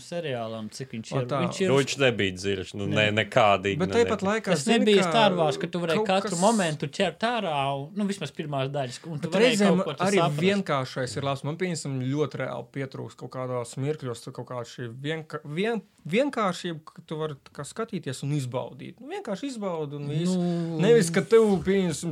seriālam, 0.00 0.68
cik 0.72 0.94
viņš 0.94 1.10
ir. 1.12 1.24
tā. 1.28 1.40
Viņš 1.44 1.58
ir 1.60 1.68
Nu, 1.70 1.76
viņš 1.80 1.94
nebija 2.00 2.36
dziļš, 2.38 2.70
nu, 2.80 2.86
ne, 2.88 3.06
nekādīgi. 3.12 3.76
bet 3.82 3.90
ne- 3.92 3.98
tāpat 4.04 4.22
ne- 4.24 4.28
laikā, 4.30 4.54
Tas 4.54 4.64
nebija 4.70 5.04
kā 5.12 5.24
Wars, 5.36 5.58
ka 5.60 5.66
tu 5.68 5.82
varēji 5.82 6.06
katru 6.08 6.30
kas- 6.30 6.40
momentu 6.40 6.88
ķert 6.88 7.26
ārā, 7.28 7.56
un, 7.76 7.90
nu, 7.98 8.06
vismaz 8.08 8.32
pirmās 8.32 8.70
daļas, 8.72 9.00
un 9.10 9.20
tu 9.20 9.28
reizēm 9.34 9.76
kaut 9.82 9.84
ko 9.84 9.94
tur 10.00 10.06
arī 10.06 10.22
saprast. 10.22 10.40
vienkāršais 10.46 11.16
ir 11.16 11.22
labs. 11.28 11.44
Man 11.44 11.56
pieņemsim 11.60 11.98
ļoti 12.00 12.40
reāli 12.44 12.66
pietrūks 12.72 13.16
kaut 13.20 13.30
kādās 13.36 13.76
mirkļos, 13.76 14.24
kaut 14.32 14.46
kāda 14.48 14.64
šī 14.72 14.88
vienka, 15.04 15.40
vien, 15.44 15.82
vienkāršība, 16.08 16.80
ka 16.86 17.02
tu 17.06 17.16
vari 17.20 17.34
skatīties 17.66 18.22
un 18.24 18.32
izbaudīt. 18.36 18.96
Nu, 19.00 19.08
vienkārši 19.12 19.50
izbaudi 19.52 19.98
un 19.98 20.06
viss. 20.08 20.32
Nu, 20.36 20.78
Nevis, 20.80 21.10
ka 21.12 21.22
tev, 21.26 21.44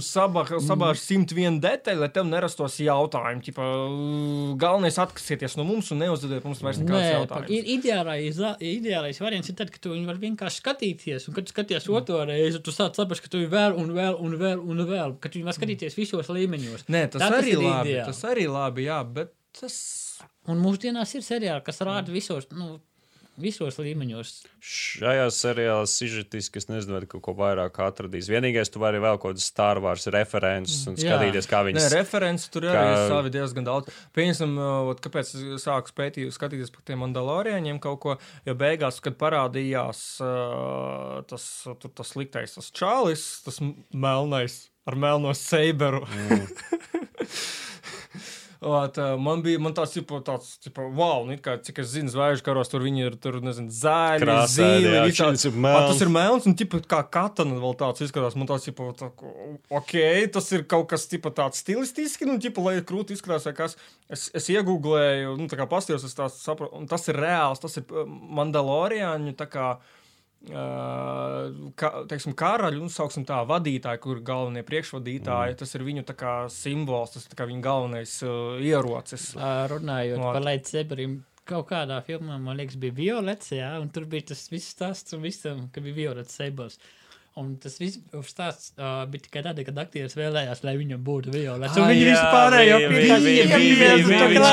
sabāž 0.03 1.01
simt 1.01 1.33
vienu 1.37 1.61
detaļu, 1.63 2.03
lai 2.03 2.09
tev 2.13 2.27
nerastos 2.29 2.77
jautājumi. 2.83 3.45
Ķipa, 3.49 3.69
galvenais 4.61 4.99
atkasieties 5.01 5.57
no 5.59 5.65
mums 5.69 5.91
un 5.95 6.03
neuzdodiet 6.03 6.45
mums 6.47 6.61
vairs 6.65 6.81
nekādus 6.83 7.09
jautājumus. 7.15 7.71
ideālais, 7.79 8.41
ideālais 8.65 9.21
variants 9.23 9.49
ir 9.53 9.57
tad, 9.59 9.73
ka 9.75 9.81
tu 9.83 9.95
viņu 9.95 10.09
vari 10.11 10.23
vienkārši 10.27 10.63
skatīties, 10.63 11.29
un 11.31 11.39
kad 11.39 11.49
tu 11.49 11.55
skaties 11.55 11.89
otro 11.93 12.21
reizi, 12.29 12.61
tu 12.65 12.75
sāc 12.75 12.99
saprast, 12.99 13.25
ka 13.25 13.33
tu 13.33 13.43
ir 13.45 13.51
vēl 13.53 13.77
un 13.79 13.93
vēl 13.97 14.19
un 14.21 14.37
vēl 14.41 14.63
un 14.65 14.85
vēl, 14.89 15.17
ka 15.23 15.31
tu 15.31 15.41
viņu 15.41 15.49
var 15.51 15.57
skatīties 15.59 15.99
visos 15.99 16.31
līmeņos. 16.35 16.87
Nē, 16.93 17.07
tas, 17.15 17.23
Tā 17.23 17.31
tas 17.33 17.41
arī 17.43 17.57
labi. 17.57 17.95
ideāli. 17.95 18.05
Tas 18.11 18.23
arī 18.29 18.47
labi, 18.51 18.87
jā, 18.89 19.01
bet 19.19 19.35
tas. 19.59 19.79
Un 20.49 20.61
mūsdienās 20.65 21.11
ir 21.19 21.23
seriāli, 21.27 21.63
kas 21.67 21.83
rāda 21.85 22.13
visos, 22.15 22.47
nu, 22.57 22.79
visos 23.41 23.77
līmeņos. 23.81 24.31
Šajā 24.61 25.27
seriālā 25.35 25.85
sižetiski 25.89 26.61
es 26.61 26.67
nezinu, 26.69 26.97
vai 26.99 27.09
kaut 27.11 27.23
ko 27.25 27.35
vairāk 27.39 27.79
atradīs. 27.85 28.29
Vienīgais, 28.31 28.71
tu 28.75 28.83
vari 28.83 29.01
vēl 29.03 29.19
kaut 29.19 29.35
kādas 29.37 29.47
Star 29.49 29.81
Wars 29.85 30.07
references 30.15 30.83
un 30.91 30.97
Jā. 30.99 31.13
skatīties, 31.17 31.49
kā 31.51 31.61
Nē, 31.63 31.69
viņas 31.71 31.89
referents 31.95 32.49
tur 32.53 32.67
kā- 32.69 32.75
arī 32.75 32.95
ir 32.97 33.13
savi 33.13 33.33
diezgan 33.37 33.69
daudz. 33.69 33.93
Pieņemsim, 34.17 34.57
kāpēc 35.05 35.35
es 35.57 35.65
sāku 35.67 35.93
spētīt, 35.95 36.33
skatīties 36.35 36.73
par 36.75 36.83
tiem 36.85 36.99
mandaloriāņiem 37.07 37.81
kaut 37.81 38.01
ko, 38.01 38.17
jo 38.47 38.55
beigās, 38.59 39.01
kad 39.05 39.19
parādījās 39.21 40.03
tas, 41.29 41.45
tur 41.79 41.91
tas 41.95 42.13
sliktais, 42.15 42.55
tas 42.59 42.71
čālis, 42.75 43.29
tas 43.47 43.61
melnais 43.93 44.69
ar 44.89 44.97
melno 44.97 45.35
seiberu. 45.37 46.05
Mm. 46.07 46.47
Uh, 48.69 49.15
man 49.23 49.43
bija 49.45 49.61
man 49.63 49.75
tāds, 49.77 49.95
tipo, 49.97 50.21
tāds, 50.25 50.55
tipo, 50.63 50.85
wow, 50.95 51.25
nu, 51.27 51.37
kā, 51.43 51.57
cik 51.65 51.81
es 51.83 51.91
zinu, 51.95 52.13
zvaigžņu 52.13 52.45
karos, 52.47 52.71
tur 52.73 52.85
viņi 52.85 53.05
ir, 53.07 53.17
tur, 53.23 53.41
nezinu, 53.45 53.73
Krāsaini, 53.73 54.47
zīli, 54.55 54.95
jā, 54.95 55.05
šis 55.19 55.49
ir 55.51 55.59
melns. 55.59 55.93
Tas 55.93 56.05
ir 56.05 56.13
melns, 56.15 56.49
un 56.51 56.57
tipa, 56.59 56.81
kā 56.95 57.03
katana 57.19 57.59
vēl 57.63 57.77
tāds 57.81 58.07
izskatās. 58.07 58.39
Man 58.39 58.51
tāds, 58.51 58.69
tipa, 58.69 58.89
tā, 58.99 59.11
ok, 59.81 59.95
tas 60.39 60.51
ir 60.57 60.65
kaut 60.71 60.89
kas 60.93 61.09
tipa, 61.11 61.35
tāds 61.35 61.63
stilistiski, 61.65 62.29
nu, 62.29 62.39
tipa, 62.43 62.65
lai 62.67 62.79
krūti 62.87 63.19
izskatās, 63.19 63.49
kas. 63.57 63.79
Es, 64.09 64.31
es 64.37 64.49
iegūlēju, 64.55 65.37
nu, 65.37 65.51
tā 65.53 65.59
kā 65.61 65.69
pastījos, 65.69 66.07
saprotu, 66.15 66.73
un 66.79 66.89
tas 66.89 67.05
ir 67.13 67.19
reāls, 67.21 67.61
tas 67.61 67.81
ir 67.81 67.89
Mandaloriāņu, 68.09 69.37
tā 69.37 69.49
kā. 69.53 69.71
Uh, 69.79 69.95
kā, 70.47 71.91
teiksim, 72.09 72.35
karaļu, 72.39 72.85
nu, 72.85 72.93
sauksim 72.93 73.25
tā, 73.29 73.41
vadītāji, 73.49 74.01
kur 74.05 74.19
ir 74.19 74.27
galvenie 74.27 74.63
priekšvadītāji. 74.67 75.55
Mm. 75.55 75.59
Tas 75.61 75.75
ir 75.75 75.87
viņu 75.87 76.05
kā 76.19 76.35
simbols, 76.53 77.17
tas 77.17 77.27
ir 77.27 77.43
viņa 77.51 77.65
galvenais 77.65 78.15
uh, 78.27 78.61
ierocis. 78.63 79.33
Runājot 79.73 80.23
Ot. 80.23 80.31
par 80.37 80.47
Lightsaberiem, 80.47 81.19
kaut 81.49 81.69
kādā 81.73 81.99
filmā, 82.07 82.39
man 82.43 82.59
liekas, 82.61 82.79
bija 82.81 82.97
violets, 82.97 83.53
jā, 83.57 83.73
un 83.83 83.91
tur 83.93 84.07
bija 84.11 84.31
tas 84.33 84.47
viss 84.53 84.75
stāsts 84.75 85.17
un 85.17 85.25
visam, 85.25 85.67
ka 85.75 85.83
bija 85.85 86.03
violets 86.03 86.39
sabers. 86.39 86.79
Un 87.39 87.53
tas 87.63 87.77
viss 87.79 87.99
stāsts 88.27 88.73
uh, 88.79 89.05
bija 89.11 89.23
tikai 89.29 89.43
tādēļ, 89.47 89.67
ka 89.69 89.75
aktieris 89.85 90.17
vēlējās, 90.19 90.63
lai 90.67 90.73
viņam 90.81 91.03
būtu. 91.07 91.31
Un 91.31 91.85
Ah, 91.85 91.91
viņi 91.93 92.03
jā, 92.03 92.09
visi 92.11 92.25
pārējo 92.35 92.79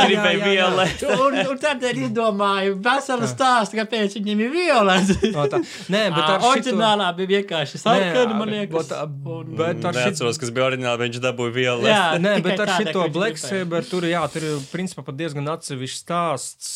gribēja 0.10 0.40
violet. 0.46 1.04
Un, 1.16 1.38
un 1.52 1.60
tādēļ 1.62 2.02
izdomāju 2.08 2.76
veselu 2.86 3.30
stāstu, 3.32 3.80
kāpēc 3.80 4.18
viņam 4.20 4.44
ir 4.46 4.52
tā, 5.56 5.62
nē, 5.94 6.04
bet 6.16 6.24
ar 6.24 6.40
šito- 6.40 6.52
Oriģinālā 6.52 7.10
bija 7.18 7.32
vienkārši 7.34 7.82
sarkana, 7.82 8.38
man 8.40 8.54
liekas. 8.54 8.90
bet- 8.92 8.94
un- 9.36 9.56
bet 9.60 9.86
ar 9.90 10.00
šito- 10.00 10.30
kas 10.44 10.54
bija 10.56 10.68
oriģināli, 10.70 11.02
viņš 11.06 11.22
dabūja 11.26 11.56
violetu. 11.56 11.90
Jā, 11.92 12.04
Nē, 12.22 12.36
bet 12.46 12.60
ar 12.66 12.72
viņš 12.76 13.12
Black. 13.16 13.42
Saber 13.46 13.84
tur, 13.90 14.08
jā, 14.10 14.22
tur 14.34 14.46
ir 14.52 14.62
principā 14.72 15.04
pat 15.06 15.18
diezgan 15.20 15.50
atsevišķs 15.56 16.04
stāsts, 16.06 16.70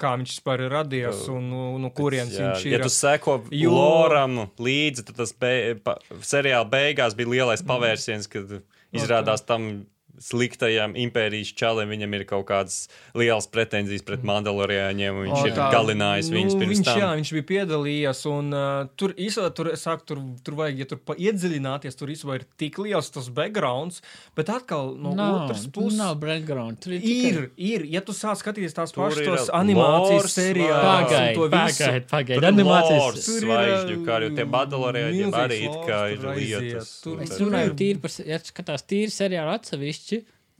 kā 0.00 0.14
viņš 0.20 0.36
vispār 0.36 0.66
ir 0.66 0.70
radies 0.74 1.24
un 1.32 1.48
no, 1.50 1.64
kurienes 1.94 2.36
viņš 2.36 2.64
ja 2.66 2.78
ir. 2.78 2.84
tu 2.86 2.92
seko 2.92 3.38
Loram 3.70 4.38
līdzi, 4.60 5.04
tad 5.08 5.16
tas 5.20 5.29
be, 5.36 5.76
pa, 5.84 5.96
seriāla 6.26 6.68
beigās 6.70 7.16
bija 7.18 7.32
lielais 7.34 7.64
pavērsiens, 7.66 8.28
kad 8.30 8.60
izrādās 8.96 9.44
tam 9.46 9.70
sliktajam 10.20 10.92
impērijas 11.00 11.50
čalim 11.56 11.88
viņam 11.94 12.14
ir 12.18 12.24
kaut 12.28 12.46
kādas 12.50 12.76
lielas 13.16 13.46
pretenzijas 13.50 14.04
pret 14.06 14.22
mandaloriāņiem, 14.28 15.16
un 15.16 15.26
viņš 15.30 15.40
O, 15.40 15.46
ir 15.48 15.54
tā. 15.56 15.68
galinājis 15.72 16.28
viņus 16.34 16.56
pirms 16.60 16.74
viņš, 16.76 16.84
tam. 16.90 16.98
Jā, 17.00 17.08
viņš 17.20 17.32
bija 17.38 17.46
piedalījies, 17.50 18.20
un 18.30 18.52
uh, 18.52 18.90
tur 19.00 19.14
īstenībā, 19.16 19.50
tur, 19.56 19.70
saku, 19.80 20.06
tur, 20.10 20.20
tur 20.44 20.58
vajag, 20.60 20.82
ja 20.84 20.88
tur 20.92 21.00
pa- 21.08 21.16
iedziļināties, 21.16 21.96
tur 21.98 22.12
īstenībā 22.12 22.36
ir 22.40 22.44
tik 22.60 22.78
liels 22.84 23.08
tas 23.14 23.30
backgrounds, 23.32 24.02
bet 24.36 24.52
atkal 24.52 24.92
no 25.00 25.14
Nav, 25.16 25.38
otras 25.46 25.64
puses. 25.72 25.96
nav 25.98 26.16
background. 26.22 26.80
Tur 26.84 26.92
ir 26.98 27.00
tikai- 27.00 27.30
Ir, 27.30 27.50
ir, 27.56 27.86
ja 27.96 28.00
tu 28.04 28.12
sāc 28.16 28.40
skatīties 28.42 28.74
tās 28.76 28.92
pašas 28.96 29.20
ir 29.24 29.30
tos 29.32 29.48
animācijas 29.54 30.28
seriālus, 30.36 30.76
un 30.76 31.08
Pagaid, 31.10 31.34
to 31.34 31.48
visu. 31.48 31.84
pagaid, 31.84 32.06
pagaid. 32.10 32.36
Ir 32.40 32.46
Animācijas. 32.50 33.24
Tur 33.24 33.36
ir 33.36 33.44
zvaigžņu 33.46 33.98
kara, 34.06 34.24
jo 34.28 34.34
tie 34.36 34.44
uh, 34.44 34.50
Mandaloriāņiem 34.54 35.34
arī 35.40 35.58
it 35.64 35.76
kā 35.88 36.00
ir 36.12 36.24
lietas. 36.36 36.90
Es 37.24 37.36
runāju 37.40 37.74
tīri 37.78 38.00
par, 38.02 38.10
ja 38.26 38.38
skatās 38.42 38.82
tīri 38.90 39.12
seriālu 39.14 39.52
atsevišķi, 39.54 40.09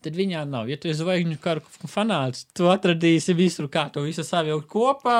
tad 0.04 0.16
viņā 0.16 0.44
nav. 0.48 0.68
Ja 0.70 0.78
tu 0.80 0.88
esi 0.90 1.02
zvaigžņu 1.02 1.36
karu 1.44 1.62
fanāts, 1.90 2.46
tu 2.56 2.70
atradīsi 2.72 3.36
visur, 3.36 3.68
kā 3.72 3.86
to 3.92 4.04
visu 4.06 4.24
savilkt 4.26 4.68
kopā. 4.70 5.18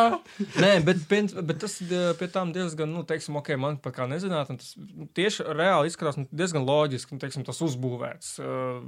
Nē, 0.60 0.72
bet, 0.86 1.04
bet, 1.08 1.56
tas 1.60 1.78
eh, 1.84 2.10
pie 2.18 2.30
tām 2.32 2.54
diezgan, 2.56 2.92
nu, 2.94 3.04
teiksim, 3.08 3.36
ok, 3.40 3.52
man 3.60 3.80
pat 3.82 3.98
kā 3.98 4.08
nezināt, 4.10 4.52
tas 4.52 4.74
nu, 4.80 5.08
tieši 5.16 5.48
reāli 5.52 5.92
izskatās 5.92 6.20
diezgan 6.32 6.64
loģiski, 6.68 7.16
nu, 7.16 7.22
teiksim, 7.22 7.46
tas 7.46 7.60
uzbūvēts. 7.66 8.36
Uh, 8.40 8.80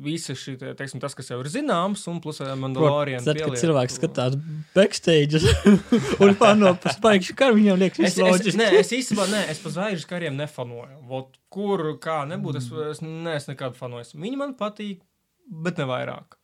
Visi 0.00 0.34
šī, 0.34 0.56
te- 0.58 0.72
teiksim, 0.74 0.98
tas, 1.02 1.14
kas 1.14 1.28
jau 1.30 1.36
ir 1.42 1.46
zināms, 1.52 2.00
un 2.10 2.16
plus 2.24 2.40
eh, 2.42 2.48
Mandalorian. 2.58 3.22
Tad, 3.22 3.38
kad 3.38 3.54
cilvēks 3.60 3.98
skatās 4.00 4.34
backstage 4.74 5.38
un 6.24 6.34
pano 6.40 6.72
par 6.82 6.96
spēku 6.96 7.36
karu, 7.38 7.58
viņam 7.60 7.78
liekas, 7.84 8.00
Es, 8.08 8.16
es, 8.16 8.22
loģiski. 8.24 8.58
nē, 8.58 8.70
es 8.80 8.90
īstenībā 8.96 9.26
nē, 9.30 9.42
es 9.52 9.60
pa 9.62 9.70
zvaigžņu 9.76 10.08
kariem 10.10 10.38
nefanoju. 10.40 10.98
Vot, 11.10 11.36
kur, 11.52 11.84
kā 12.02 12.22
nebūtu, 12.30 12.58
es, 12.62 12.70
es, 12.96 13.02
ne, 13.04 13.36
es 13.38 13.46
nekad 13.50 13.76
fanoju. 13.78 14.08
Viņi 14.18 14.40
man 14.40 14.56
patīk, 14.58 15.04
bet 15.46 15.78
ne 15.78 15.86
vairāk. 15.92 16.34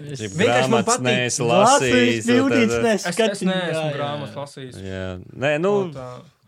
Es- 0.00 0.22
Vienkārši 0.32 0.70
man 0.72 0.84
patīk. 0.88 1.06
neesi 1.10 1.42
Lasījis, 1.44 1.90
lasījis. 1.90 2.28
bildīts, 2.30 2.76
tad- 2.76 2.86
Es, 2.94 3.00
es 3.00 3.08
neskatījis. 3.10 3.48
neesmu 3.50 3.88
grāmatas 3.98 4.38
lasījis. 4.38 4.78
Jā, 4.80 5.08
nē, 5.44 5.56
nu, 5.60 5.72
Un 5.88 5.90
tā. 5.96 6.06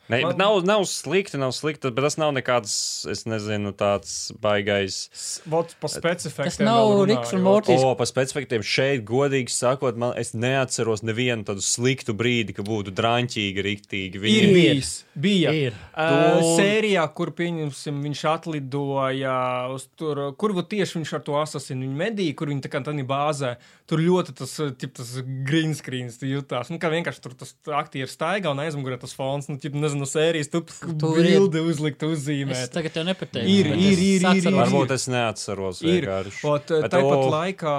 Ne, 0.09 0.21
Man- 0.21 0.31
bet 0.33 0.39
nav, 0.39 0.65
nav 0.65 0.85
slikti, 0.89 1.39
nav 1.39 1.53
slikti, 1.53 1.91
bet 1.91 2.05
tas 2.05 2.17
nav 2.21 2.33
nekāds, 2.35 2.73
es 3.11 3.25
nezinu, 3.25 3.73
tāds 3.73 4.33
baigais. 4.43 5.09
Vot 5.47 5.75
pa 5.81 5.89
specifiktiem. 5.89 6.51
Tas 6.51 6.59
nav 6.59 7.05
Riks 7.09 7.33
un. 7.37 7.43
Mortīs. 7.47 7.83
O, 7.83 7.95
par 7.99 8.07
specifiktiem 8.07 8.63
šeit, 8.63 9.05
godīgi 9.09 9.51
sakot, 9.53 9.97
man, 9.97 10.15
es 10.19 10.33
neatceros 10.35 11.03
nevienu 11.03 11.45
tādu 11.49 11.63
sliktu 11.65 12.15
brīdi, 12.15 12.55
ka 12.57 12.63
būtu 12.67 12.93
drāmķīgi, 12.95 13.65
riktīgi. 13.67 14.21
Ir 14.21 14.27
Viņi 14.27 14.53
bijis. 14.55 14.93
Bija. 15.15 15.53
Ir. 15.53 15.79
Uh, 15.93 16.39
Tu- 16.39 16.57
sērijā, 16.59 17.07
kur 17.15 17.31
pieņemsim, 17.37 18.03
viņš 18.03 18.23
atlidoja 18.33 19.37
uz 19.75 19.89
tur, 19.97 20.33
kur 20.39 20.55
tieši 20.63 20.99
viņš 21.01 21.15
ar 21.19 21.25
to 21.27 21.33
asasinu 21.41 21.87
viņa 21.87 21.99
medīja, 22.05 22.37
kur 22.37 22.49
viņa 22.53 22.65
tā 22.67 22.71
kā 22.73 22.83
tādā 22.85 23.05
bāzē. 23.07 23.57
Tur 23.93 24.01
ļoti 24.01 24.33
tas, 24.39 24.55
uh, 24.65 24.71
tip, 24.73 24.95
tas 24.97 25.11
green 25.45 25.75
screen 25.77 26.09
jutās. 26.25 26.71
Nu, 26.73 26.79
kā 26.81 26.89
vienkārši 26.93 27.21
tur 27.25 27.35
tas 27.37 27.53
aktieris 27.77 28.15
staigā 28.17 28.49
un 28.55 28.63
aizmugurē 28.65 28.97
tas 29.03 29.13
fons, 29.17 29.51
nu, 29.53 29.59
tip, 29.61 29.75
nezinu, 29.77 30.07
no 30.07 30.09
sērijas, 30.09 30.49
tu 30.49 30.63
Tur 30.65 31.19
ir- 31.21 31.29
bildi 31.29 31.61
uzlikt, 31.61 32.01
Es 32.03 32.15
uzzīmēt. 32.17 32.71
tagad 32.73 32.95
tev 32.97 33.05
nepateikšu. 33.11 33.53
Ir, 33.53 33.69
bet 33.69 33.83
ir, 33.83 33.93
es 33.93 33.99
ir, 33.99 34.03
ir, 34.07 34.27
atceros. 34.31 34.47
ir. 34.47 34.57
Varbūt 34.63 34.95
es 34.97 35.05
neatceros. 35.13 35.83
Ir. 35.83 36.07
vienkārši. 36.07 36.41
Ot, 36.49 36.73
tāpat 36.95 37.25
laikā. 37.35 37.75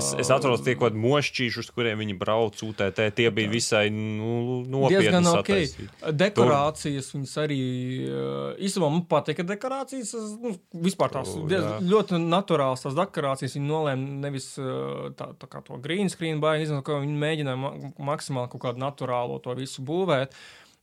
Es, 0.00 0.08
es 0.24 0.30
atceros, 0.32 0.62
tie 0.64 0.74
kaut 0.78 0.88
kādi 0.92 1.02
mošķīši, 1.04 1.62
uz 1.62 1.70
kuriem 1.74 2.00
viņi 2.02 2.16
brauc 2.18 2.62
UTT. 2.64 3.02
Tie 3.18 3.28
bija 3.34 3.52
visai 3.52 3.84
nu, 3.92 4.62
nopietni. 4.64 5.04
Diezgan 5.04 5.30
ok. 5.34 5.52
sataisīti. 5.52 5.88
Dekorācijas 6.24 7.12
viņas 7.14 7.36
arī. 7.44 7.60
uh, 8.08 8.56
Īstenībā 8.58 8.90
man 8.92 9.04
patīk, 9.10 9.38
ka 9.42 9.46
dekorācijas 9.52 10.14
es, 10.16 10.32
nu, 10.40 10.54
vispār 10.88 11.12
tās 11.14 11.34
O, 11.36 11.44
diez, 11.50 11.64
ļoti 11.84 12.18
naturālas 12.24 12.84
tās 12.86 12.96
dekorācijas. 12.98 13.56
Viņi 13.58 13.68
nolēma 13.68 14.18
nevis 14.24 14.50
uh, 14.60 15.10
tā, 15.18 15.30
tā 15.38 15.50
kā 15.50 15.57
to 15.66 15.78
green 15.82 16.10
screen 16.12 16.40
nezinu, 16.40 16.82
ko 16.86 17.00
viņi 17.02 17.18
mēģināja 17.22 17.60
ma 17.60 17.72
maksimāli 18.12 18.50
kaut 18.52 18.64
kādu 18.66 18.82
naturālo 18.82 19.38
to 19.42 19.54
visu 19.58 19.82
būvēt. 19.82 20.36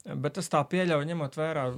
Bet 0.06 0.38
es 0.38 0.50
tā 0.52 0.62
pieļauju, 0.70 1.08
ņemot 1.10 1.38
vērā. 1.40 1.70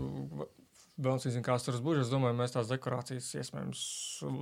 Nezinu, 0.98 1.44
kāds 1.46 1.62
tur 1.68 1.76
būs. 1.86 2.00
Es 2.02 2.10
domāju, 2.10 2.34
mēs 2.40 2.56
tās 2.56 2.70
dekorācijas 2.72 3.28
iespējams 3.38 3.82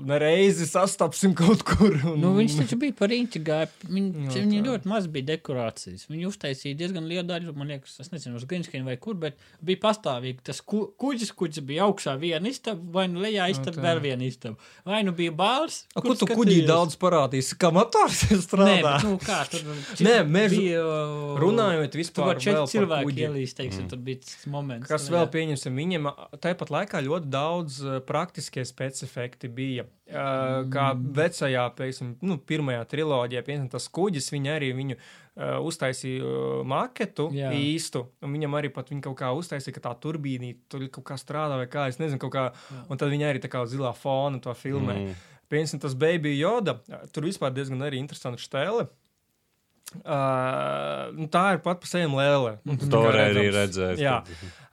nereizi 0.07 0.63
sastapsim 0.69 1.33
kaut 1.35 1.65
kur. 1.67 1.97
Un... 2.07 2.21
Nu, 2.21 2.31
viņš 2.37 2.55
taču 2.61 2.77
bija 2.79 2.95
par 2.95 3.11
īņķi 3.11 3.41
gāja. 3.43 3.67
Viņ, 3.89 4.05
Jā, 4.07 4.29
viņam 4.37 4.61
tā. 4.61 4.67
ļoti 4.69 4.91
maz 4.91 5.09
bija 5.11 5.27
dekorācijas. 5.33 6.05
Viņi 6.07 6.29
uztaisīja 6.29 6.77
diezgan 6.79 7.09
lielu 7.09 7.25
daļu, 7.27 7.55
man 7.59 7.73
liekas, 7.73 7.97
es 7.99 8.11
nezinu, 8.13 8.39
uz 8.39 8.45
Grīnskina 8.47 8.87
vai 8.87 8.95
kur, 9.01 9.17
bet 9.19 9.35
bija 9.65 9.81
pastāvīgi 9.83 10.45
tas 10.47 10.61
ku, 10.63 10.85
kuģis, 11.01 11.33
kuģis 11.35 11.65
bija 11.67 11.89
augšā 11.89 12.15
viena 12.21 12.47
istaba, 12.51 12.79
vai 12.99 13.05
nu 13.11 13.23
lejā 13.25 13.49
istaba, 13.51 13.75
tā. 13.75 13.83
vēl 13.89 14.01
viena 14.05 14.27
istaba. 14.29 14.71
Vai 14.87 15.01
nu 15.07 15.11
bija 15.17 15.35
bāls. 15.35 15.81
A, 15.91 16.03
Ko 16.05 16.15
tu 16.15 16.29
kuģī 16.31 16.61
daudz 16.69 16.95
parādīsi? 17.01 17.59
Kā 17.59 17.73
motors 17.75 18.23
Nē, 18.31 18.39
strādā? 18.45 18.95
bet, 18.95 19.07
nu, 19.09 19.19
kā 19.19 19.41
tur 19.51 19.67
Nē, 20.07 20.15
mēs 20.23 20.55
bija. 20.55 20.87
runājot 21.43 21.91
Tur 21.95 22.01
vispār 22.01 22.31
var 22.31 22.39
vēl 22.39 22.45
četri 22.47 22.71
cilvēki 22.75 23.25
ielīst, 23.27 23.57
teiksim, 23.59 23.89
tur 23.91 23.99
bija 24.05 24.23
tas 24.23 24.47
moments. 24.51 24.87
Kas 24.89 25.09
vēl 25.11 25.27
pieņemsim, 25.33 25.75
viņiem 25.83 26.09
tāpat 26.45 26.71
laikā 26.73 27.01
ļoti 27.03 27.29
daudz 27.33 27.81
uh, 27.83 27.99
praktiskie 28.05 28.63
specifekti 28.67 29.49
bija. 29.51 29.85
Uh, 30.05 30.63
kā 30.69 30.91
vecajā, 30.95 31.65
piemēram, 31.77 32.15
nu, 32.29 32.37
pirmajā 32.37 32.83
triloģijā, 32.91 33.41
piemēram, 33.45 33.69
tas 33.73 33.87
kuģis, 33.89 34.31
viņi 34.35 34.51
arī 34.53 34.71
viņu 34.77 34.97
uh, 34.97 35.55
uztaisīja 35.65 36.25
uh, 36.25 36.59
maketu 36.69 37.27
Jā. 37.33 37.49
Jā. 37.49 37.61
īstu, 37.73 38.05
un 38.21 38.35
viņam 38.37 38.57
arī 38.59 38.69
pat 38.73 38.91
viņa 38.93 39.07
kaut 39.07 39.17
kā 39.23 39.31
uztaisīja, 39.35 39.77
ka 39.77 39.87
tā 39.87 39.95
turbīnīte 40.05 40.69
tur 40.71 40.85
kaut 40.99 41.07
kā 41.09 41.17
strādā 41.21 41.57
vai 41.61 41.69
kā, 41.71 41.87
es 41.89 41.97
nezinu, 42.01 42.21
kaut 42.21 42.35
kā, 42.37 42.49
un 42.85 43.01
tad 43.01 43.13
viņi 43.13 43.29
arī 43.31 43.41
tā 43.43 43.49
kā 43.51 43.65
zilā 43.69 43.95
fona 43.97 44.41
to 44.43 44.53
filmē. 44.57 44.99
Mm. 45.01 45.23
Piemēram, 45.49 45.81
tas 45.81 45.97
Baby 45.97 46.37
Yoda, 46.37 46.79
tur 47.13 47.27
vispār 47.27 47.53
diezgan 47.53 47.83
arī 47.85 47.99
interesanta 48.01 48.41
štēle. 48.41 48.87
Uh, 50.03 51.13
nu, 51.15 51.27
tā 51.31 51.43
ir 51.55 51.61
pat 51.63 51.79
pa 51.79 51.87
sevi 51.87 52.09
lēle. 52.09 52.55
Nu, 52.67 52.75
To 52.81 52.87
tikai 52.89 53.27
arī 53.29 53.45
redzams. 53.53 54.01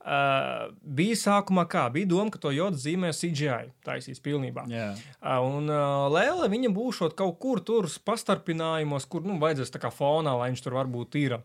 Uh, 0.03 0.72
bija 0.82 1.14
sākumā 1.14 1.62
kā? 1.70 1.84
Bija 1.94 2.09
doma, 2.11 2.32
ka 2.34 2.40
to 2.42 2.50
jodu 2.50 2.74
zīmē 2.80 3.12
CGI 3.14 3.68
taisīs 3.86 4.18
pilnībā. 4.22 4.64
Jā. 4.66 4.88
Uh, 5.20 5.44
un 5.46 5.70
uh, 5.70 6.09
Lēle 6.11 6.48
viņa 6.50 6.72
būšot 6.74 7.14
kaut 7.18 7.36
kur 7.42 7.61
tur 7.62 7.86
pastarpinājumos, 8.03 9.07
kur 9.07 9.22
nu, 9.22 9.36
vajadzēs 9.42 9.70
tā 9.70 9.78
kā 9.84 9.92
fonā, 9.94 10.32
lai 10.40 10.48
viņš 10.50 10.62
tur 10.64 10.74
varbūt 10.74 11.18
ir 11.20 11.36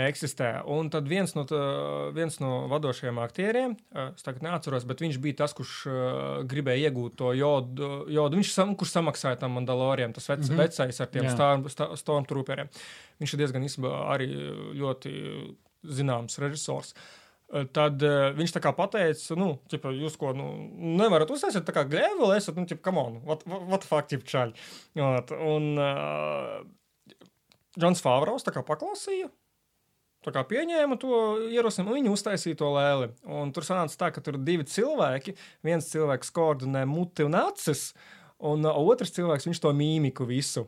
eksistē. 0.00 0.62
Un 0.72 0.88
tad 0.94 1.10
viens 1.10 1.36
no, 1.36 1.44
tā, 1.50 1.58
viens 2.16 2.40
no 2.40 2.62
vadošajiem 2.72 3.20
aktieriem, 3.20 3.74
uh, 3.92 4.08
es 4.14 4.24
tagad 4.24 4.48
neatceros, 4.48 4.88
bet 4.88 5.04
viņš 5.04 5.20
bija 5.20 5.42
tas, 5.42 5.52
kurš 5.58 5.74
uh, 5.90 6.00
gribēja 6.48 6.88
iegūt 6.88 7.18
to 7.20 7.34
jodu. 7.36 7.90
jodu. 8.16 8.40
Viņš 8.40 8.54
sam, 8.54 8.72
kurš 8.80 8.96
samaksāja 8.96 9.42
tam 9.44 9.58
Mandaloriem, 9.58 10.16
tas 10.16 10.30
vec, 10.32 10.40
mm. 10.40 10.54
-hmm. 10.54 10.64
vecais 10.64 11.04
ar 11.04 11.12
tiem 11.12 11.28
sta- 11.68 11.92
Stormtrooperiem. 12.00 12.72
Viņš 13.20 13.36
ir 13.36 13.44
diezgan 13.44 13.68
īstenībā 13.68 13.94
arī 14.16 14.32
ļoti 14.80 15.14
zināms 15.84 16.40
režisors. 16.40 16.96
Uh, 16.96 17.22
Tad 17.46 18.02
uh, 18.02 18.32
viņš 18.34 18.56
tā 18.56 18.60
kā 18.62 18.72
pateica, 18.74 19.36
nu, 19.38 19.52
ķipa, 19.70 19.92
jūs 19.94 20.16
ko 20.18 20.32
nu, 20.34 20.48
nevarat 20.98 21.30
uztaisīt, 21.30 21.62
tā 21.68 21.74
kā 21.76 21.84
gļēveli, 21.86 22.34
esat, 22.34 22.58
nu, 22.58 22.66
come 22.82 22.98
on, 22.98 23.20
what, 23.22 23.44
what, 23.46 23.62
what 23.70 23.86
fuck, 23.86 24.08
ķip 24.10 24.24
čaļi. 24.26 24.56
Ot, 25.06 25.30
Un 25.46 25.68
uh, 25.78 26.64
Džons 27.78 28.02
Favros 28.02 28.42
tā 28.42 28.50
kā 28.50 28.64
paklausīja, 28.66 29.30
tā 30.26 30.34
kā 30.34 30.42
pieņēma 30.48 30.98
to 30.98 31.20
ierosinājumu, 31.52 31.94
viņi 32.00 32.14
uztaisīja 32.16 32.58
to 32.58 32.72
lēli. 32.74 33.12
Un 33.30 33.54
tur 33.54 33.68
sanāca 33.68 34.00
tā, 34.00 34.10
ka 34.16 34.24
tur 34.24 34.40
ir 34.40 34.46
divi 34.48 34.66
cilvēki, 34.66 35.36
viens 35.66 35.92
cilvēks 35.92 36.34
koordinē 36.34 36.82
muti 36.90 37.28
un 37.28 37.38
acis, 37.38 37.92
un 38.42 38.66
uh, 38.66 38.74
otrs 38.90 39.14
cilvēks, 39.14 39.46
viņš 39.46 39.62
to 39.62 39.70
mīmiku 39.76 40.26
visu. 40.26 40.66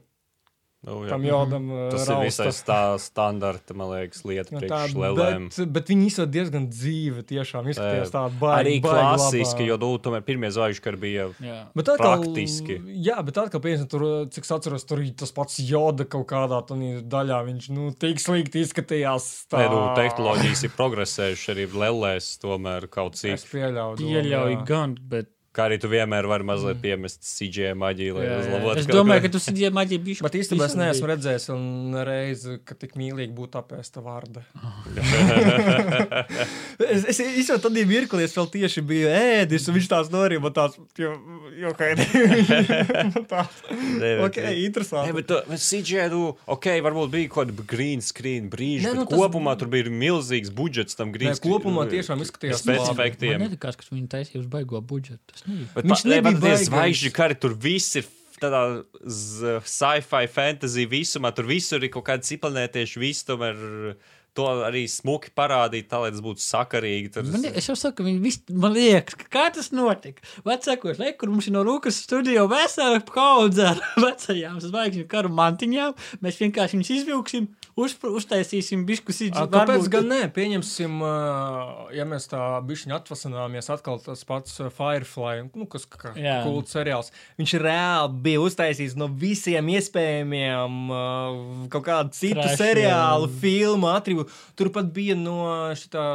Nu, 0.86 1.00
jā. 1.02 1.10
Tam 1.10 1.24
jodam 1.26 1.64
uh, 1.74 1.78
Tas 1.90 2.04
ir 2.06 2.12
rausta. 2.12 2.24
visai 2.28 2.52
stā, 2.54 2.78
standarta, 3.02 3.74
man 3.74 3.88
liekas, 3.90 4.20
lieta 4.22 4.54
Nu, 4.54 4.60
tā, 4.62 4.68
priekš 4.86 4.92
lēlēm. 4.94 5.46
bet, 5.50 5.72
bet 5.74 5.88
viņi 5.90 6.04
izsaka 6.06 6.30
diezgan 6.36 6.68
dzīvi, 6.70 7.24
tiešām 7.26 7.70
izskatījās 7.72 8.12
tāda 8.14 8.30
baigta. 8.38 8.60
Arī 8.62 8.74
klasiski, 8.84 9.66
jo 9.66 9.78
nu, 9.82 9.88
tomēr 10.04 10.22
pirmie 10.26 10.52
zvaigžņu 10.54 10.84
kari 10.84 11.00
bija. 11.02 11.24
Jā. 11.42 11.56
Bet 11.74 11.88
tā 11.90 11.96
kā 11.98 12.12
Praktiski. 12.12 12.78
Jā, 13.08 13.16
bet 13.26 13.34
tā 13.40 13.48
kā 13.50 13.58
piemēram, 13.64 13.88
tur, 13.90 14.04
cik 14.30 14.46
es 14.46 14.54
atceros, 14.54 14.86
tur 14.86 15.02
ir 15.02 15.16
tas 15.18 15.34
pats 15.34 15.58
joda 15.66 16.06
kaut 16.06 16.28
kādā 16.30 16.62
daļā. 16.62 17.40
Viņš 17.48 17.70
nu, 17.74 17.88
tik 17.98 18.22
slikti 18.22 18.62
izskatījās. 18.62 19.26
Tā 19.50 19.64
Nē, 19.64 19.72
nu, 19.74 19.80
tehnoloģijas 19.98 20.62
ir 20.68 20.76
progresējušas 20.78 21.56
arī 21.56 21.66
lēlēs, 21.74 22.30
tomēr 22.44 22.86
kaut 22.92 23.18
cik. 23.18 23.34
Es 23.34 23.48
pieļauju. 23.50 23.98
Pieļauju 23.98 24.62
gan, 24.68 24.94
bet 25.10 25.34
Kā 25.58 25.64
arī 25.66 25.74
tu 25.82 25.88
vienmēr 25.90 26.22
vari 26.30 26.46
mazliet 26.46 26.78
piemest 26.78 27.24
CGI 27.26 27.72
maģiju, 27.74 28.14
lai 28.14 28.26
uzlabotu. 28.38 28.78
Es 28.78 28.86
domāju, 28.86 29.24
ka 29.24 29.30
tu 29.34 29.40
sidi 29.42 29.66
maģija 29.74 30.02
bišķi. 30.06 30.22
Bet 30.22 30.36
īstenībā 30.38 30.68
es 30.70 30.76
neesmu 30.78 31.08
redzējis 31.10 31.46
un 31.50 31.96
reizi, 32.06 32.60
ka 32.62 32.76
tik 32.78 32.94
mīlīgi 33.00 33.34
būtu 33.34 33.58
apēsta 33.58 33.98
vārda. 34.04 34.44
es 36.94 37.08
es 37.10 37.18
īstenībā 37.24 37.58
tad 37.64 37.74
bija 37.74 37.88
mirkli, 37.90 38.22
es 38.28 38.36
vēl 38.38 38.46
tieši 38.54 38.84
biju 38.86 39.10
ēdis, 39.10 39.66
un 39.66 39.76
viņš 39.80 39.88
tās 39.90 40.12
norīja, 40.14 40.42
man 40.44 40.54
tāds, 40.54 40.78
jo, 41.00 41.10
jo 41.58 41.72
kaidi. 41.78 42.06
tāds, 43.32 43.58
Nē, 43.66 44.12
bet- 44.20 44.24
ok, 44.28 44.38
interesanti. 44.62 45.16
bet 45.18 45.28
tu- 45.32 45.40
bet 45.50 45.64
CGI, 45.64 46.06
nu, 46.14 46.22
ok, 46.54 46.70
varbūt 46.86 47.12
bija 47.16 47.32
kaut 47.34 47.50
kāda 47.50 47.66
green 47.74 48.04
screen 48.04 48.46
bet 48.52 48.62
nu, 48.94 49.08
tas- 49.10 49.18
kopumā 49.18 49.56
tur 49.58 49.74
bija 49.74 49.90
milzīgs 49.90 50.54
budžets 50.54 50.94
tam 50.98 51.10
green 51.14 51.34
Nē, 51.34 51.42
kopumā 51.42 51.88
tiešām 51.90 52.22
izskatījās 52.22 52.62
Man 52.62 52.78
specifiktiem. 52.78 53.42
nelikās, 53.42 53.74
ka 53.74 53.90
viņi 53.90 54.08
taisīja 54.14 54.44
uz 54.44 54.48
baigo 54.50 54.78
budžetu. 54.84 55.47
Bet 55.74 55.84
Viņš 55.84 55.90
viņš 55.94 56.04
nebija 56.12 56.40
tāds 56.44 56.68
zvaigžņu 56.68 57.12
kari, 57.16 57.38
tur 57.40 57.54
viss 57.54 57.96
ir 58.00 58.06
tādā 58.38 58.62
z- 59.02 59.58
sci-fi, 59.66 60.26
fantasy 60.30 60.84
visumā, 60.86 61.32
tur 61.34 61.48
visur 61.48 61.82
ir 61.82 61.90
kaut 61.90 62.06
kādi 62.06 62.28
cipelnētieši, 62.28 63.00
viss 63.02 63.24
tomēr 63.26 63.58
to 64.38 64.44
arī 64.62 64.84
smuki 64.86 65.32
parādīt, 65.34 65.88
tā 65.90 65.98
lai 65.98 66.12
tas 66.14 66.20
būtu 66.22 66.38
sakarīgi. 66.44 67.08
Tur, 67.16 67.24
Man, 67.26 67.42
es 67.58 67.66
jau 67.66 67.74
saku, 67.74 67.96
ka 67.98 68.04
viņi 68.06 68.20
visi, 68.22 68.42
man 68.54 68.76
liekas, 68.76 69.16
ka 69.18 69.26
kā 69.34 69.46
tas 69.56 69.72
notika. 69.74 70.22
Vecākos, 70.46 71.00
lai 71.02 71.10
kur 71.18 71.32
mums 71.32 71.48
ir 71.50 71.56
no 71.56 71.64
Rūkas 71.66 71.98
studio 72.04 72.44
vesela 72.52 73.00
kaudze 73.02 73.66
ar 73.72 73.80
vecajām 74.04 74.60
zvaigžņu 74.62 75.08
karu 75.10 75.32
mantiņām, 75.34 75.96
mēs 76.22 76.38
vienkārši 76.44 76.78
viņus 76.78 76.92
izvilksim 77.00 77.48
Uz, 77.78 77.94
uztaisīsim 77.94 78.82
bišku 78.88 79.12
A, 79.12 79.16
sīdzi. 79.16 79.42
Kāpēc 79.52 79.86
gan 79.92 80.08
nē? 80.10 80.20
Pieņemsim, 80.34 80.98
ja 81.94 82.06
mēs 82.08 82.26
tā 82.30 82.40
bišķiņi 82.66 82.96
atvasināmies, 82.96 83.70
atkal 83.70 84.00
tas 84.02 84.24
pats 84.26 84.56
Firefly, 84.74 85.44
nu, 85.52 85.66
kas 85.70 85.86
kā 85.90 86.12
kults 86.42 86.74
seriāls. 86.74 87.12
Viņš 87.38 87.54
reāli 87.62 88.22
bija 88.24 88.42
uztaisījis 88.42 88.96
no 88.98 89.06
visiem 89.20 89.70
iespējamiem 89.76 90.90
kaut 91.70 91.86
kādu 91.86 92.14
citu 92.18 92.40
Trash, 92.40 92.58
seriālu, 92.58 93.28
jā. 93.28 93.38
filmu 93.44 93.90
atribūtu. 93.92 94.34
Turpat 94.58 94.90
bija 94.94 95.14
no 95.18 95.38
šitā 95.78 96.08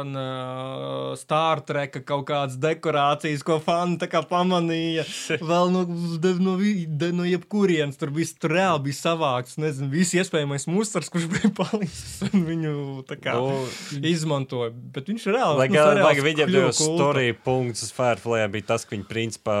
Star 1.20 1.64
Treka 1.64 2.04
kaut 2.04 2.26
kādas 2.28 2.58
dekorācijas, 2.60 3.44
ko 3.46 3.58
fani 3.64 3.96
tā 4.02 4.10
kā 4.12 4.20
pamanīja. 4.28 5.06
Vēl 5.50 5.72
no, 5.72 5.86
de, 6.20 6.34
no, 6.44 6.58
de, 6.60 7.10
no 7.16 7.28
jebkurienes 7.28 7.96
tur 8.00 8.12
viss 8.14 8.36
tur 8.36 8.52
reāli 8.58 8.90
bija 8.90 9.00
savākts. 9.00 9.56
Nezinu, 9.60 9.88
visi 9.94 10.20
iespējamais 10.20 10.68
mustars, 10.68 11.08
kurš 11.12 11.30
bija 11.32 11.53
palicis 11.56 12.22
un 12.28 12.44
viņu 12.48 12.74
kā 13.22 13.34
Nu, 13.38 13.64
izmantoja. 14.10 14.72
Bet 14.94 15.08
viņš 15.10 15.26
reāli 15.30 15.60
Lai 15.62 15.68
nu, 15.72 15.80
lai 16.04 16.14
viņam 16.24 16.54
jau 16.54 16.68
storija 16.76 17.36
punkts 17.46 17.86
uz 17.86 17.94
Firefly 17.94 18.44
bija 18.52 18.70
tas, 18.74 18.86
ka 18.86 18.96
viņi 18.96 19.08
principā 19.10 19.56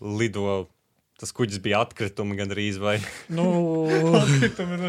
lido. 0.00 0.66
Tas 1.18 1.32
kuģis 1.34 1.58
bija 1.58 1.80
atkritumi 1.82 2.36
gandrīz 2.38 2.76
vai. 2.78 2.98
Nu, 3.38 3.44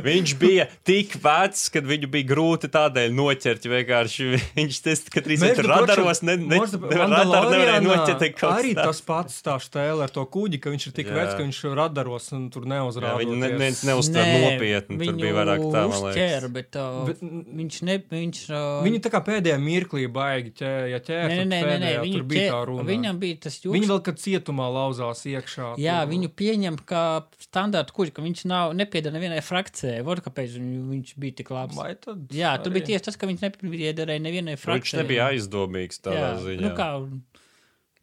Viņš 0.06 0.34
bija 0.40 0.68
tik 0.86 1.16
vecs, 1.24 1.64
ka 1.74 1.82
viņu 1.86 2.10
bija 2.14 2.28
grūti 2.30 2.70
tādēļ 2.72 3.16
noķert. 3.18 3.66
Vienkārši 3.70 4.28
viņš 4.58 4.78
tas, 4.86 5.02
metru 5.10 5.66
bet, 5.66 5.72
radaros, 5.72 6.22
ne, 6.26 6.36
ne, 6.38 6.60
ne, 6.62 7.00
radaru 7.02 7.50
nevarēja 7.54 7.82
noķert. 7.82 8.26
Arī 8.50 8.76
kā. 8.78 8.86
tas 8.90 9.02
pats 9.06 9.40
tā 9.46 9.56
stēle 9.64 10.06
ar 10.06 10.14
to 10.14 10.24
kuģi, 10.30 10.60
ka 10.62 10.70
viņš 10.74 10.88
ir 10.92 10.96
tik 11.00 11.10
Jā. 11.10 11.16
vecs, 11.18 11.34
ka 11.40 11.44
viņš 11.48 11.62
radaros 11.80 12.30
un 12.38 12.46
tur 12.54 12.68
Jā, 12.68 12.72
neuzrāda. 12.76 13.18
viņi 13.24 13.36
ne, 13.40 13.50
neviens 13.56 13.82
neuztver 13.90 14.30
nopietni. 14.46 15.00
Tur 15.10 15.18
bija 15.20 15.34
vairāk 15.40 15.66
tā, 15.66 15.84
man 15.90 16.06
Ķēra, 16.14 16.46
liekas. 16.46 16.54
bet, 16.60 16.80
uh, 16.80 17.02
Bet- 17.10 17.26
viņš 17.60 17.82
ne, 17.90 17.98
viņš. 18.14 18.44
Uh, 18.54 18.68
Viņi 18.86 19.02
tā 19.06 19.14
kā 19.14 19.24
pēdējā 19.26 19.58
mirklī 19.66 20.06
baigi 20.14 20.54
ķē, 20.62 20.72
ja 20.94 21.02
ķēra. 21.10 21.30
Nē, 21.34 21.42
nē, 21.50 21.60
nē, 21.66 21.76
nē, 21.84 21.92
viņu 22.06 22.20
tur 22.22 22.30
bija 22.36 22.54
tā 22.54 22.62
runa. 22.70 22.86
Viņam 22.90 23.20
bija 23.22 23.42
tas 23.48 23.60
jūtas. 23.60 23.76
Viņi 23.76 23.90
vēl 23.92 24.02
kad 24.06 24.22
cietumā 24.22 24.70
lauzās 24.78 25.26
iekšā. 25.26 25.74
Jā, 25.82 26.00
tur- 26.06 26.19
viņu 26.20 26.30
pieņem 26.36 26.78
kā 26.86 27.04
standarta 27.40 27.96
kuģi, 27.96 28.14
ka 28.14 28.22
viņš 28.28 28.46
nav 28.52 28.76
nepieder 28.76 29.16
nevienai 29.16 29.40
frakcijai. 29.42 30.04
Vot 30.06 30.20
kāpēc 30.28 30.60
viņš 30.60 31.16
bija 31.18 31.40
tik 31.40 31.50
labs. 31.56 31.80
Vai 31.80 31.96
tad? 31.96 32.28
Jā, 32.36 32.54
tur 32.60 32.70
arī? 32.70 32.80
bija 32.84 32.92
tieši 32.94 33.08
tas, 33.10 33.18
ka 33.18 33.32
viņš 33.32 33.48
nepiederēja 33.48 34.22
nevienai 34.28 34.58
Viņš 34.60 34.66
frakcijai. 34.68 35.02
nebija 35.04 35.32
aizdomīgs 35.34 36.04
tādā 36.04 36.28
Jā, 36.36 36.38
ziņā. 36.46 36.62
nu 36.68 36.76
kā, 36.78 36.92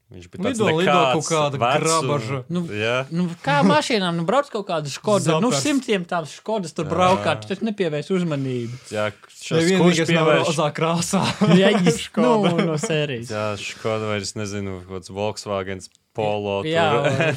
Viņš 0.06 0.26
bija 0.30 0.38
tāds 0.44 0.60
Lido, 0.62 0.66
lido 0.70 0.82
nekāds, 0.86 1.14
kaut 1.16 1.26
kāda 1.32 1.58
vecs 1.58 1.74
un- 1.74 1.82
grabaža. 2.06 2.36
Nu, 2.54 2.60
Jā. 2.70 2.98
nu, 3.10 3.24
kā 3.42 3.56
mašīnām, 3.66 4.14
nu, 4.20 4.22
brauc 4.28 4.46
kaut 4.52 4.68
kāda 4.68 4.86
skoda. 4.86 5.40
Nu, 5.42 5.50
simtiem 5.50 6.04
tādas 6.06 6.30
skodas 6.38 6.70
tur 6.78 6.86
braukā, 6.86 7.32
tas 7.42 7.58
nepievērs 7.58 8.12
uzmanību. 8.14 8.78
Jā, 8.94 9.08
Nevienīgais 9.50 10.06
kurš 10.06 10.14
nav 10.14 10.28
pievērš. 10.30 10.46
rozā 10.52 10.68
krāsā. 10.78 11.24
Jā, 11.58 11.72
viņš 11.82 11.98
Škoda. 12.06 12.52
nu, 12.54 12.68
no 12.70 12.76
sērijas. 12.78 13.32
Jā, 13.34 13.48
Škoda 13.58 14.12
vairs 14.12 14.36
nezinu, 14.38 14.76
kāds 14.86 15.10
Volkswagen 15.10 15.82
Polo. 16.16 16.56
tur. 16.64 16.70
Jā, 16.72 16.86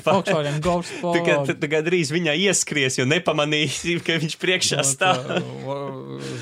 Volkswagen 0.06 0.58
Golf 0.64 0.88
Sport. 0.90 1.16
Tu, 1.20 1.24
kad, 1.28 1.52
tu 1.62 1.70
gandrīz 1.72 2.12
viņā 2.16 2.34
ieskries, 2.48 2.98
jo 3.00 3.06
nepamanīsi, 3.10 3.98
ka 4.06 4.18
viņš 4.24 4.36
priekšā 4.42 4.84
stāv. 4.88 5.20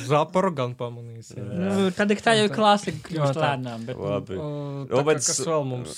Zaparu 0.07 0.51
gan 0.55 0.73
pamanīs. 0.77 1.33
jā. 1.35 1.43
Nu, 1.43 1.87
tad 1.95 2.11
ir 2.13 2.21
tā 2.23 2.37
jau 2.39 2.47
klasika 2.53 3.01
kļūst 3.09 3.35
tā. 3.37 3.51
lēnām. 3.53 3.85
Bet, 3.89 3.97
nu, 3.99 4.07
Labi. 4.07 4.37
O, 4.39 4.49
tā 4.87 4.99
Nu, 4.99 5.03
bet 5.07 5.23
Kas 5.25 5.41
vēl 5.43 5.65
mums? 5.67 5.97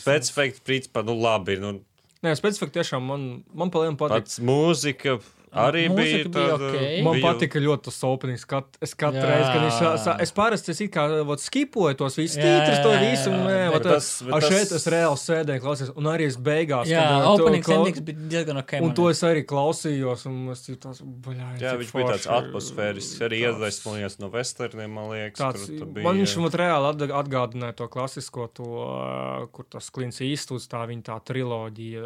Specifikti, 0.00 0.62
principā, 0.66 1.04
nu 1.06 1.16
labi. 1.20 1.58
Nu, 1.62 1.76
Nē, 2.24 2.32
specifika 2.40 2.78
tiešām 2.80 3.04
man, 3.04 3.24
man 3.52 3.68
palielam 3.68 3.98
patīk. 4.00 4.24
pats 4.24 4.38
mūzika 4.40 5.18
arī 5.54 5.82
Mūzika 5.88 5.96
bija 5.96 6.24
bija 6.24 6.34
tāda. 6.34 6.68
okei. 6.70 7.02
Man 7.04 7.14
bija- 7.14 7.24
patika 7.32 7.58
ļoti 7.62 7.82
tas 7.88 7.98
openings. 8.04 8.44
Kat, 8.46 8.64
es 8.82 8.94
katru 8.94 9.20
Jā. 9.22 9.30
reizi, 9.30 9.48
kad 9.52 9.62
viņš 9.64 10.20
es 10.22 10.32
parasti 10.32 10.68
es 10.70 10.80
it 10.80 10.92
kā 10.92 11.24
vot, 11.24 11.38
skipoju 11.38 11.96
tos 11.96 12.16
visus 12.16 12.36
tītrus, 12.36 12.82
to 12.82 12.90
visu. 13.00 13.30
Un, 13.30 13.46
nē, 13.46 13.72
bet 13.72 13.82
vot, 13.84 13.92
tas- 13.92 14.22
bet 14.22 14.34
a 14.34 14.40
tas- 14.40 14.50
šeit 14.50 14.72
es 14.78 14.86
reāli 14.86 15.18
sēdēju, 15.24 15.60
klausījos, 15.62 15.92
un 15.96 16.04
arī 16.04 16.26
es 16.26 16.36
beigās. 16.36 16.86
jā, 16.86 17.00
kad, 17.02 17.22
to 17.24 17.44
openings 17.44 17.66
klau- 17.66 17.84
bija 17.84 18.28
diezgan 18.28 18.56
ok. 18.58 18.72
Un 18.80 18.86
man 18.88 18.94
to 18.94 19.08
es 19.08 19.20
arī 19.22 19.44
klausījos, 19.44 20.26
un 20.26 20.48
es 20.50 20.66
jūtos, 20.68 21.00
baļā, 21.02 21.58
Jā, 21.60 21.76
viņš 21.78 21.92
bija 21.92 22.08
tāds 22.12 22.26
atmosfērisks, 22.26 23.20
arī 23.20 23.40
iedvesmojies 23.46 24.18
no 24.20 24.28
westerniem, 24.30 24.90
man 24.90 25.10
liekas. 25.10 25.38
Tāds, 25.38 25.66
tur, 25.66 25.86
bija, 25.86 26.02
man 26.04 26.16
viņš 26.18 26.34
vat 26.42 26.52
reāli 26.60 26.94
atg- 26.94 27.14
atgādināja 27.24 27.76
to 27.76 27.88
klasisko, 27.88 28.48
to, 28.52 29.48
kur 29.52 29.64
tas 29.70 29.90
klints 29.90 30.18
īstūds, 30.20 30.66
tā 30.68 30.86
viņa 30.88 31.02
tā 31.02 31.20
triloģija, 31.24 32.04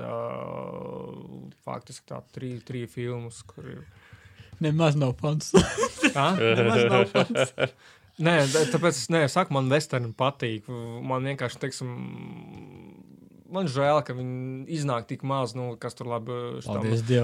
faktiski 1.66 2.06
tā 2.08 2.22
trī, 2.34 2.60
trī 2.64 2.86
filmus, 3.38 3.42
kur 3.46 3.64
ir. 3.64 3.84
Nemaz 4.60 4.96
nav 4.96 5.14
pants. 5.20 5.52
Ah? 6.16 6.34
Nemaz 6.38 6.84
nav 6.88 7.04
pants. 7.12 7.52
Nē, 8.18 8.32
tā- 8.50 8.64
tāpēc 8.72 8.96
es 8.96 9.08
nesaku, 9.12 9.30
saku, 9.34 9.54
man 9.54 9.68
vesterni 9.70 10.10
patīk. 10.18 10.66
Man 11.06 11.22
vienkārši, 11.28 11.60
teiksim, 11.62 11.92
man 13.52 13.68
žēl, 13.70 14.00
ka 14.06 14.14
viņi 14.16 14.66
iznāk 14.78 15.06
tik 15.08 15.24
maz, 15.26 15.54
nu, 15.56 15.70
kas 15.80 15.96
tur 15.98 16.10
labi. 16.10 16.34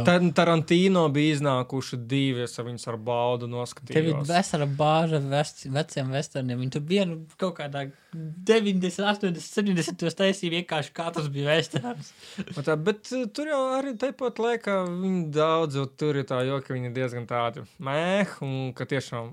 Tad 0.07 0.25
Tarantino 0.37 1.05
bija 1.13 1.37
iznākuši 1.37 1.99
divi, 2.09 2.45
es 2.47 2.57
viņus 2.59 2.89
ar 2.91 2.99
baudu 2.99 3.45
Tev 3.45 3.53
ir 3.53 3.57
noskatījos. 3.59 4.25
vesela 4.29 4.69
bāža 4.81 5.21
vest, 5.29 5.65
veciem 5.75 6.11
westerniem. 6.15 6.63
Viņi 6.63 6.75
tur 6.77 6.87
vienu 6.89 7.21
kaut 7.41 7.59
kādā 7.59 7.87
90, 8.15 9.05
80, 9.05 9.43
70 9.43 10.19
taisīja 10.21 10.57
vienkārši 10.59 10.95
katrs 10.97 11.31
bija 11.35 11.51
westerns. 11.53 12.13
Bet, 12.55 12.73
bet 12.89 13.13
uh, 13.13 13.29
tur 13.35 13.51
jau 13.51 13.63
arī 13.79 13.95
tāpat 14.01 14.43
laikā 14.43 14.81
viņi 14.91 15.25
daudz, 15.35 15.81
tur 16.01 16.21
ir 16.21 16.29
tā 16.29 16.45
joka, 16.49 16.69
ka 16.69 16.77
viņi 16.79 16.91
ir 16.91 16.99
diezgan 16.99 17.29
tādi 17.31 17.65
mēh, 17.83 18.39
un 18.47 18.75
ka 18.77 18.87
tiešām 18.89 19.33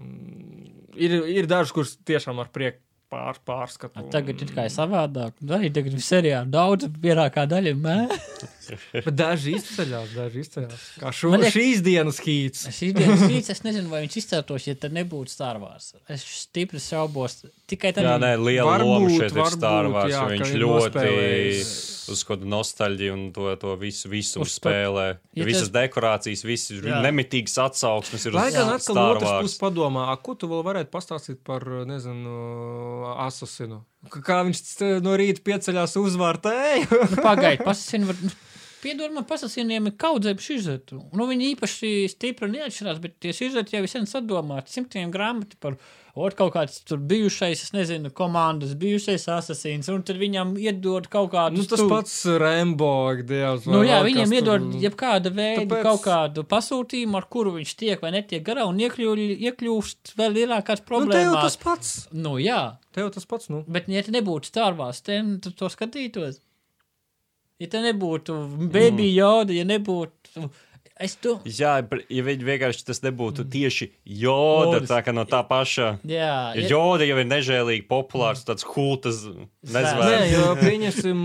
ir, 0.98 1.20
ir 1.40 1.52
daži, 1.52 1.76
kurus 1.78 1.98
tiešām 2.08 2.42
ar 2.44 2.52
prieku 2.54 2.84
pār, 3.12 3.38
pārskatu. 3.48 4.06
Tagad 4.14 4.40
ir 4.42 4.48
tikai 4.54 4.68
savādāk. 4.72 5.36
Arī 5.52 5.70
tagad 5.76 5.98
ir 5.98 6.04
seriāli 6.06 6.52
daudz, 6.54 6.88
vienākā 7.04 7.44
daļa. 7.52 7.74
Mē. 7.84 7.98
Bet 9.06 9.16
daži 9.20 9.58
izceļās, 9.58 10.14
daži 10.16 10.44
izceļās. 10.46 10.84
Kā 11.02 11.12
šo, 11.16 11.34
liek- 11.36 11.52
šīs 11.52 11.82
dienas 11.84 12.22
hīts. 12.24 12.62
Šīs 12.72 12.94
dienas 12.96 13.24
rīts, 13.28 13.52
es 13.56 13.64
nezinu, 13.68 13.90
vai 13.92 14.06
viņš 14.06 14.16
izceltos, 14.22 14.68
ja 14.70 14.76
tad 14.80 14.96
nebūtu 14.96 15.34
Star 15.34 15.60
Wars. 15.60 15.90
Es 16.08 16.24
stipri 16.46 16.80
šaubos. 16.80 17.42
Tikai 17.72 17.92
tad, 17.96 18.08
Jā, 18.08 18.16
nē, 18.22 18.34
liela 18.40 18.78
Varbūt, 18.78 18.88
loma 18.88 19.10
šeit 19.12 19.28
ir 19.28 19.36
varbūt, 19.42 19.58
Star 19.60 19.90
Wars, 19.92 20.14
jā, 20.16 20.22
viņš 20.32 20.54
ir 20.56 20.62
ļoti 20.64 20.88
nospēlējis. 20.88 21.74
uz 22.16 22.24
kādu 22.28 22.48
nostalģiju 22.52 23.14
un 23.16 23.22
to, 23.36 23.46
to 23.62 23.76
visu, 23.80 24.10
visu 24.12 24.42
Uz 24.44 24.56
spēlē. 24.58 25.06
Ja 25.38 25.46
visas 25.48 25.68
tas- 25.70 25.74
dekorācijas, 25.78 26.44
visas 26.48 26.80
Jā. 26.84 27.02
nemitīgas 27.06 27.56
atsauksmes 27.68 28.26
ir 28.28 28.36
Lai 28.40 28.48
gan 28.56 28.72
atkal 28.78 29.00
Wars. 29.02 29.28
puses 29.46 29.60
padomā, 29.62 30.08
a, 30.12 30.18
ko 30.20 30.36
tu 30.40 30.48
vēl 30.52 30.64
varētu 30.68 30.92
pastāstīt 30.96 31.40
par, 31.48 31.64
nezinu, 31.88 32.36
asasinu? 33.26 33.82
Kā 34.26 34.42
viņš 34.48 34.62
no 35.06 35.18
rīta 35.20 35.44
pieceļās 35.46 35.98
uzvārtēju? 36.02 36.88
nu, 37.16 37.20
pagaidiet, 37.22 37.66
pasasini 37.68 38.10
var. 38.10 38.24
Nu, 38.82 38.90
Piedod 38.90 39.12
man, 39.14 39.26
pasasiniem 39.30 39.86
ir 39.92 39.94
kaudzējuši 40.02 40.56
izžetu. 40.58 41.04
Nu, 41.14 41.28
viņi 41.30 41.52
īpaši 41.56 41.90
stipri 42.10 42.48
neatšķirās, 42.50 43.00
bet 43.04 43.20
tie 43.22 43.30
izžeti 43.30 43.76
jau 43.78 43.86
sen 43.88 44.08
sadomāti. 44.10 44.74
Simtiem 44.74 45.12
grāmatu 45.14 45.54
par 45.62 45.76
ot, 46.18 46.34
kaut 46.36 46.52
kāds 46.56 46.80
tur 46.84 46.98
bijušais, 46.98 47.62
es 47.62 47.72
nezinu, 47.76 48.10
komandas 48.12 48.74
bijušais 48.82 49.28
asasīns, 49.32 49.88
un 49.94 50.02
tad 50.04 50.18
viņam 50.18 50.56
iedod 50.60 51.06
kaut 51.14 51.30
kādu. 51.32 51.62
Nu, 51.62 51.64
tas 51.70 51.84
pats 51.88 52.16
Rembo, 52.42 52.90
dievs. 53.22 53.70
Nu, 53.70 53.84
jā, 53.86 54.02
viņiem 54.04 54.26
kas 54.26 54.34
tur- 54.34 54.42
iedod 54.42 54.82
jebkāda 54.82 55.32
veida 55.38 55.62
Tāpēc- 55.62 55.86
kaut 55.86 56.02
kādu 56.10 56.44
pasūtījumu, 56.44 57.16
ar 57.22 57.30
kuru 57.32 57.54
viņš 57.62 57.76
tiek 57.86 58.02
vai 58.02 58.12
netiek 58.18 58.44
garā, 58.44 58.66
un 58.68 58.82
iekļū, 58.82 59.14
iekļūst 59.46 60.16
vēl 60.18 60.40
lielākās 60.42 60.82
Nu, 60.82 60.86
te 60.86 60.90
jau 60.90 61.00
problēmās. 61.06 61.42
tas 61.46 61.58
pats. 61.58 62.08
Nu, 62.12 62.36
jā, 62.42 62.78
Te 62.92 63.02
jau 63.06 63.10
tas 63.14 63.26
pats, 63.26 63.48
nu. 63.54 63.64
bet, 63.70 63.88
ja 63.88 64.02
te 64.02 64.12
nebūtu 64.12 64.50
Starvās, 64.52 65.00
tad 65.06 65.54
to 65.56 65.70
skatītos. 65.70 66.42
Ja 67.62 67.70
te 67.70 67.82
nebūtu 67.86 68.36
Baby 68.74 69.12
Yoda, 69.14 69.54
ja 69.54 69.66
nebūtu. 69.70 70.50
Es 71.02 71.16
to. 71.18 71.40
Jā, 71.50 71.80
ja 72.14 72.24
viņi 72.28 72.46
vienkārši 72.46 72.84
tas 72.86 73.00
nebūtu 73.02 73.42
tieši 73.50 73.88
joda, 74.06 74.76
Jodas. 74.78 74.90
tā 74.92 75.00
kā 75.02 75.14
no 75.18 75.24
tā 75.26 75.40
paša. 75.50 75.88
Jā, 76.06 76.28
Ja 76.54 76.62
ja, 76.62 76.68
joda 76.70 77.08
jau 77.10 77.16
ir 77.18 77.26
nežēlīgi 77.26 77.88
populārs, 77.90 78.44
tāds 78.46 78.62
kultas 78.68 79.24
Nē, 79.26 79.80
nezvērs. 79.80 80.28
jo 80.36 80.44
pieņemsim, 80.62 81.24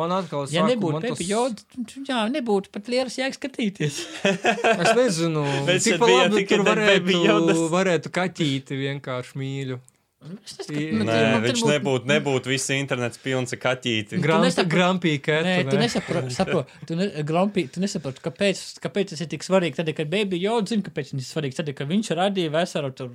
man 0.00 0.16
atkal 0.16 0.48
ja 0.50 0.64
saka, 0.64 0.72
nebūtu 0.72 0.96
man 0.98 1.06
Baby 1.06 1.28
Yoda, 1.30 1.68
tad 1.76 2.10
jā, 2.10 2.18
nebūtu 2.34 2.74
pat 2.74 2.90
lielas 2.90 3.18
jēgas 3.20 3.38
skatīties. 3.38 4.00
Es 4.26 4.92
nezinu, 4.98 5.46
cik 5.70 6.02
labi 6.02 6.42
tur 6.50 6.66
varētu, 6.66 7.56
varētu 7.78 8.14
kaķīti 8.18 8.80
vienkārši 8.88 9.38
mīļu. 9.38 9.78
Es 10.22 10.54
neskatu, 10.58 10.78
Nē, 11.02 11.16
viņš 11.42 11.62
būtu- 11.64 11.70
nebūtu, 11.72 12.06
nebūtu 12.06 12.50
viss 12.52 12.70
internets 12.70 13.18
pilns 13.18 13.52
ar 13.56 13.58
kaķīti. 13.58 14.20
Grampi, 14.22 14.46
nesapra- 14.46 14.70
grampī 14.74 15.14
kētu. 15.18 15.48
Nē, 15.48 15.56
tu 15.70 15.76
ne? 15.76 15.82
nesaproti, 15.82 16.30
sapro, 16.36 16.60
tu, 16.86 16.94
ne, 16.94 17.08
Grumpy, 17.26 17.64
tu 17.74 17.82
nesaproti, 17.82 18.22
kāpēc, 18.22 18.60
kāpēc 18.84 19.10
tas 19.10 19.20
ir 19.24 19.30
tik 19.32 19.42
svarīgi. 19.42 19.74
Tad, 19.80 19.90
kad 19.98 20.10
Baby 20.12 20.38
Yoda 20.38 20.70
zina, 20.70 20.86
kāpēc 20.86 21.10
viņš 21.10 21.24
ir 21.26 21.30
svarīgs, 21.32 21.58
tad, 21.58 21.72
kad 21.74 21.90
viņš 21.90 22.12
radīja 22.20 22.52
veselu 22.54 22.92
tur 22.94 23.10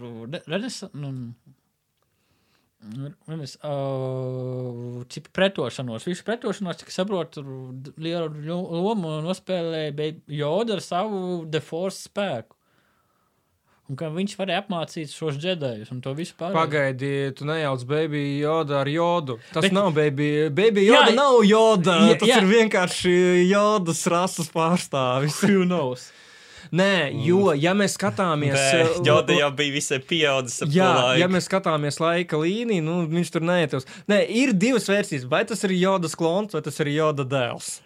renesansu. 0.47 0.91
Nu, 0.99 1.13
Renes, 3.27 3.55
uh, 3.65 5.01
pretošanos, 5.33 6.05
visu 6.05 6.23
pretošanos, 6.23 6.77
cik 6.77 6.91
saprotu, 6.93 7.41
lielu 7.97 8.29
lomu 8.69 9.15
nospēlēja 9.25 9.95
Baby 9.97 10.37
Yoda 10.37 10.77
ar 10.77 10.83
savu 10.85 11.47
The 11.49 11.59
Force 11.59 12.05
spēku. 12.07 12.53
Un 13.87 13.95
ka 13.95 14.09
viņš 14.11 14.33
varēja 14.35 14.61
apmācīt 14.65 15.13
šos 15.15 15.37
džedējus 15.39 15.93
un 15.95 16.01
to 16.03 16.11
visu 16.17 16.33
pārējo. 16.35 16.57
Pagaidi, 16.59 17.11
tu 17.39 17.45
nejauc 17.47 17.85
baby 17.87 18.23
joda 18.41 18.81
ar 18.81 18.89
jodu. 18.91 19.37
Tas 19.53 19.63
Bet- 19.63 19.71
nav 19.71 19.93
baby. 19.95 20.49
Baby 20.51 20.83
joda 20.89 21.11
Jā, 21.11 21.15
nav 21.15 21.37
joda. 21.47 21.95
jā, 22.09 22.17
tas 22.19 22.27
jā. 22.33 22.41
ir 22.41 22.49
vienkārši 22.51 23.15
jodas 23.47 24.03
rases 24.11 24.49
pārstāvis. 24.51 25.39
Who 25.47 25.63
knows? 25.63 26.09
Nē, 26.75 27.13
jo, 27.23 27.53
ja 27.55 27.71
mēs 27.71 27.93
skatāmies. 27.95 28.57
uh, 28.59 28.97
Joda 29.07 29.31
jau 29.37 29.47
bija 29.55 29.71
visai 29.71 30.01
pieaudzis 30.03 30.65
Jā, 30.67 31.15
ja 31.15 31.29
mēs 31.31 31.47
skatāmies 31.47 31.95
laika 32.03 32.35
līniju, 32.41 32.83
nu, 32.83 32.95
viņš 33.07 33.31
tur 33.31 33.45
neietilpst. 33.47 33.87
Nē, 34.11 34.25
ir 34.27 34.51
divas 34.51 34.89
versijas. 34.91 35.23
Vai 35.31 35.45
tas 35.47 35.63
ir 35.63 35.71
jodas 35.79 36.11
klons, 36.19 36.51
vai 36.51 36.61
tas 36.65 36.75
ir 36.83 36.91
joda 36.91 37.23
dēls. 37.23 37.77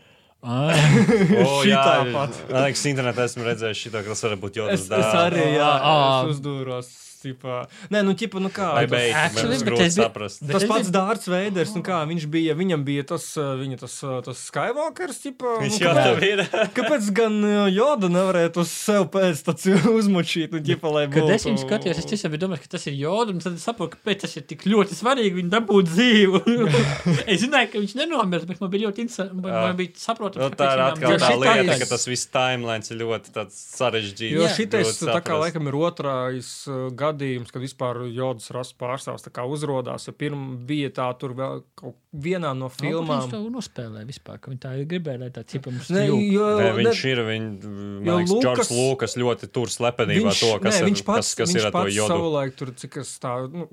Ah, 0.41 0.73
O, 0.73 1.61
jā, 1.61 1.77
šitā 1.77 1.97
pat. 2.15 2.37
Man 2.49 2.63
liekas, 2.65 2.85
internetā 2.89 3.27
esmu 3.29 3.45
redzējis 3.45 3.81
šito, 3.85 4.01
ka 4.01 4.13
tas 4.15 4.23
var 4.25 4.33
būt 4.41 4.57
Es, 4.57 4.87
Jodas 4.89 5.05
es 5.05 5.19
arī, 5.21 5.43
jā, 5.53 5.67
es 5.85 6.31
uzdūros. 6.33 6.89
Tipā. 7.21 7.57
Nē, 7.93 8.01
nu, 8.07 8.15
ķipa, 8.17 8.41
nu 8.41 8.49
kā. 8.53 8.71
Vai 8.73 8.85
tas- 8.87 8.93
beigts, 8.95 9.17
Actually, 9.21 9.57
bet 9.63 9.79
es. 9.85 9.97
Bet 10.41 10.51
Tas 10.55 10.65
pats 10.69 10.89
Dārts 10.93 11.27
Veiders, 11.29 11.73
nu 11.77 11.83
kā 11.85 11.99
viņš 12.09 12.25
bija, 12.33 12.55
viņam 12.57 12.81
bija 12.87 13.03
tas, 13.11 13.25
viņa 13.37 13.77
tas, 13.83 13.95
tas 14.25 14.41
Skywalkers, 14.49 15.19
ķipa, 15.25 15.55
Viņš 15.61 15.75
nu, 15.77 15.85
jau 15.85 15.93
tā 15.93 16.05
kāpēc, 16.07 16.25
ir. 16.31 16.43
kāpēc 16.77 17.09
gan 17.19 17.37
Joda 17.75 18.09
nevarētu 18.09 18.63
uz 18.65 18.71
sev 18.73 19.05
pēc 19.13 19.43
tāds 19.45 19.67
uzmučīt, 19.99 20.51
nu, 20.55 20.63
ķipa, 20.65 20.91
lai 20.95 21.05
Kad 21.11 21.21
būtu. 21.27 21.35
es 21.37 21.45
viņu 21.49 21.61
skatījos, 21.65 22.01
es 22.01 22.09
tiešām 22.09 22.33
biju 22.33 22.43
domājis, 22.47 22.63
ka 22.65 22.73
tas 22.77 22.87
ir 22.89 22.97
jods, 22.99 23.31
un 23.35 23.43
tad 23.43 23.57
es 23.59 23.65
saprotu, 23.69 23.97
kāpēc 23.99 24.25
tas 24.25 24.35
ir 24.41 24.47
tik 24.49 24.65
ļoti 24.69 24.97
svarīgi 24.97 25.37
viņu 25.41 25.53
dabūt 25.53 25.91
dzīvu. 25.93 26.41
es 27.31 27.41
zināju, 27.45 27.71
ka 27.75 27.81
viņš 27.83 27.95
nenomirs, 28.01 28.47
bet 28.49 28.61
man 28.63 28.71
bija 28.73 28.87
ļoti 28.89 29.05
interesanti. 29.05 29.37
Man, 29.41 29.75
bija 29.79 29.93
saprotams, 30.01 30.41
Nu, 30.41 30.49
tā 30.57 30.71
ir 30.73 30.81
atkal 30.87 31.17
tā 31.21 31.29
Jo 31.31 31.39
lieta, 31.43 31.75
ka 31.83 31.87
tas 31.93 32.05
viss 32.09 32.27
timelines 32.33 32.91
ir 32.91 32.97
ļoti 33.03 33.33
tāds 33.35 33.57
sarežģīts. 33.77 34.33
Jo 34.35 34.47
šitais 34.55 34.97
tā 35.03 35.19
kā 35.25 35.37
laikam 35.39 35.67
ir 35.69 35.77
otrais 35.77 36.49
uh, 36.69 36.87
gadījums, 37.11 37.51
kad 37.53 37.63
vispār 37.63 38.01
jodas 38.09 38.49
rases 38.55 38.75
pārstāvs 38.79 39.25
tā 39.27 39.31
kā 39.35 39.45
uzrodās. 39.47 40.07
Ja 40.09 40.13
pirmā 40.17 40.55
bija 40.67 40.89
tā, 40.97 41.07
tur 41.21 41.35
vēl 41.37 41.63
kaut 41.77 41.97
vienā 42.11 42.51
no 42.57 42.71
filmām. 42.73 43.27
Viņš 43.27 43.33
to 43.35 43.41
nospēlē 43.53 44.05
vispār, 44.09 44.39
ka 44.41 44.51
viņi 44.51 44.63
tā 44.65 44.73
gribēja, 44.89 45.21
lai 45.25 45.29
tā 45.35 45.45
cipa 45.47 45.73
mums 45.73 45.91
Ne, 45.93 46.07
jo, 46.09 46.47
ne, 46.59 46.71
viņš 46.79 47.03
ir. 47.11 47.23
Viņ, 47.31 47.49
Jo 47.61 47.67
man 47.69 48.23
liekas, 48.23 48.31
Lukas- 48.31 48.45
Džordžs 48.45 48.71
Lukas 48.77 49.17
ļoti 49.21 49.51
tur 49.53 49.69
slepenībā 49.71 50.31
viņš, 50.31 50.41
to, 50.41 50.53
kas, 50.63 50.79
nē, 50.81 50.87
ir, 50.87 51.03
pats, 51.05 51.35
kas, 51.35 51.35
kas 51.35 51.53
viņš 51.53 51.61
ir 51.61 51.67
ar 51.67 51.71
to 51.75 51.77
pats 51.77 51.95
jodu. 51.99 52.15
savulaik 52.15 52.57
tur, 52.57 52.73
cik 52.81 52.97
es 53.03 53.13
tā, 53.21 53.35
nu, 53.51 53.67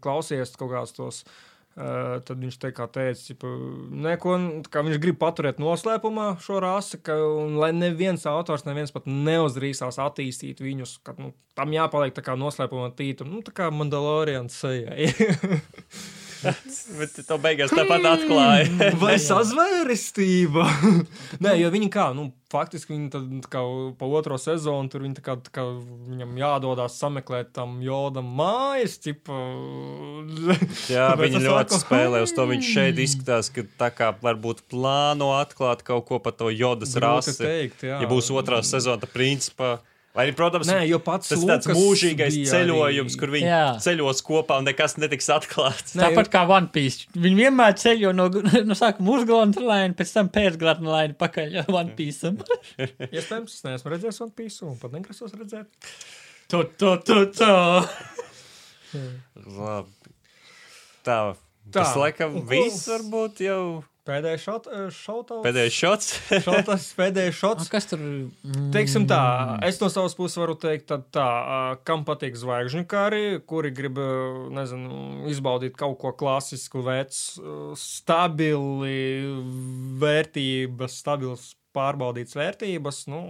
klausies 0.00 0.54
kaut 0.56 0.70
kādus 0.70 0.94
tos. 0.96 1.24
Uh, 1.24 1.53
tad 1.74 2.38
viņš 2.38 2.58
te 2.62 2.70
kā 2.74 2.86
teica, 2.94 3.34
ka 3.40 3.52
neko, 4.06 4.34
viņš 4.70 4.98
grib 5.02 5.18
paturēt 5.18 5.58
noslēpumā 5.62 6.28
šo 6.44 6.60
rasi, 6.62 7.00
ka, 7.02 7.16
un 7.18 7.58
lai 7.58 7.72
neviens 7.74 8.26
autors, 8.30 8.66
neviens 8.68 8.94
pat 8.94 9.08
neuzdrīkstās 9.10 9.98
attīstīt 10.02 10.62
viņus, 10.62 10.98
ka 11.06 11.16
nu, 11.18 11.32
tam 11.58 11.74
jāpaliek 11.74 12.14
tā 12.14 12.22
kā 12.26 12.38
noslēpumā 12.38 12.92
tītam, 12.98 13.32
nu, 13.34 13.42
tā 13.46 13.54
kā 13.56 13.70
Mandalorians 13.74 14.60
sejai. 14.64 15.10
Bet 16.98 17.18
to 17.26 17.36
beigās 17.42 17.72
tāpat 17.74 18.06
atklāja. 18.08 18.92
Vai 19.00 19.16
sazvērestība? 19.30 20.64
Nē, 21.44 21.54
jo 21.60 21.70
viņi 21.74 21.88
kā, 21.92 22.08
nu, 22.16 22.28
faktiski 22.52 22.94
viņi 22.94 23.08
tad 23.12 23.30
tā 23.46 23.50
kā 23.54 23.62
pa 23.98 24.08
otro 24.18 24.38
sezonu 24.40 24.92
tur 24.92 25.04
viņi 25.06 25.18
tā 25.18 25.24
kā, 25.26 25.36
tā 25.46 25.54
kā 25.54 25.64
viņam 25.66 26.36
jādodas 26.38 26.98
sameklēt 27.00 27.54
tam 27.56 27.78
jodam 27.84 28.28
mājas, 28.38 28.98
tipa. 29.02 29.38
Jā, 30.92 31.08
viņi 31.18 31.42
ļoti 31.44 31.74
saku, 31.74 31.82
spēlē 31.86 32.22
uz 32.26 32.34
to. 32.36 32.46
Viņš 32.50 32.70
šeit 32.76 33.00
izskatās, 33.02 33.50
ka 33.54 33.66
tā 33.80 33.90
kā 33.94 34.12
varbūt 34.22 34.66
plāno 34.70 35.32
atklāt 35.38 35.82
kaut 35.86 36.06
ko 36.10 36.20
par 36.22 36.36
to 36.38 36.52
jodas 36.52 36.94
Grūti 36.94 37.34
rasi. 37.34 37.40
teikt, 37.42 37.88
jā. 37.88 37.98
Ja 38.04 38.10
būs 38.10 38.30
otrā 38.34 38.62
sezona, 38.66 39.02
tad 39.02 39.14
principā. 39.16 39.78
Vai, 40.14 40.28
protams, 40.30 40.68
Nē, 40.70 40.84
tas 41.02 41.32
ir 41.34 41.40
tāds 41.48 41.66
mūžīgais 41.74 42.36
ceļojums, 42.46 43.14
arī- 43.16 43.18
kur 43.18 43.32
viņi 43.34 43.48
Jā. 43.48 43.62
ceļos 43.82 44.20
kopā 44.22 44.60
un 44.60 44.68
nekas 44.68 44.94
netiks 45.02 45.26
atklāts. 45.34 45.96
Nē, 45.98 46.04
Tāpat 46.06 46.28
kā 46.30 46.44
One 46.46 46.68
Piece. 46.70 47.08
Viņi 47.18 47.40
vienmēr 47.40 47.74
ceļo 47.82 48.12
no, 48.14 48.28
no 48.68 48.76
sākuma 48.78 49.16
uz 49.18 49.24
Glāna 49.26 49.64
laina, 49.66 49.96
pēc 49.98 50.12
tam 50.14 50.28
pēc 50.30 50.54
Glāna 50.60 50.86
laina 50.92 51.14
pakaļ 51.18 51.64
One 51.80 51.96
Piece. 51.98 52.30
Iespējams, 53.10 53.56
es 53.58 53.64
neesmu 53.66 53.90
redzējis 53.96 54.22
One 54.22 54.36
Piece 54.38 54.62
un 54.62 54.78
pat 54.78 54.94
negrasos 54.94 55.34
redzēt. 55.34 55.66
To, 56.54 56.62
to, 56.78 56.94
to, 57.02 57.18
to. 57.34 57.50
Labi. 58.94 60.12
Tā. 61.02 61.18
Tā. 61.34 61.74
Tas 61.74 61.96
laikam 61.98 62.38
viss 62.46 62.86
varbūt 62.86 63.42
jau 63.48 63.60
Pēdējais 64.04 64.42
šot, 64.44 64.66
šotauts. 64.92 65.44
pēdējais 65.46 65.76
šots. 65.80 66.08
šotas, 66.44 66.86
pēdējais 66.98 67.38
šots. 67.38 67.70
Kas 67.72 67.86
tur? 67.88 68.02
Mm, 68.04 68.66
Teiksim 68.74 69.06
tā, 69.08 69.20
es 69.64 69.78
no 69.80 69.88
savas 69.92 70.12
puses 70.18 70.36
varu 70.36 70.58
teikt, 70.60 70.90
tad 70.90 71.06
tā, 71.14 71.28
kam 71.88 72.04
patīk 72.04 72.36
zvaigžņu 72.36 72.84
kari, 72.90 73.22
kuri 73.48 73.72
grib, 73.72 73.96
ā, 73.96 74.10
nezinu, 74.60 75.24
izbaudīt 75.32 75.78
kaut 75.80 75.96
ko 76.02 76.12
klasisku, 76.20 76.84
vecu, 76.84 77.40
ā, 77.40 77.56
stabili 77.80 78.98
vērtības, 80.04 81.00
stabils 81.00 81.54
pārbaudīts 81.74 82.36
vērtības, 82.36 83.06
nu, 83.08 83.22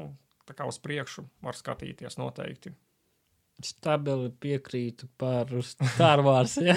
tā 0.49 0.59
kā 0.59 0.67
uz 0.69 0.83
priekšu 0.83 1.23
var 1.47 1.55
skatīties 1.55 2.19
noteikti. 2.19 2.75
Stabili 3.65 4.31
piekrītu 4.45 5.09
par 5.21 5.51
Star 5.65 6.21
Wars. 6.27 6.59
Ja? 6.61 6.77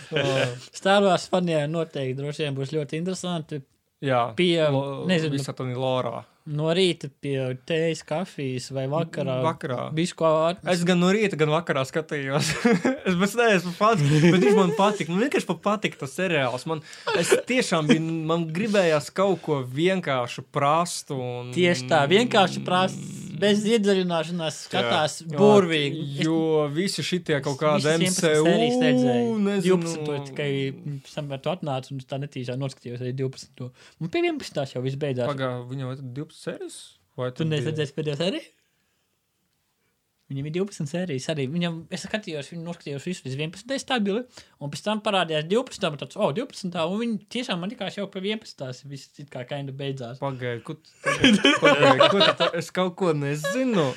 Star 0.80 1.04
Wars 1.06 1.28
faniem 1.30 1.70
noteikti 1.70 2.18
droši 2.18 2.46
vien 2.46 2.56
būs 2.58 2.74
ļoti 2.74 2.98
interesanti. 3.00 3.62
Jā, 4.00 4.30
Pie, 4.32 4.56
nezinu, 5.04 5.36
Visa 5.36 5.52
tā 5.52 5.64
lorā. 5.76 6.22
no 6.48 6.70
rīta 6.72 7.10
pie 7.20 7.36
teijas, 7.68 8.00
kafijas 8.08 8.70
vai 8.72 8.86
vakarā. 8.88 9.34
Vakarā. 9.44 9.90
Ko 10.16 10.30
Es 10.72 10.86
gan 10.88 11.02
no 11.02 11.10
rīta, 11.12 11.36
gan 11.36 11.52
vakarā 11.52 11.82
skatījos. 11.84 12.48
es 13.10 13.34
tam 13.36 13.42
neesmu 13.44 13.74
pats, 13.76 14.00
bet 14.00 14.24
viņš 14.24 14.56
man 14.56 14.72
patika. 14.78 15.12
Man 15.12 15.26
vienkārši 15.26 15.50
pat 15.52 15.60
patika 15.66 16.00
tas 16.00 16.16
seriāls. 16.16 16.64
Man, 16.70 16.80
es 17.20 17.34
tiešām 17.44 17.92
biju, 17.92 18.16
man 18.32 18.48
gribējās 18.56 19.12
kaut 19.12 19.44
ko 19.44 19.60
vienkāršu 19.68 20.46
prastu. 20.48 21.20
Un... 21.20 21.52
Tieši 21.52 21.90
tā, 21.92 22.00
vienkārši 22.08 22.64
prasa, 22.64 22.96
bez 23.42 23.64
iedziļināšanās, 23.64 24.60
skatās 24.68 25.16
Jā, 25.24 25.36
burvīgi. 25.40 26.04
Es- 26.20 26.24
Jo 26.26 26.68
visi 26.74 27.02
šitie 27.06 27.40
kaut 27.44 27.58
11 27.58 28.84
MCU, 28.94 29.38
nezinu. 29.48 29.80
12. 29.82 30.06
to 30.06 30.18
tikai 30.30 30.50
tam 31.14 31.28
tu 31.40 31.50
atnāci 31.54 31.92
un 31.96 32.00
tā 32.00 32.20
netīšā 32.22 32.56
noskatījos 32.60 33.00
arī 33.04 33.12
12. 33.24 33.50
to. 33.56 33.70
Un 34.00 34.08
pie 34.08 34.22
11. 34.22 34.74
jau 34.76 34.82
viss 34.84 34.96
beidzās. 34.96 35.28
Pagā, 35.32 35.50
viņam 35.68 35.92
ir 35.96 36.02
12 36.20 36.40
sērijas? 36.46 36.80
Vai 37.16 37.30
Tu 37.36 37.44
nezināji 37.44 37.92
pēdējā 37.96 38.16
sērija? 38.22 38.48
Viņam 40.30 40.46
ir 40.46 40.52
12 40.54 40.86
sērijas 40.86 41.24
arī. 41.32 41.48
Viņam, 41.50 41.80
es 41.90 42.04
skatījos, 42.06 42.52
viņu 42.52 42.62
noskatījos 42.68 43.06
visu 43.08 43.24
līdz 43.26 43.36
11. 43.40 43.78
stabili, 43.82 44.20
un 44.62 44.70
pēc 44.70 44.84
tam 44.86 45.00
parādījās 45.02 45.48
12. 45.50 45.88
un 45.90 45.98
tāds, 46.04 46.18
oh, 46.22 46.30
12. 46.36 46.76
un 46.86 47.00
viņi 47.02 47.16
tiešām 47.34 47.58
man 47.64 47.72
likās 47.74 47.98
jau 47.98 48.06
pie 48.12 48.22
11. 48.28 48.84
viss 48.92 49.10
it 49.18 49.30
kā 49.34 49.42
kaina 49.50 49.74
beidzās. 49.74 50.20
Tagad- 51.02 51.42
pagaidi, 51.64 52.10
ko 52.12 52.20
tu 52.22 52.32
ta- 52.38 52.52
es 52.62 52.70
kaut 52.70 52.94
ko 53.00 53.10
nezinu. 53.12 53.88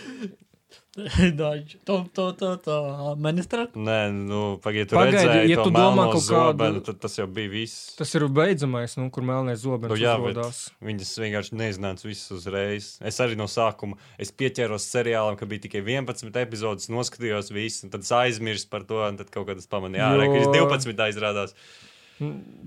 Daži, 1.39 1.79
to, 1.85 2.05
to, 2.13 2.31
to, 2.37 2.49
to, 2.61 2.75
ministra. 3.17 3.65
Nē, 3.73 4.11
nu, 4.13 4.41
pagaidiet, 4.61 4.91
tur 4.91 4.99
Pagaidi, 4.99 5.17
redzēju 5.25 5.49
ja 5.49 5.57
to 5.57 5.63
tu 5.65 5.71
domā 5.73 6.03
kaut 6.11 6.19
kādu- 6.19 6.27
zobenu, 6.27 6.83
tad 6.85 6.99
tas 7.01 7.17
jau 7.17 7.25
bija 7.33 7.49
viss. 7.49 7.95
Tas 7.97 8.13
ir 8.13 8.25
beidzamais, 8.29 8.93
nu, 9.01 9.07
kur 9.09 9.25
melnais 9.25 9.63
zobens 9.63 9.89
Nu, 9.89 9.97
jā, 9.97 10.13
uzrodās. 10.21 10.59
viņas 10.85 11.13
vienkārši 11.23 11.57
nezināja 11.57 12.05
visus 12.05 12.29
uzreiz. 12.37 12.91
Es 13.01 13.17
arī 13.25 13.39
no 13.39 13.49
sākuma 13.49 13.97
es 14.21 14.29
pieķēros 14.31 14.85
seriālam, 14.93 15.33
ka 15.39 15.49
bija 15.49 15.65
tikai 15.65 15.81
11 15.81 16.37
epizodes, 16.43 16.91
noskatījos 16.93 17.49
visu, 17.57 17.87
un 17.87 17.95
tad 17.97 18.05
aizmirsu 18.21 18.69
par 18.69 18.85
to, 18.85 19.01
un 19.01 19.17
tad 19.17 19.33
kaut 19.33 19.49
kad 19.49 19.57
es 19.57 19.65
pamanīju, 19.65 19.97
jā, 19.97 20.13
Jo- 20.13 20.29
ka 20.29 20.37
viņš 20.37 20.53
12 20.53 21.09
izrādās. 21.09 21.57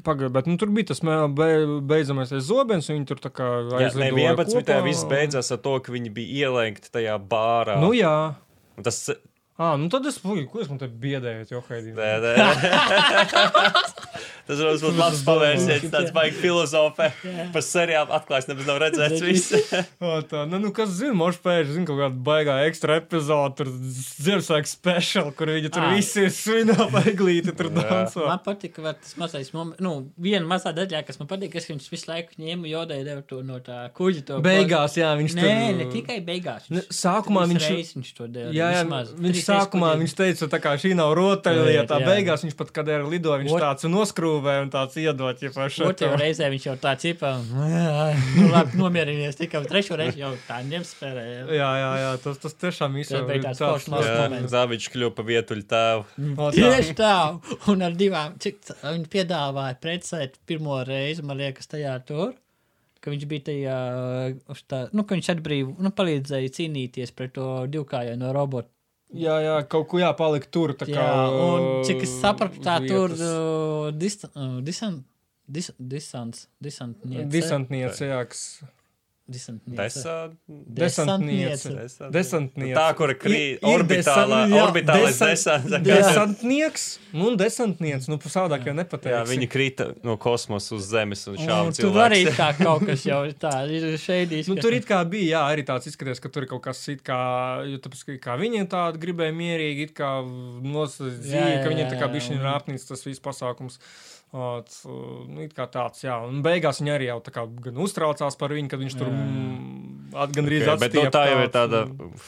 Pagaidiet, 0.07 0.33
bet 0.37 0.47
nu, 0.51 0.57
tur 0.61 0.71
bija 0.75 0.91
tas 0.93 1.01
be, 1.03 1.49
beidzamais 1.91 2.31
zobens, 2.47 2.89
un 2.91 2.99
viņi 3.01 3.09
tur 3.11 3.23
tā 3.23 3.31
kā 3.35 3.47
Jā, 3.67 3.87
aizlidoja 3.89 4.35
11. 4.37 4.61
kopā. 4.61 4.83
viss 4.87 5.07
beidzās 5.11 5.51
ar 5.55 5.63
to, 5.65 5.79
ka 5.83 5.95
viņi 5.95 6.13
bija 6.15 6.47
ielenkti 6.51 6.93
tajā 6.95 7.17
bārā. 7.31 7.81
Nu, 7.83 7.91
jā. 7.97 8.15
Un 8.77 8.87
tas, 8.87 9.01
Ah, 9.57 9.73
nu 9.81 9.89
tad 9.89 10.05
es, 10.05 10.19
ko 10.21 10.61
es 10.61 10.69
man 10.69 10.77
te 10.77 10.85
biedēju, 10.85 11.47
jo 11.49 11.63
haidīju. 11.65 11.95
nē, 11.97 12.11
nē. 12.21 12.33
tas 14.47 14.61
varbūt 14.63 14.85
būtu 14.87 15.01
labs 15.01 15.23
pavērsiens, 15.27 15.87
tāds 15.93 16.13
baigi 16.17 16.37
filozofē. 16.41 17.09
Par 17.55 17.65
seriālu 17.67 18.15
atklājis, 18.17 18.49
nemaz 18.51 18.69
nav 18.71 18.81
redzēts 18.85 19.25
viss. 19.25 19.53
O, 20.07 20.19
tā, 20.29 20.45
nu, 20.49 20.59
nu, 20.63 20.71
kas 20.77 20.91
zina, 20.99 21.15
možda 21.17 21.41
pēkšņi 21.47 21.75
zina 21.77 21.87
kaut 21.89 21.99
kāda 22.03 22.19
baigā 22.27 22.55
ekstra 22.69 22.99
epizode, 23.01 23.55
tur 23.59 23.71
Ziemassvētku 23.71 24.71
speciāla, 24.71 25.33
kur 25.37 25.51
viņi 25.51 25.71
tur 25.75 25.87
visi 25.95 26.25
ir 26.27 26.33
svinā 26.35 26.77
paiglīti, 26.95 27.55
tur 27.57 27.71
danso. 27.75 28.25
Man 28.29 28.41
patika, 28.45 28.83
ka 28.85 28.93
tas 29.01 29.17
mazais, 29.21 29.51
nu, 29.55 29.95
viena 30.21 30.45
mazā 30.51 30.73
daļā, 30.77 31.01
kas 31.09 31.19
man 31.21 31.31
patīk, 31.31 31.55
ka 31.57 31.63
viņš 31.67 31.89
visu 31.93 32.11
laiku 32.11 32.39
ņēma 32.43 32.71
jodai 32.71 33.01
deva 33.07 33.25
to 33.27 33.41
no 33.47 33.59
tā 33.65 33.87
kuģa. 33.97 34.25
To 34.31 34.41
Beigās, 34.45 34.97
jā, 35.01 35.11
viņš 35.19 35.37
Nē, 35.39 35.47
tur. 35.47 35.79
ne 35.81 35.89
tikai 35.93 36.19
beigās. 36.27 36.69
Ne, 36.73 36.85
sākumā 36.93 37.47
viņš- 37.51 37.69
reizes 37.73 37.97
viņš 37.99 38.13
to 38.21 38.29
deva. 38.31 38.53
Jā, 38.55 38.71
jā 38.77 38.83
vismaz. 38.85 39.13
viņš 39.27 39.43
sākumā 39.49 39.93
viņš 40.03 40.17
teica, 40.21 40.51
tā 40.53 40.61
kā 40.63 40.77
šī 40.81 40.95
nav 40.99 41.15
rotaļlieta. 41.19 42.01
Beigās 42.07 42.45
viņš 42.47 42.57
pat, 42.59 42.73
kad 42.77 42.89
ir 42.93 43.07
lidoja, 43.09 43.41
viņš 43.43 43.57
tāds 43.63 43.89
noskrūva 43.91 44.36
YouTube 44.37 44.63
un 44.63 44.71
tāds 44.73 44.97
iedot, 45.01 45.43
ja 45.43 45.51
pašai. 45.55 45.89
Otrajā 45.91 46.19
reizē 46.21 46.49
viņš 46.53 46.67
jau 46.69 46.75
tā 46.81 46.93
cipā. 47.01 47.33
Nu, 47.47 48.49
labi, 48.53 48.79
nomierinies 48.81 49.39
tikai 49.39 49.63
trešo 49.69 49.99
reizi 49.99 50.23
jau 50.23 50.33
tā 50.47 50.61
ņems 50.67 50.93
spēlē. 50.97 51.25
Jā, 51.57 51.71
jā, 51.81 51.91
jā, 52.03 52.11
tas, 52.25 52.41
tas 52.43 52.57
tiešām 52.61 52.97
Tas 52.97 53.03
īstenībā 53.05 53.33
bija 53.33 53.45
tāds 53.49 53.63
foršs 53.65 53.91
moments. 53.93 54.53
Zavičs 54.53 54.91
kļuva 54.95 55.15
pa 55.17 55.27
vietuļu 55.31 55.67
tēvu. 55.73 56.07
Tieši 56.57 56.97
tā, 56.99 57.15
un 57.73 57.87
ar 57.87 57.97
divām, 57.99 58.37
cik 58.43 58.63
viņi 58.85 59.11
piedāvāja 59.13 59.79
precēt 59.83 60.41
pirmo 60.49 60.81
reizi, 60.87 61.25
man 61.27 61.41
liekas, 61.41 61.71
tajā 61.73 61.97
tur, 62.07 62.37
ka 63.01 63.13
viņš 63.13 63.27
bija 63.31 63.49
tajā, 63.51 63.81
tā, 64.71 64.87
nu, 64.93 65.07
ka 65.07 65.19
viņš 65.19 65.35
atbrīv, 65.37 65.77
nu, 65.83 65.93
palīdzēja 65.95 66.55
cīnīties 66.61 67.15
pret 67.17 67.37
to 67.39 67.51
divkājaino 67.71 68.33
robotu. 68.37 68.71
Jā, 69.15 69.37
jā, 69.45 69.59
kaut 69.71 69.87
ko 69.91 70.01
jāpalikt 70.01 70.51
tur. 70.51 70.73
Tā 70.75 70.89
kā, 70.89 70.99
Jā, 70.99 71.27
un 71.31 71.85
cik 71.87 72.03
es 72.03 72.15
sapratu, 72.21 72.59
tā 72.65 72.81
tur 72.83 73.13
uh, 73.15 73.93
distan, 73.95 74.33
uh, 74.35 74.57
disan, 74.67 74.97
dis, 75.47 75.71
disants, 75.79 76.49
disantniece. 76.63 77.29
Disantniece, 77.31 78.11
jā, 78.11 78.19
kas. 78.27 78.43
Disantniece. 79.27 80.03
Desantniece. 80.47 81.69
Desantniece. 81.69 82.11
Desantniece. 82.15 82.77
Tā, 82.79 82.85
kura 82.95 83.15
krīt 83.19 83.65
orbitālā, 83.67 84.45
desan- 84.47 84.53
jā, 84.55 84.61
orbitālais 84.69 85.19
desan- 85.19 85.65
desants. 85.67 85.87
Desantnieks 85.91 86.85
un 87.13 87.37
desantnieks. 87.41 88.07
Nu, 88.13 88.19
savādāk 88.23 88.69
jau 88.69 88.75
nepateiks. 88.79 89.17
Jā, 89.17 89.25
viņi 89.27 89.49
krita 89.51 89.89
no 90.07 90.15
kosmosa 90.23 90.77
uz 90.79 90.87
Zemes 90.93 91.25
un 91.27 91.37
Un 91.41 91.43
šādi 91.49 91.83
tur 91.83 91.99
arī 92.05 92.21
tā 92.39 92.53
kaut 92.63 92.87
kas 92.87 93.03
jau 93.09 93.21
tā, 93.43 93.55
ir 93.67 93.89
šeidīs. 93.99 94.47
Nu, 94.53 94.55
tur 94.63 94.77
it 94.79 94.87
kā 94.87 95.03
bija, 95.11 95.41
jā, 95.41 95.45
arī 95.57 95.67
tāds 95.67 95.91
izskatījās, 95.91 96.23
ka 96.23 96.31
tur 96.31 96.47
ir 96.47 96.53
kaut 96.55 96.63
kas 96.69 96.85
it 96.95 97.03
kā, 97.07 97.21
jo 97.67 97.83
tāpēc, 97.83 98.05
ka 98.13 98.19
kā 98.31 98.39
viņi 98.39 98.63
tādu 98.71 99.03
gribēja 99.03 99.35
mierīgi, 99.35 99.91
it 99.91 99.97
kā 99.99 100.13
Jā, 101.27 101.49
jā, 101.57 101.63
ka 101.65 101.73
viņiem 101.75 101.91
tā 101.91 101.99
kā 101.99 102.07
jā, 102.07 102.13
bišķiņ 102.15 102.45
rāpnīts 102.47 102.87
tas 102.87 103.03
viss 103.07 103.19
pasākums. 103.27 103.79
O, 103.79 103.83
t- 103.83 104.16
Nu, 104.35 105.39
it 105.45 105.55
kā 105.57 105.69
tāds, 105.71 106.03
jā, 106.03 106.17
un 106.27 106.43
beigās 106.45 106.83
viņi 106.83 106.93
arī 106.93 107.07
jau 107.09 107.21
tā 107.25 107.33
kā 107.33 107.47
gan 107.47 107.79
uztraucās 107.81 108.37
par 108.37 108.53
viņu, 108.53 108.69
kad 108.73 108.83
viņš 108.83 108.97
tur 108.99 109.09
Jā. 109.09 109.21
mm, 109.23 109.87
at, 110.17 110.33
gandrīz 110.35 110.67
Okay, 110.67 110.81
bet 110.83 110.97
nu, 110.99 111.05
tā 111.15 111.23
jau 111.31 111.39
ir 111.45 111.53
tāda 111.55 111.83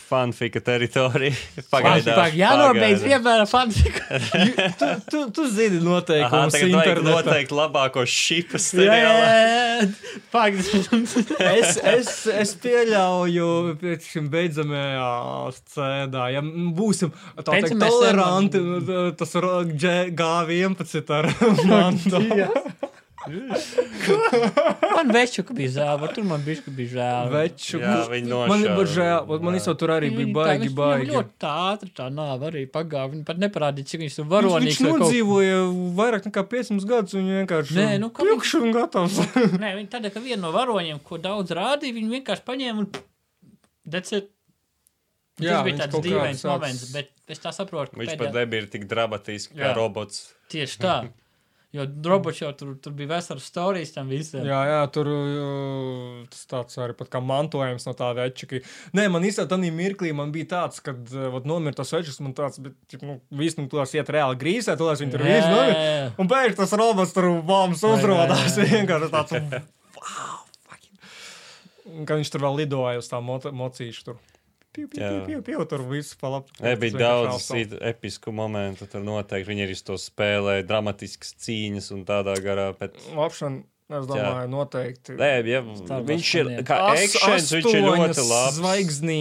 fanfika 0.06 0.62
teritorija. 0.64 1.34
Pagaidām. 1.74 2.14
Pagaidām, 2.14 2.38
jānobeidz 2.38 3.04
vienmēr 3.04 3.44
fanfika. 3.50 4.20
tu, 4.80 4.88
tu, 5.10 5.22
tu 5.36 5.46
zini 5.52 5.80
Aha, 5.80 5.88
noteikumus 5.88 6.56
vajag 6.56 6.72
internetā. 6.72 7.16
noteikti 7.18 7.58
labākos 7.58 8.14
šipus 8.14 8.70
Jā, 8.78 8.98
jā, 9.02 9.12
jā. 9.18 9.36
Es, 11.58 11.76
es, 11.78 12.10
es 12.30 12.54
pieļauju, 12.62 13.48
pēc 13.80 14.06
šim 14.12 14.26
beidzamajā 14.32 15.10
scēnā, 15.58 16.24
ja 16.34 16.42
būsim 16.74 17.12
tā 17.38 17.44
teikt, 17.52 17.76
toleranti, 17.82 18.62
tas 19.18 19.36
ir 19.38 19.48
G11 19.84 21.14
ar 21.18 21.30
mantu. 21.88 22.78
Man 24.96 25.10
veču, 25.12 25.42
ka 25.44 25.52
bija 25.56 25.70
žēl, 25.74 26.04
tur 26.14 26.24
man 26.24 26.42
bija, 26.46 26.62
ka 26.64 26.70
bija 26.74 26.90
žēl. 26.94 27.30
Veču. 27.32 27.80
Jā, 27.82 27.96
viņi 28.12 28.30
Man 28.48 28.62
ir 28.64 28.70
nošāva. 28.70 28.94
žēl, 28.94 29.42
man 29.42 29.58
īstenībā 29.58 29.78
tur 29.82 29.92
arī 29.94 30.08
bija 30.14 30.30
baigi, 30.36 30.68
tā, 30.68 30.68
viņš- 30.68 30.76
baigi. 30.78 31.10
Ļoti 31.12 31.34
tā 31.44 31.50
ātri 31.72 31.90
tā 31.98 32.06
nāva 32.14 32.48
arī 32.50 32.62
pagāja. 32.70 33.10
Viņi 33.12 33.24
pat 33.28 33.42
neparādīja, 33.42 33.86
cik 33.90 34.00
viņš 34.04 34.16
tur 34.16 34.24
Viņš, 34.24 34.32
varonīgs. 34.32 34.78
viņš 34.78 34.80
kaut- 34.88 35.02
nodzīvoja 35.02 35.58
vairāk 35.98 36.22
nekā 36.30 36.42
500 36.54 36.88
gadus, 36.88 37.14
un 37.14 37.26
viņš 37.26 37.36
vienkārši 37.42 37.76
Nē, 37.80 37.98
nu, 38.00 38.10
kā 38.10 38.22
pjukš 38.24 38.54
un 38.62 38.72
gatavs. 38.78 39.18
Nē, 39.62 39.70
viņi 39.76 39.88
tādā 39.98 40.08
kā 40.14 40.22
viena 40.24 40.42
no 40.46 40.52
varoņiem, 40.56 41.02
ko 41.04 41.18
daudz 41.18 41.50
rādīja, 41.58 41.94
viņi 41.98 42.10
vienkārši 42.22 42.44
paņēma 42.48 42.78
un 42.78 42.90
it. 44.12 44.30
Jā, 45.38 45.52
Tas 45.52 45.62
bija 45.62 45.66
viņš 45.68 45.78
tāds 45.84 45.92
kaut 45.94 46.02
dīvains 46.04 46.44
moments, 46.48 46.84
bet 46.92 47.10
es 47.30 47.38
tā 47.38 47.52
saprotu, 47.54 47.92
ka 47.92 48.00
Viņš 48.00 48.08
pēdējā- 48.10 48.18
pat 48.18 48.34
nebija 48.34 48.66
tik 48.72 48.88
dramatisks 48.90 49.52
kā 49.54 49.68
Jā. 49.70 49.74
robots. 49.76 50.32
tieši 50.50 50.78
tā. 50.82 50.96
Jo 51.76 51.84
robots 52.08 52.38
jau 52.40 52.48
tur, 52.56 52.70
tur 52.80 52.94
bija 52.96 53.10
vesels 53.10 53.44
stāstījis 53.50 53.90
tam 53.92 54.08
visam. 54.08 54.40
Jā, 54.48 54.60
jā, 54.70 54.76
tur 54.88 55.08
uh, 55.12 56.22
tas 56.32 56.46
tāds 56.48 56.78
arī 56.80 56.94
pat 56.96 57.10
kā 57.12 57.20
mantojums 57.20 57.84
no 57.84 57.92
tā 57.98 58.08
veča. 58.16 58.48
ka- 58.48 58.60
Nē, 58.96 59.04
man 59.12 59.26
īstenībā 59.28 59.50
tādā 59.50 59.68
mirklī 59.76 60.14
man 60.16 60.32
bija 60.32 60.48
tāds, 60.54 60.80
kad 60.80 60.96
uh, 61.12 61.36
nomira 61.44 61.76
tas 61.76 61.92
večs, 61.92 62.16
man 62.24 62.32
tāds, 62.38 62.56
bet, 62.64 62.72
ķip, 62.88 63.04
nu, 63.04 63.18
viss 63.36 63.58
nu 63.60 63.66
tos 63.68 63.92
iet 63.98 64.08
reāli 64.16 64.40
grīsē, 64.40 64.78
to 64.80 64.88
viņi 64.88 65.12
tur 65.12 65.26
visu 65.28 65.50
nomira. 65.52 66.08
Un 66.16 66.32
pēkšņi 66.32 66.56
tas 66.62 66.72
robots 66.80 67.12
tur 67.12 67.28
bombas 67.44 67.84
uzrādās. 67.84 68.56
Vienkārši 68.64 69.12
tāds, 69.12 69.36
wow, 70.00 70.40
fucking. 70.70 71.12
Un 71.98 72.08
Kad 72.08 72.16
viņš 72.22 72.32
tur 72.32 72.46
vēl 72.48 72.62
lidoja 72.64 73.04
uz 73.04 73.12
tā 73.12 73.20
mocīšu 73.20 74.08
tur. 74.08 74.16
Piu, 74.78 74.86
piu, 74.86 75.00
Jā. 75.02 75.08
piu, 75.10 75.22
piu, 75.26 75.40
piu, 75.42 75.64
tur 75.66 75.82
viss 75.90 76.14
Tas 76.54 76.76
bija 76.78 77.00
daudz 77.00 77.48
episku 77.82 78.30
momentu. 78.30 78.86
Tur 78.86 79.02
noteikti 79.02 79.50
viņi 79.50 79.64
arī 79.66 79.74
to 79.88 79.96
spēlē, 79.98 80.60
dramatiskas 80.68 81.34
cīņas 81.42 81.90
un 81.96 82.04
tādā 82.06 82.36
garā. 82.44 82.68
Bet, 82.78 82.94
Option, 83.18 83.64
es 83.90 84.06
domāju, 84.06 84.46
noteikti. 84.52 85.16
nē, 85.18 85.30
ja, 85.50 85.64
viņš 86.12 86.30
ir 86.38 86.52
kā 86.68 86.78
As- 86.92 87.16
akcents, 87.18 87.50
viņš 87.56 87.70
ir 87.74 87.82
ļoti 87.88 88.26
labs. 88.28 88.60
Zvaigznī, 88.60 89.18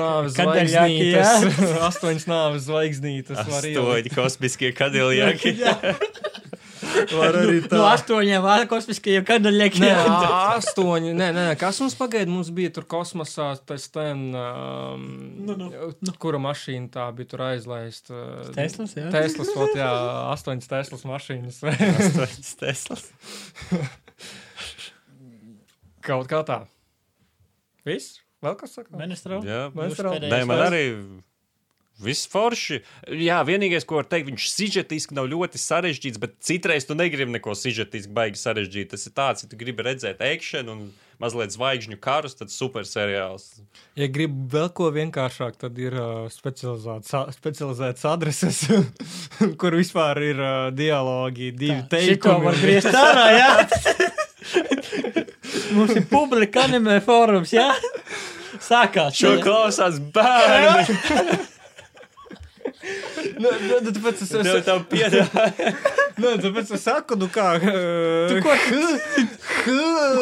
nāves 0.00 0.38
zvaigznītes. 0.40 1.60
Astoņas 1.90 2.26
nāves 2.32 2.64
zvaigznītes. 2.70 3.44
Astoņi 3.44 4.14
kosmiskie 4.16 4.72
kadiljaki. 4.72 5.52
Var 7.16 7.36
arī 7.42 7.58
tā. 7.64 7.76
No 7.78 7.84
astoņiem 7.90 8.42
vārdu 8.44 8.68
kosmiskajiem 8.70 9.22
Nē, 9.22 9.28
kadaļiem. 9.28 9.76
ā- 9.90 10.56
astoņi. 10.56 11.12
Nē, 11.18 11.28
nē, 11.36 11.44
kas 11.60 11.80
mums 11.82 11.96
pagaida? 11.98 12.30
Mums 12.32 12.50
bija 12.56 12.72
tur 12.76 12.86
kosmosā, 12.90 13.48
pēc 13.68 13.86
tam, 13.94 14.22
um, 14.34 15.06
Nu, 15.46 15.56
nu. 15.60 15.70
kura 16.22 16.38
mašīna 16.42 16.88
tā 16.94 17.06
bija 17.16 17.28
tur 17.34 17.44
aizlaista. 17.50 18.14
Teslas, 18.56 18.94
jā? 18.98 19.10
Teslas, 19.14 19.52
ot, 19.56 19.74
jā, 19.78 19.90
astoņas 20.34 20.70
Teslas 20.72 21.04
mašīnas. 21.08 21.60
Astoņas 21.66 22.54
Teslas. 22.62 23.06
Kaut 26.06 26.28
kā 26.30 26.42
tā. 26.46 26.60
Viss? 27.86 28.20
Vēl 28.44 28.54
kas 28.60 28.74
saka? 28.76 28.92
Menestrau? 28.98 29.40
Jā, 29.46 29.66
pēdējais 29.74 30.30
Nē, 30.30 30.42
man 30.46 30.60
arī 30.68 30.82
viss 32.02 32.28
forši. 32.28 32.82
Jā, 33.24 33.40
vienīgais, 33.46 33.86
ko 33.88 34.00
var 34.00 34.08
teikt, 34.10 34.28
viņš 34.30 34.50
sižetiski 34.52 35.16
nav 35.16 35.30
ļoti 35.32 35.60
sarežģīts, 35.60 36.20
bet 36.22 36.36
citreiz 36.44 36.86
tu 36.88 36.96
negribi 36.98 37.38
neko 37.38 37.56
sižetiski 37.56 38.12
baigi 38.16 38.40
sarežģīt. 38.40 38.92
Tas 38.92 39.08
ir 39.08 39.16
tāds, 39.16 39.44
ja 39.44 39.50
tu 39.50 39.58
gribi 39.60 39.86
redzēt 39.86 40.22
akciju 40.24 40.66
un 40.72 40.86
mazliet 41.22 41.54
zvaigžņu 41.54 41.96
karus, 42.02 42.36
tad 42.36 42.52
super 42.52 42.84
seriāls. 42.88 43.48
Ja 43.96 44.08
gribi 44.12 44.46
vēl 44.52 44.68
ko 44.76 44.90
vienkāršāk, 44.94 45.56
tad 45.62 45.78
ir 45.80 45.96
uh, 45.96 46.26
specializēts, 46.32 47.14
specializēts 47.38 48.04
adreses, 48.08 48.62
kur 49.60 49.78
vispār 49.78 50.20
ir 50.28 50.42
uh, 50.42 50.52
dialogi, 50.76 51.52
divi 51.56 51.80
var 51.80 51.88
teikumi. 51.96 52.54
griezt 52.60 52.92
ārā, 52.92 53.26
jā. 53.40 53.52
Mums 55.76 55.96
ir 55.96 56.06
publika 56.10 56.66
anime 56.66 57.00
fórums, 57.04 57.52
jā. 57.56 57.72
Sākās. 58.62 59.16
Šo 59.16 59.36
klausās 59.42 59.98
bērni. 60.14 61.54
Nē, 63.36 63.50
nē, 63.52 63.80
nu, 63.84 63.92
tāpēc 63.92 64.20
es, 64.24 64.30
Tev 64.32 64.46
es, 64.48 64.64
tā 64.64 64.76
piedāvā. 64.90 65.48
nē, 66.22 66.36
tāpēc 66.40 66.70
es 66.76 66.86
saku, 66.86 67.18
nu 67.20 67.28
kā. 67.32 67.50
Uh, 67.60 68.38
Ko, 68.44 68.54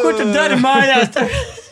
ko 0.03 0.15
tu 0.19 0.31
dari 0.35 0.59
mājās? 0.63 1.21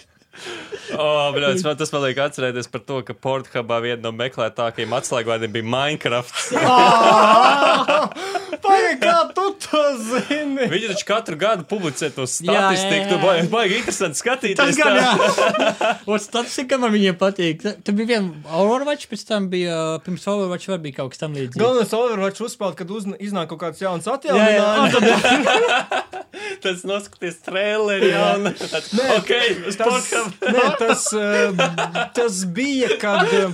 Oh, 0.92 1.30
bļauc, 1.32 1.62
man 1.64 1.76
tas 1.78 1.92
man 1.94 2.02
liek 2.04 2.18
atcerēties 2.20 2.68
par 2.72 2.82
to, 2.84 2.98
ka 3.06 3.14
Portugālē 3.16 3.78
viena 3.84 4.02
no 4.04 4.10
meklētākajiem 4.16 4.92
atslēgvārdiem 4.98 5.52
bija 5.54 5.68
Minecraft. 5.72 6.34
Pagaid, 8.62 8.98
kā 9.00 9.14
tu 9.36 9.44
to 9.64 9.80
zini? 10.02 10.66
Viņi 10.72 10.90
taču 10.92 11.06
katru 11.08 11.36
gadu 11.40 11.64
publicē 11.68 12.10
to 12.12 12.26
Jā, 12.26 12.52
jā, 12.52 12.60
statistiku. 12.60 12.98
jā. 12.98 13.08
Tur 13.12 13.20
baigi, 13.22 13.48
baigi 13.52 13.78
interesanti 13.80 14.20
skatīties. 14.20 14.58
Tas 14.60 14.76
gan, 14.76 14.98
jā. 14.98 15.12
Un 16.12 16.20
statistika 16.22 16.78
man 16.82 16.92
viņiem 16.94 17.16
patīk. 17.20 17.64
Tur 17.86 17.96
bija 17.98 18.18
viena 18.18 18.58
Overwatch, 18.60 19.08
pēc 19.10 19.24
tam 19.28 19.48
bija, 19.52 19.78
pirms 20.04 20.26
Overwatch 20.28 20.68
var 20.72 20.82
bija 20.84 21.00
kaut 21.00 21.14
kas 21.14 21.22
tam 21.24 21.36
līdzīgs. 21.38 21.60
Galvenais 21.62 21.94
Overwatch 21.96 22.44
uzspēlēt, 22.44 22.76
kad 22.82 22.92
uzna, 22.92 23.16
iznāk 23.22 23.48
kaut 23.54 23.62
kāds 23.64 23.80
jauns 23.82 24.08
atjauninājums. 24.12 24.92
Tas 26.62 26.82
noskaties 26.86 27.40
traileri 27.44 28.10
jau. 28.12 28.26
Nē, 28.44 29.06
ok, 29.18 29.30
uz 29.68 29.76
Tas, 29.80 30.06
nē, 30.44 30.64
tas, 30.78 31.04
uh, 31.16 31.62
tas 32.14 32.38
bija, 32.54 32.92
kad 33.02 33.26
uh, 33.26 33.50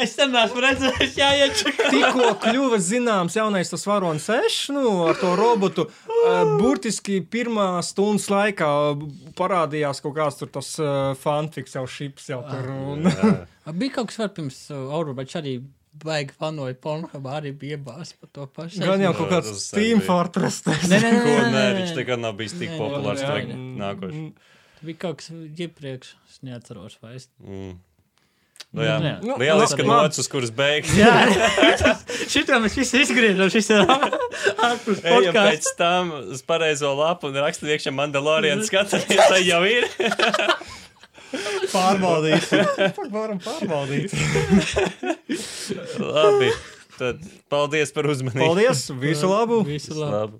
Es 0.00 0.16
tam 0.18 0.32
neesmu 0.34 0.60
redzējis, 0.64 1.14
jāiečak. 1.20 1.78
tikko 1.92 2.32
kļuva 2.42 2.80
zināms 2.82 3.36
jaunais 3.38 3.70
tas 3.72 3.86
varonis 4.06 4.24
sešs, 4.24 4.68
nu, 4.68 5.06
ar 5.06 5.16
to 5.18 5.36
robotu. 5.36 5.86
Uh, 6.06 6.56
burtiski 6.60 7.20
pirmā 7.30 7.82
stundas 7.82 8.28
laikā 8.30 8.68
parādījās 9.38 10.02
kaut 10.04 10.14
kāds 10.16 10.38
tur 10.40 10.50
tas 10.54 10.68
uh, 10.78 11.14
fanfiks 11.18 11.74
jau 11.76 11.86
šips 11.86 12.30
jau 12.30 12.42
tur. 12.46 12.70
Un, 12.70 13.10
Bija 13.80 13.98
kaut 13.98 14.12
kas 14.12 14.20
vēl 14.22 14.30
pirms 14.36 14.60
uh, 14.70 14.84
Overwatch 14.94 15.38
arī 15.40 15.56
baigi 15.96 16.36
fanoja 16.36 16.76
Pornhub, 16.78 17.26
arī 17.32 17.54
bija 17.56 17.78
iebās 17.78 18.12
par 18.20 18.30
to 18.30 18.46
pašu. 18.52 18.82
gan 18.84 19.00
jau 19.00 19.14
kaut 19.16 19.32
kāds 19.32 19.54
Steam. 19.64 20.02
Fortress. 20.04 20.62
Nē, 20.66 21.00
nē, 21.00 21.12
nē, 21.16 21.36
nē, 21.54 21.64
viņš 21.80 21.96
nekad 21.96 22.22
nav 22.22 22.36
bijis 22.38 22.54
tik 22.60 22.76
populārs 22.76 23.24
kā 23.24 23.40
nākošais. 23.48 24.52
Bija 24.84 25.02
kaut 25.06 25.22
kas 25.22 25.32
iepriekš, 25.32 26.14
es 26.28 26.42
neatceros 26.44 26.98
vairs. 27.02 27.30
Mm. 27.40 27.78
Nu, 28.74 28.82
jā, 28.84 28.96
Nu, 29.00 29.06
jā. 29.08 29.14
Nu, 29.24 29.36
lieliski 29.40 29.80
labi. 29.84 29.88
nots, 29.88 30.18
uz 30.20 30.26
kuras 30.28 30.50
beigas. 30.52 30.90
Jā, 30.98 31.12
šito 32.32 32.58
mēs 32.60 32.74
visi 32.76 33.00
izgriežam, 33.06 33.48
šis 33.52 33.70
ir 33.72 33.84
ārpus 33.86 35.00
Ejam 35.00 35.30
podkāsta. 35.30 35.44
pēc 35.46 35.68
tam 35.78 36.10
uz 36.34 36.42
pareizo 36.44 36.90
lapu 36.98 37.30
un 37.30 37.38
rakstam 37.40 37.70
iekšā 37.72 37.94
Mandalorian. 37.96 38.60
Skatāmies, 38.66 39.22
vai 39.32 39.40
jau 39.46 39.62
ir. 39.70 39.86
Pārbaudīsim. 41.72 42.62
Varam 43.12 43.40
pārbaudīt. 43.42 44.12
Labi. 46.00 46.50
Tad 46.96 47.20
paldies 47.52 47.90
par 47.92 48.06
uzmanību. 48.08 48.40
Paldies! 48.46 48.86
Visu 49.02 49.28
labu! 49.28 49.58
Visu 49.68 49.92
labu. 49.98 50.12
Labi. 50.16 50.38